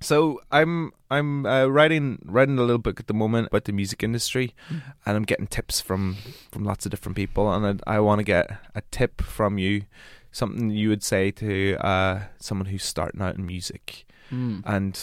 So 0.00 0.40
I'm 0.50 0.92
I'm 1.10 1.46
uh, 1.46 1.66
writing 1.66 2.18
writing 2.24 2.58
a 2.58 2.62
little 2.62 2.78
book 2.82 3.00
at 3.00 3.06
the 3.06 3.14
moment 3.14 3.48
about 3.48 3.64
the 3.64 3.72
music 3.72 4.02
industry, 4.02 4.54
Mm-hmm. 4.68 4.90
and 5.06 5.16
I'm 5.16 5.22
getting 5.24 5.46
tips 5.46 5.80
from 5.80 6.16
from 6.52 6.64
lots 6.64 6.84
of 6.84 6.90
different 6.90 7.16
people, 7.16 7.50
and 7.52 7.80
I, 7.86 7.96
I 7.96 8.00
want 8.00 8.18
to 8.18 8.24
get 8.24 8.50
a 8.74 8.82
tip 8.90 9.22
from 9.22 9.56
you, 9.58 9.82
something 10.30 10.68
you 10.70 10.90
would 10.90 11.02
say 11.02 11.30
to 11.30 11.76
uh, 11.80 12.24
someone 12.38 12.66
who's 12.66 12.84
starting 12.84 13.22
out 13.22 13.36
in 13.36 13.46
music, 13.46 14.04
mm. 14.32 14.62
and 14.66 15.00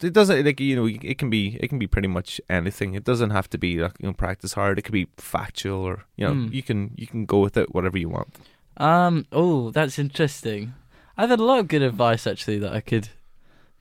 it 0.00 0.12
doesn't 0.12 0.44
like 0.44 0.60
you 0.60 0.76
know 0.76 0.86
it 0.86 1.18
can 1.18 1.30
be 1.30 1.56
it 1.60 1.68
can 1.68 1.78
be 1.78 1.86
pretty 1.86 2.08
much 2.08 2.40
anything. 2.50 2.94
It 2.94 3.04
doesn't 3.04 3.30
have 3.30 3.48
to 3.50 3.58
be 3.58 3.78
like 3.78 3.94
you 4.00 4.06
know 4.08 4.12
practice 4.12 4.54
hard. 4.54 4.78
It 4.78 4.82
could 4.82 4.92
be 4.92 5.08
factual 5.16 5.82
or 5.82 6.04
you 6.16 6.26
know 6.26 6.34
Mm. 6.34 6.52
you 6.52 6.62
can 6.62 6.90
you 6.96 7.06
can 7.06 7.26
go 7.26 7.40
with 7.40 7.56
it 7.56 7.74
whatever 7.74 7.98
you 7.98 8.08
want. 8.08 8.36
Um. 8.76 9.26
Oh, 9.32 9.70
that's 9.70 9.98
interesting. 9.98 10.74
I've 11.16 11.30
had 11.30 11.40
a 11.40 11.44
lot 11.44 11.60
of 11.60 11.68
good 11.68 11.82
advice 11.82 12.26
actually 12.26 12.58
that 12.58 12.74
I 12.74 12.80
could 12.80 13.08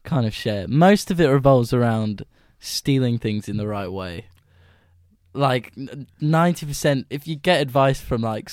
kind 0.04 0.26
of 0.26 0.34
share. 0.34 0.68
Most 0.68 1.12
of 1.12 1.20
it 1.20 1.28
revolves 1.28 1.74
around 1.74 2.24
stealing 2.60 3.18
things 3.18 3.50
in 3.50 3.58
the 3.58 3.68
right 3.68 3.92
way. 3.92 4.26
Like 5.34 5.74
ninety 6.22 6.66
percent, 6.66 7.08
if 7.10 7.28
you 7.28 7.36
get 7.36 7.60
advice 7.60 8.00
from 8.00 8.22
like 8.22 8.50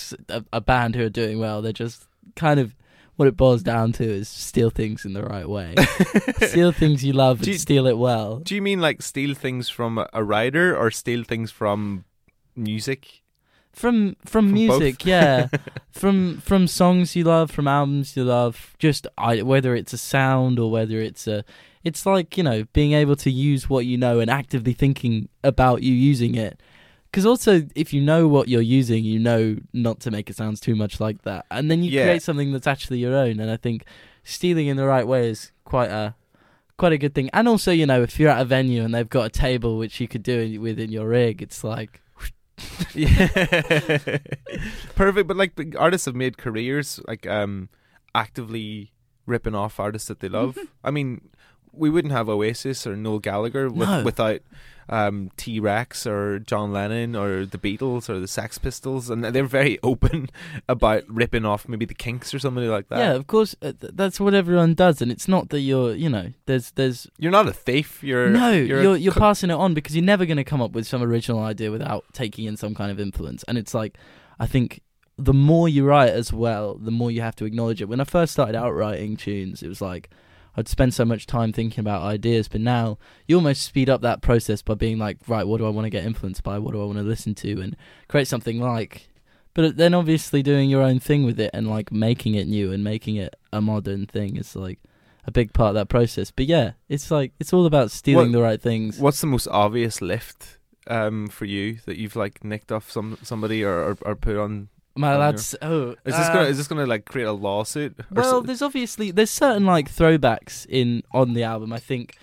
a 0.52 0.60
band 0.60 0.96
who 0.96 1.04
are 1.04 1.08
doing 1.08 1.38
well, 1.38 1.62
they're 1.62 1.72
just 1.72 2.06
kind 2.34 2.58
of 2.58 2.74
what 3.22 3.28
it 3.28 3.36
boils 3.36 3.62
down 3.62 3.92
to 3.92 4.04
is 4.04 4.28
steal 4.28 4.68
things 4.70 5.04
in 5.04 5.12
the 5.12 5.22
right 5.22 5.48
way. 5.48 5.74
steal 6.42 6.72
things 6.72 7.04
you 7.04 7.12
love 7.12 7.38
and 7.38 7.46
you- 7.46 7.54
steal 7.54 7.86
it 7.86 7.96
well. 7.96 8.38
Do 8.40 8.54
you 8.56 8.62
mean 8.62 8.80
like 8.80 9.00
steal 9.00 9.34
things 9.34 9.68
from 9.68 9.96
a- 9.98 10.08
a 10.12 10.24
writer 10.24 10.76
or 10.76 10.90
steal 10.90 11.22
things 11.22 11.52
from 11.52 12.04
music? 12.56 13.22
From 13.72 14.16
from, 14.24 14.48
From 14.48 14.52
music, 14.52 15.06
yeah. 15.06 15.46
from 15.92 16.40
from 16.40 16.66
songs 16.66 17.14
you 17.16 17.24
love, 17.24 17.50
from 17.50 17.66
albums 17.68 18.16
you 18.16 18.24
love, 18.24 18.74
just 18.78 19.06
I, 19.16 19.42
whether 19.42 19.74
it's 19.74 19.92
a 19.94 19.98
sound 19.98 20.58
or 20.58 20.70
whether 20.70 21.00
it's 21.00 21.26
a 21.26 21.44
it's 21.84 22.04
like 22.04 22.36
you 22.36 22.42
know 22.42 22.64
being 22.74 22.92
able 22.92 23.16
to 23.16 23.30
use 23.30 23.70
what 23.70 23.86
you 23.86 23.96
know 23.96 24.20
and 24.20 24.30
actively 24.30 24.72
thinking 24.74 25.28
about 25.42 25.82
you 25.82 25.94
using 25.94 26.34
it. 26.34 26.60
Because 27.12 27.26
also, 27.26 27.62
if 27.76 27.92
you 27.92 28.00
know 28.00 28.26
what 28.26 28.48
you're 28.48 28.62
using, 28.62 29.04
you 29.04 29.18
know 29.18 29.56
not 29.74 30.00
to 30.00 30.10
make 30.10 30.30
it 30.30 30.36
sounds 30.36 30.60
too 30.60 30.74
much 30.74 30.98
like 30.98 31.22
that, 31.22 31.44
and 31.50 31.70
then 31.70 31.82
you 31.84 31.90
Yeah. 31.90 32.04
create 32.04 32.22
something 32.22 32.52
that's 32.52 32.66
actually 32.66 33.00
your 33.00 33.14
own. 33.14 33.38
And 33.38 33.50
I 33.50 33.58
think 33.58 33.84
stealing 34.24 34.66
in 34.66 34.78
the 34.78 34.86
right 34.86 35.06
way 35.06 35.28
is 35.28 35.52
quite 35.64 35.90
a 35.90 36.14
quite 36.78 36.92
a 36.94 36.98
good 36.98 37.14
thing. 37.14 37.28
And 37.34 37.46
also, 37.48 37.70
you 37.70 37.84
know, 37.86 38.02
if 38.02 38.18
you're 38.18 38.30
at 38.30 38.40
a 38.40 38.44
venue 38.46 38.82
and 38.82 38.94
they've 38.94 39.08
got 39.08 39.26
a 39.26 39.28
table 39.28 39.76
which 39.76 40.00
you 40.00 40.08
could 40.08 40.22
do 40.22 40.40
it 40.40 40.56
within 40.58 40.90
your 40.90 41.06
rig, 41.06 41.42
it's 41.42 41.62
like 41.62 42.00
yeah. 42.94 43.26
Perfect, 44.94 45.28
but 45.28 45.36
like 45.36 45.52
artists 45.78 46.06
have 46.06 46.14
made 46.14 46.38
careers 46.38 47.00
like 47.06 47.26
um 47.26 47.68
actively 48.14 48.92
ripping 49.26 49.54
off 49.54 49.78
artists 49.78 50.08
that 50.08 50.20
they 50.20 50.28
love. 50.28 50.58
I 50.82 50.90
mean, 50.90 51.28
we 51.72 51.90
wouldn't 51.90 52.12
have 52.12 52.28
Oasis 52.28 52.86
or 52.86 52.96
Noel 52.96 53.18
Gallagher 53.20 53.68
with, 53.68 53.88
No. 53.88 54.02
without 54.02 54.40
um, 54.88 55.30
T 55.36 55.60
Rex 55.60 56.06
or 56.06 56.38
John 56.38 56.72
Lennon 56.72 57.14
or 57.16 57.46
the 57.46 57.58
Beatles 57.58 58.08
or 58.08 58.20
the 58.20 58.28
Sex 58.28 58.58
Pistols, 58.58 59.10
and 59.10 59.24
they're 59.24 59.44
very 59.44 59.78
open 59.82 60.30
about 60.68 61.04
ripping 61.08 61.44
off 61.44 61.68
maybe 61.68 61.84
the 61.84 61.94
Kinks 61.94 62.34
or 62.34 62.38
somebody 62.38 62.68
like 62.68 62.88
that. 62.88 62.98
yeah, 62.98 63.12
of 63.12 63.26
course, 63.26 63.54
uh, 63.62 63.72
th- 63.72 63.92
that's 63.94 64.18
what 64.20 64.34
everyone 64.34 64.74
does, 64.74 65.00
and 65.00 65.10
it's 65.10 65.28
not 65.28 65.50
that 65.50 65.60
you're, 65.60 65.94
you 65.94 66.08
know, 66.08 66.32
there's 66.46 66.72
there's 66.72 67.06
You're 67.18 67.32
not 67.32 67.48
a 67.48 67.52
thief. 67.52 68.02
You're 68.02 68.30
no, 68.30 68.52
You're, 68.52 68.82
you're 68.82 68.96
you're, 68.96 69.12
co- 69.12 69.20
passing 69.20 69.50
it 69.50 69.54
on 69.54 69.74
because 69.74 69.94
you're 69.94 70.04
never 70.04 70.26
going 70.26 70.36
to 70.36 70.44
come 70.44 70.62
up 70.62 70.72
with 70.72 70.86
some 70.86 71.02
original 71.02 71.40
idea 71.40 71.70
without 71.70 72.04
taking 72.12 72.44
in 72.46 72.56
some 72.56 72.74
kind 72.74 72.90
of 72.90 72.98
influence. 73.00 73.44
And 73.44 73.58
it's 73.58 73.74
like, 73.74 73.96
I 74.38 74.46
think 74.46 74.80
the 75.18 75.34
more 75.34 75.68
you 75.68 75.84
write 75.84 76.10
as 76.10 76.32
well, 76.32 76.74
the 76.74 76.90
more 76.90 77.10
you 77.10 77.20
have 77.20 77.36
to 77.36 77.44
acknowledge 77.44 77.80
it. 77.80 77.88
When 77.88 78.00
I 78.00 78.04
first 78.04 78.32
started 78.32 78.56
out 78.56 78.74
writing 78.74 79.16
tunes, 79.16 79.62
it 79.62 79.68
was 79.68 79.80
like 79.80 80.10
I'd 80.56 80.68
spend 80.68 80.92
so 80.92 81.04
much 81.04 81.26
time 81.26 81.52
thinking 81.52 81.80
about 81.80 82.02
ideas, 82.02 82.48
but 82.48 82.60
now 82.60 82.98
you 83.26 83.36
almost 83.36 83.62
speed 83.62 83.88
up 83.88 84.02
that 84.02 84.20
process 84.22 84.60
by 84.62 84.74
being 84.74 84.98
like, 84.98 85.16
right, 85.26 85.46
what 85.46 85.58
do 85.58 85.66
I 85.66 85.70
want 85.70 85.86
to 85.86 85.90
get 85.90 86.04
influenced 86.04 86.42
by? 86.42 86.58
What 86.58 86.72
do 86.72 86.82
I 86.82 86.84
want 86.84 86.98
to 86.98 87.04
listen 87.04 87.34
to? 87.36 87.60
And 87.60 87.76
create 88.08 88.28
something 88.28 88.60
like. 88.60 89.08
But 89.54 89.76
then 89.76 89.94
obviously 89.94 90.42
doing 90.42 90.70
your 90.70 90.82
own 90.82 90.98
thing 90.98 91.24
with 91.24 91.38
it 91.38 91.50
and 91.52 91.68
like 91.68 91.92
making 91.92 92.34
it 92.34 92.46
new 92.48 92.72
and 92.72 92.82
making 92.82 93.16
it 93.16 93.34
a 93.52 93.60
modern 93.60 94.06
thing 94.06 94.36
is 94.36 94.56
like 94.56 94.78
a 95.26 95.30
big 95.30 95.52
part 95.52 95.68
of 95.70 95.74
that 95.74 95.88
process. 95.88 96.30
But 96.30 96.46
yeah, 96.46 96.72
it's 96.88 97.10
like 97.10 97.32
it's 97.38 97.52
all 97.52 97.66
about 97.66 97.90
stealing 97.90 98.32
What- 98.32 98.38
the 98.38 98.42
right 98.42 98.60
things. 98.60 98.98
What's 98.98 99.20
the 99.20 99.26
most 99.26 99.48
obvious 99.48 100.00
lift 100.00 100.58
um, 100.86 101.28
for 101.28 101.44
you 101.44 101.78
that 101.86 101.96
you've 101.98 102.16
like 102.16 102.42
nicked 102.44 102.72
off 102.72 102.90
some 102.90 103.18
somebody 103.22 103.62
or, 103.62 103.72
or, 103.90 103.98
or 104.02 104.16
put 104.16 104.36
on? 104.36 104.68
My 104.94 105.16
lads, 105.16 105.54
oh, 105.62 105.90
Is 105.92 105.96
this 106.04 106.14
uh, 106.16 106.32
gonna 106.34 106.48
is 106.48 106.58
this 106.58 106.68
gonna 106.68 106.86
like 106.86 107.06
create 107.06 107.24
a 107.24 107.32
lawsuit? 107.32 107.94
well, 108.10 108.24
so- 108.24 108.40
there's 108.42 108.60
obviously 108.62 109.10
there's 109.10 109.30
certain 109.30 109.64
like 109.64 109.90
throwbacks 109.90 110.66
in 110.68 111.02
on 111.12 111.32
the 111.34 111.42
album. 111.44 111.72
I 111.72 111.78
think 111.78 112.16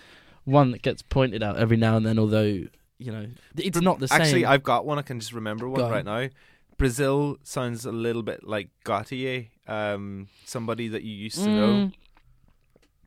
one 0.44 0.70
that 0.70 0.82
gets 0.82 1.02
pointed 1.02 1.42
out 1.42 1.56
every 1.56 1.76
now 1.76 1.96
and 1.96 2.06
then, 2.06 2.18
although 2.18 2.42
you 2.44 2.70
know 3.12 3.26
it's 3.56 3.80
not 3.80 3.98
the 3.98 4.06
same. 4.08 4.20
Actually, 4.20 4.44
I've 4.46 4.62
got 4.62 4.86
one. 4.86 4.98
I 4.98 5.02
can 5.02 5.18
just 5.18 5.32
remember 5.32 5.68
one 5.68 5.80
on. 5.80 5.90
right 5.90 6.04
now. 6.04 6.28
Brazil 6.78 7.36
sounds 7.42 7.84
a 7.84 7.92
little 7.92 8.22
bit 8.22 8.42
like 8.44 8.70
Gotye, 8.86 9.48
um, 9.66 10.28
somebody 10.46 10.88
that 10.88 11.02
you 11.02 11.12
used 11.14 11.42
to 11.42 11.48
know. 11.50 11.68
Mm. 11.68 11.92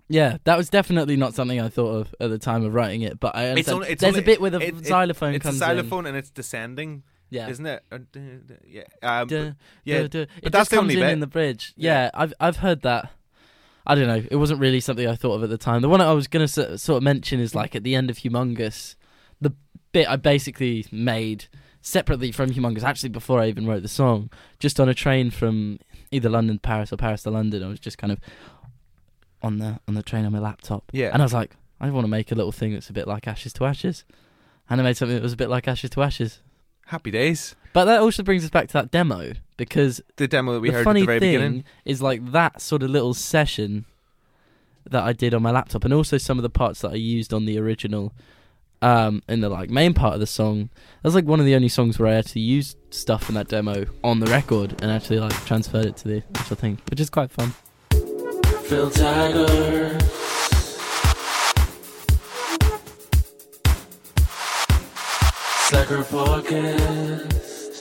Yeah, 0.09 0.37
that 0.43 0.57
was 0.57 0.69
definitely 0.69 1.15
not 1.15 1.33
something 1.33 1.59
I 1.59 1.69
thought 1.69 1.95
of 1.95 2.15
at 2.19 2.29
the 2.29 2.37
time 2.37 2.63
of 2.65 2.73
writing 2.73 3.01
it, 3.01 3.19
but 3.19 3.35
I 3.35 3.45
It's 3.45 3.49
understand. 3.69 3.75
only, 3.75 3.89
it's 3.89 4.01
there's 4.01 4.13
only, 4.13 4.21
a 4.23 4.25
bit 4.25 4.41
where 4.41 4.51
the 4.51 4.59
it- 4.59 4.75
it- 4.77 4.85
xylophone 4.85 5.33
it's 5.33 5.43
comes 5.43 5.55
a 5.61 5.65
in. 5.71 5.77
xylophone 5.77 6.05
and 6.05 6.15
it's 6.17 6.29
descending, 6.29 7.03
Yeah, 7.33 7.49
isn't 7.49 7.65
it? 7.65 7.83
Uh, 7.91 7.97
duh, 8.11 8.19
duh, 8.47 8.53
yeah, 8.67 8.83
um, 9.01 9.27
Duh, 9.27 9.45
but- 9.47 9.55
yeah. 9.85 10.01
but 10.03 10.15
It 10.43 10.51
that's 10.51 10.69
the 10.69 10.77
only 10.77 10.93
in 10.95 10.99
bit. 10.99 11.09
in 11.11 11.19
the 11.19 11.27
bridge. 11.27 11.73
Yeah. 11.75 12.03
Yeah. 12.05 12.09
I've 12.13 12.33
I've 12.39 12.57
heard 12.57 12.81
that. 12.83 13.11
I 13.85 13.95
don't 13.95 14.07
know. 14.07 14.23
It 14.31 14.35
wasn't 14.37 14.59
really 14.61 14.79
something 14.79 15.07
I 15.07 15.15
thought 15.15 15.33
of 15.35 15.43
at 15.43 15.49
the 15.49 15.57
time. 15.57 15.81
The 15.81 15.89
one 15.89 15.99
I 15.99 16.13
was 16.13 16.27
gonna 16.27 16.43
s- 16.45 16.81
sort 16.81 16.97
of 16.97 17.03
mention 17.03 17.39
is 17.39 17.53
like 17.55 17.75
at 17.75 17.83
the 17.83 17.95
end 17.95 18.09
of 18.09 18.17
Humongous, 18.19 18.95
the 19.41 19.53
bit 19.91 20.07
I 20.07 20.15
basically 20.15 20.85
made 20.91 21.45
separately 21.81 22.31
from 22.31 22.49
Humongous, 22.51 22.83
actually 22.83 23.09
before 23.09 23.41
I 23.41 23.47
even 23.47 23.65
wrote 23.67 23.81
the 23.81 23.89
song, 23.89 24.29
just 24.59 24.79
on 24.79 24.87
a 24.87 24.93
train 24.93 25.31
from 25.31 25.79
either 26.11 26.29
London 26.29 26.55
to 26.57 26.61
Paris 26.61 26.93
or 26.93 26.97
Paris 26.97 27.23
to 27.23 27.31
London. 27.31 27.61
I 27.63 27.67
was 27.67 27.79
just 27.79 27.97
kind 27.97 28.13
of 28.13 28.19
on 29.41 29.57
the 29.57 29.79
on 29.87 29.95
the 29.95 30.03
train 30.03 30.23
on 30.25 30.31
my 30.31 30.39
laptop, 30.39 30.89
Yeah. 30.93 31.09
and 31.11 31.21
I 31.21 31.25
was 31.25 31.33
like, 31.33 31.55
I 31.81 31.89
want 31.89 32.05
to 32.05 32.09
make 32.09 32.31
a 32.31 32.35
little 32.35 32.51
thing 32.53 32.73
that's 32.73 32.89
a 32.89 32.93
bit 32.93 33.07
like 33.07 33.27
Ashes 33.27 33.51
to 33.53 33.65
Ashes, 33.65 34.05
and 34.69 34.79
I 34.79 34.83
made 34.83 34.95
something 34.95 35.15
that 35.15 35.23
was 35.23 35.33
a 35.33 35.37
bit 35.37 35.49
like 35.49 35.67
Ashes 35.67 35.89
to 35.91 36.03
Ashes. 36.03 36.39
Happy 36.87 37.11
days. 37.11 37.55
But 37.73 37.85
that 37.85 38.01
also 38.01 38.21
brings 38.23 38.43
us 38.43 38.49
back 38.49 38.67
to 38.67 38.73
that 38.73 38.91
demo 38.91 39.33
because 39.57 40.01
The 40.17 40.27
demo 40.27 40.53
that 40.53 40.59
we 40.59 40.69
the 40.69 40.75
heard 40.75 40.83
funny 40.83 41.01
at 41.01 41.03
the 41.03 41.05
very 41.07 41.19
thing 41.19 41.31
beginning. 41.37 41.63
is 41.85 42.01
like 42.01 42.31
that 42.31 42.61
sort 42.61 42.83
of 42.83 42.89
little 42.91 43.13
session 43.13 43.85
that 44.89 45.03
I 45.03 45.13
did 45.13 45.33
on 45.33 45.41
my 45.41 45.51
laptop, 45.51 45.85
and 45.85 45.93
also 45.93 46.17
some 46.17 46.37
of 46.37 46.43
the 46.43 46.49
parts 46.49 46.81
that 46.81 46.91
I 46.91 46.95
used 46.95 47.33
on 47.33 47.45
the 47.45 47.57
original, 47.57 48.13
um, 48.81 49.23
in 49.29 49.39
the 49.39 49.49
like 49.49 49.69
main 49.69 49.93
part 49.93 50.13
of 50.13 50.19
the 50.19 50.27
song. 50.27 50.69
That's 51.01 51.15
like 51.15 51.25
one 51.25 51.39
of 51.39 51.45
the 51.45 51.55
only 51.55 51.69
songs 51.69 51.97
where 51.97 52.09
I 52.09 52.15
actually 52.15 52.41
used 52.41 52.77
stuff 52.91 53.23
from 53.23 53.35
that 53.35 53.47
demo 53.47 53.85
on 54.03 54.19
the 54.19 54.25
record 54.27 54.75
and 54.81 54.91
actually 54.91 55.19
like 55.19 55.33
transferred 55.45 55.85
it 55.85 55.97
to 55.97 56.07
the 56.09 56.23
actual 56.35 56.57
thing, 56.57 56.79
which 56.89 56.99
is 56.99 57.09
quite 57.09 57.31
fun. 57.31 57.53
Phil 58.65 58.89
Taggart. 58.91 60.03
Slacker 65.73 66.03
Podcast. 66.03 67.73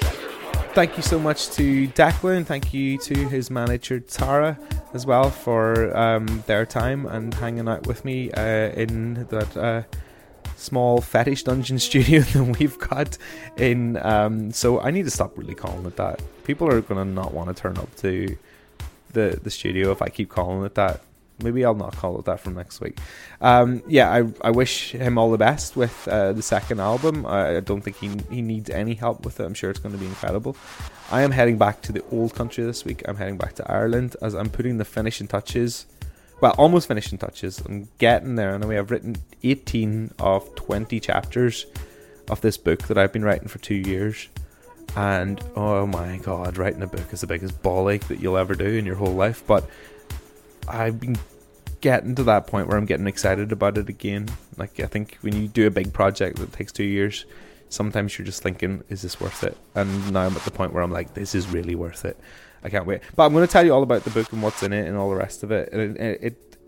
Thank 0.72 0.96
you 0.96 1.02
so 1.02 1.18
much 1.18 1.50
to 1.50 1.86
Declan. 1.88 2.46
Thank 2.46 2.72
you 2.72 2.96
to 2.96 3.28
his 3.28 3.50
manager 3.50 4.00
Tara 4.00 4.58
as 4.94 5.04
well 5.04 5.28
for 5.28 5.94
um, 5.94 6.42
their 6.46 6.64
time 6.64 7.04
and 7.04 7.34
hanging 7.34 7.68
out 7.68 7.86
with 7.86 8.02
me 8.06 8.30
uh, 8.32 8.70
in 8.70 9.26
that 9.26 9.54
uh, 9.58 9.82
small 10.56 11.02
fetish 11.02 11.42
dungeon 11.42 11.78
studio 11.90 12.20
that 12.32 12.58
we've 12.58 12.78
got 12.78 13.18
in. 13.58 13.98
Um, 13.98 14.52
so 14.52 14.80
I 14.80 14.90
need 14.90 15.04
to 15.04 15.10
stop 15.10 15.36
really 15.36 15.54
calling 15.54 15.84
it 15.84 15.96
that. 15.96 16.22
People 16.44 16.68
are 16.68 16.80
gonna 16.80 17.04
not 17.04 17.34
want 17.34 17.54
to 17.54 17.62
turn 17.62 17.76
up 17.76 17.94
to 17.96 18.38
the 19.12 19.38
the 19.42 19.50
studio 19.50 19.92
if 19.92 20.00
I 20.00 20.08
keep 20.08 20.30
calling 20.30 20.64
it 20.64 20.76
that. 20.76 21.02
Maybe 21.42 21.64
I'll 21.64 21.74
not 21.74 21.96
call 21.96 22.18
it 22.18 22.24
that 22.26 22.40
from 22.40 22.54
next 22.54 22.80
week. 22.80 22.98
Um, 23.40 23.82
yeah, 23.86 24.10
I, 24.10 24.48
I 24.48 24.50
wish 24.50 24.92
him 24.92 25.18
all 25.18 25.30
the 25.30 25.38
best 25.38 25.76
with 25.76 26.06
uh, 26.08 26.32
the 26.32 26.42
second 26.42 26.80
album. 26.80 27.26
I, 27.26 27.56
I 27.56 27.60
don't 27.60 27.80
think 27.82 27.98
he 27.98 28.10
he 28.30 28.42
needs 28.42 28.70
any 28.70 28.94
help 28.94 29.24
with 29.24 29.40
it. 29.40 29.44
I'm 29.44 29.54
sure 29.54 29.70
it's 29.70 29.80
going 29.80 29.94
to 29.94 30.00
be 30.00 30.06
incredible. 30.06 30.56
I 31.10 31.22
am 31.22 31.30
heading 31.30 31.58
back 31.58 31.82
to 31.82 31.92
the 31.92 32.02
old 32.10 32.34
country 32.34 32.64
this 32.64 32.84
week. 32.84 33.02
I'm 33.06 33.16
heading 33.16 33.36
back 33.36 33.54
to 33.56 33.70
Ireland 33.70 34.16
as 34.22 34.34
I'm 34.34 34.48
putting 34.48 34.78
the 34.78 34.84
finishing 34.84 35.26
touches. 35.26 35.86
Well, 36.40 36.54
almost 36.58 36.88
finishing 36.88 37.18
touches. 37.18 37.60
I'm 37.60 37.88
getting 37.98 38.34
there, 38.34 38.54
and 38.54 38.64
have 38.64 38.90
written 38.90 39.16
18 39.44 40.12
of 40.18 40.52
20 40.56 40.98
chapters 40.98 41.66
of 42.28 42.40
this 42.40 42.56
book 42.56 42.82
that 42.88 42.98
I've 42.98 43.12
been 43.12 43.24
writing 43.24 43.48
for 43.48 43.58
two 43.58 43.76
years. 43.76 44.28
And 44.96 45.40
oh 45.56 45.86
my 45.86 46.18
god, 46.18 46.58
writing 46.58 46.82
a 46.82 46.86
book 46.86 47.12
is 47.12 47.22
the 47.22 47.26
biggest 47.26 47.62
ball 47.62 47.88
ache 47.88 48.08
that 48.08 48.20
you'll 48.20 48.36
ever 48.36 48.54
do 48.54 48.66
in 48.66 48.84
your 48.84 48.96
whole 48.96 49.14
life. 49.14 49.42
But 49.46 49.68
I've 50.68 51.00
been 51.00 51.16
getting 51.82 52.14
to 52.14 52.22
that 52.24 52.46
point 52.46 52.68
where 52.68 52.78
I'm 52.78 52.86
getting 52.86 53.06
excited 53.06 53.52
about 53.52 53.76
it 53.76 53.90
again. 53.90 54.28
Like 54.56 54.80
I 54.80 54.86
think 54.86 55.18
when 55.20 55.36
you 55.36 55.48
do 55.48 55.66
a 55.66 55.70
big 55.70 55.92
project 55.92 56.38
that 56.38 56.52
takes 56.52 56.72
two 56.72 56.84
years, 56.84 57.26
sometimes 57.68 58.16
you're 58.16 58.24
just 58.24 58.42
thinking, 58.42 58.82
"Is 58.88 59.02
this 59.02 59.20
worth 59.20 59.44
it?" 59.44 59.56
And 59.74 60.12
now 60.12 60.22
I'm 60.22 60.36
at 60.36 60.44
the 60.44 60.50
point 60.50 60.72
where 60.72 60.82
I'm 60.82 60.92
like, 60.92 61.12
"This 61.12 61.34
is 61.34 61.48
really 61.48 61.74
worth 61.74 62.06
it." 62.06 62.16
I 62.64 62.68
can't 62.70 62.86
wait. 62.86 63.02
But 63.16 63.26
I'm 63.26 63.32
going 63.32 63.46
to 63.46 63.52
tell 63.52 63.66
you 63.66 63.74
all 63.74 63.82
about 63.82 64.04
the 64.04 64.10
book 64.10 64.32
and 64.32 64.42
what's 64.42 64.62
in 64.62 64.72
it 64.72 64.86
and 64.86 64.96
all 64.96 65.10
the 65.10 65.16
rest 65.16 65.42
of 65.42 65.50
it. 65.50 65.72
It, 65.72 65.96
it, 66.00 66.22
it 66.22 66.58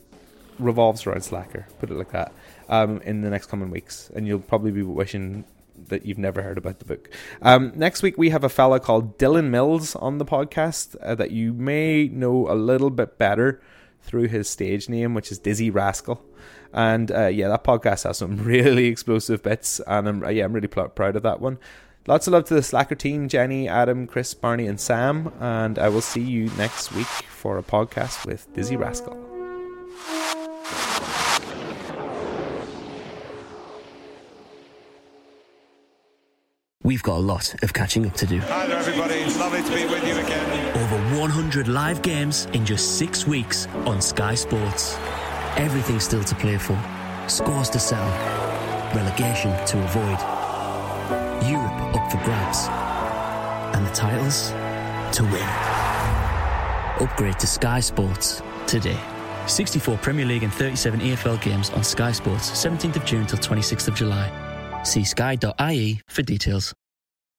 revolves 0.58 1.06
around 1.06 1.22
Slacker, 1.22 1.66
put 1.78 1.90
it 1.90 1.94
like 1.94 2.10
that, 2.10 2.32
um, 2.68 3.00
in 3.02 3.22
the 3.22 3.30
next 3.30 3.46
coming 3.46 3.70
weeks. 3.70 4.10
And 4.14 4.26
you'll 4.26 4.40
probably 4.40 4.72
be 4.72 4.82
wishing 4.82 5.44
that 5.88 6.04
you've 6.04 6.18
never 6.18 6.42
heard 6.42 6.58
about 6.58 6.80
the 6.80 6.84
book. 6.84 7.10
Um, 7.42 7.72
next 7.76 8.02
week, 8.02 8.18
we 8.18 8.30
have 8.30 8.44
a 8.44 8.48
fella 8.48 8.80
called 8.80 9.18
Dylan 9.18 9.50
Mills 9.50 9.94
on 9.96 10.18
the 10.18 10.24
podcast 10.24 10.96
uh, 11.00 11.14
that 11.14 11.30
you 11.30 11.52
may 11.52 12.08
know 12.08 12.50
a 12.50 12.54
little 12.54 12.90
bit 12.90 13.18
better 13.18 13.62
through 14.04 14.28
his 14.28 14.48
stage 14.48 14.88
name, 14.88 15.14
which 15.14 15.32
is 15.32 15.40
Dizzee 15.40 15.74
Rascal. 15.74 16.22
And 16.72 17.10
uh, 17.10 17.26
yeah, 17.26 17.48
that 17.48 17.64
podcast 17.64 18.04
has 18.04 18.18
some 18.18 18.36
really 18.44 18.86
explosive 18.86 19.42
bits, 19.42 19.80
and 19.86 20.08
I'm, 20.08 20.30
yeah, 20.30 20.44
I'm 20.44 20.52
really 20.52 20.68
pl- 20.68 20.88
proud 20.88 21.16
of 21.16 21.22
that 21.22 21.40
one. 21.40 21.58
Lots 22.06 22.26
of 22.26 22.34
love 22.34 22.44
to 22.44 22.54
the 22.54 22.62
Slacker 22.62 22.94
team 22.94 23.28
Jenny, 23.28 23.66
Adam, 23.66 24.06
Chris, 24.06 24.34
Barney, 24.34 24.66
and 24.66 24.78
Sam. 24.78 25.32
And 25.40 25.78
I 25.78 25.88
will 25.88 26.02
see 26.02 26.20
you 26.20 26.50
next 26.58 26.92
week 26.92 27.06
for 27.06 27.56
a 27.56 27.62
podcast 27.62 28.26
with 28.26 28.52
Dizzee 28.54 28.78
Rascal. 28.78 29.18
We've 36.82 37.02
got 37.02 37.16
a 37.16 37.20
lot 37.20 37.62
of 37.62 37.72
catching 37.72 38.04
up 38.04 38.12
to 38.16 38.26
do. 38.26 38.40
Hi 38.40 38.66
there, 38.66 38.76
everybody. 38.76 39.14
It's 39.14 39.38
lovely 39.38 39.62
to 39.62 39.68
be 39.70 39.86
with 39.86 40.06
you 40.06 40.18
again. 40.18 40.53
Over 41.14 41.20
100 41.20 41.68
live 41.68 42.02
games 42.02 42.46
in 42.54 42.66
just 42.66 42.98
six 42.98 43.24
weeks 43.24 43.68
on 43.86 44.02
Sky 44.02 44.34
Sports. 44.34 44.96
Everything 45.56 46.00
still 46.00 46.24
to 46.24 46.34
play 46.34 46.58
for, 46.58 46.76
scores 47.28 47.70
to 47.70 47.78
settle, 47.78 48.10
relegation 48.92 49.52
to 49.66 49.78
avoid, 49.84 50.18
Europe 51.48 51.94
up 51.94 52.10
for 52.10 52.18
grabs, 52.24 52.66
and 53.76 53.86
the 53.86 53.92
titles 53.92 54.50
to 55.16 55.22
win. 55.22 55.48
Upgrade 57.00 57.38
to 57.38 57.46
Sky 57.46 57.78
Sports 57.78 58.42
today. 58.66 58.98
64 59.46 59.96
Premier 59.98 60.26
League 60.26 60.42
and 60.42 60.52
37 60.52 60.98
EFL 60.98 61.40
games 61.40 61.70
on 61.70 61.84
Sky 61.84 62.10
Sports, 62.10 62.50
17th 62.50 62.96
of 62.96 63.04
June 63.04 63.24
till 63.24 63.38
26th 63.38 63.86
of 63.86 63.94
July. 63.94 64.82
See 64.82 65.04
sky.ie 65.04 66.00
for 66.08 66.22
details. 66.22 66.74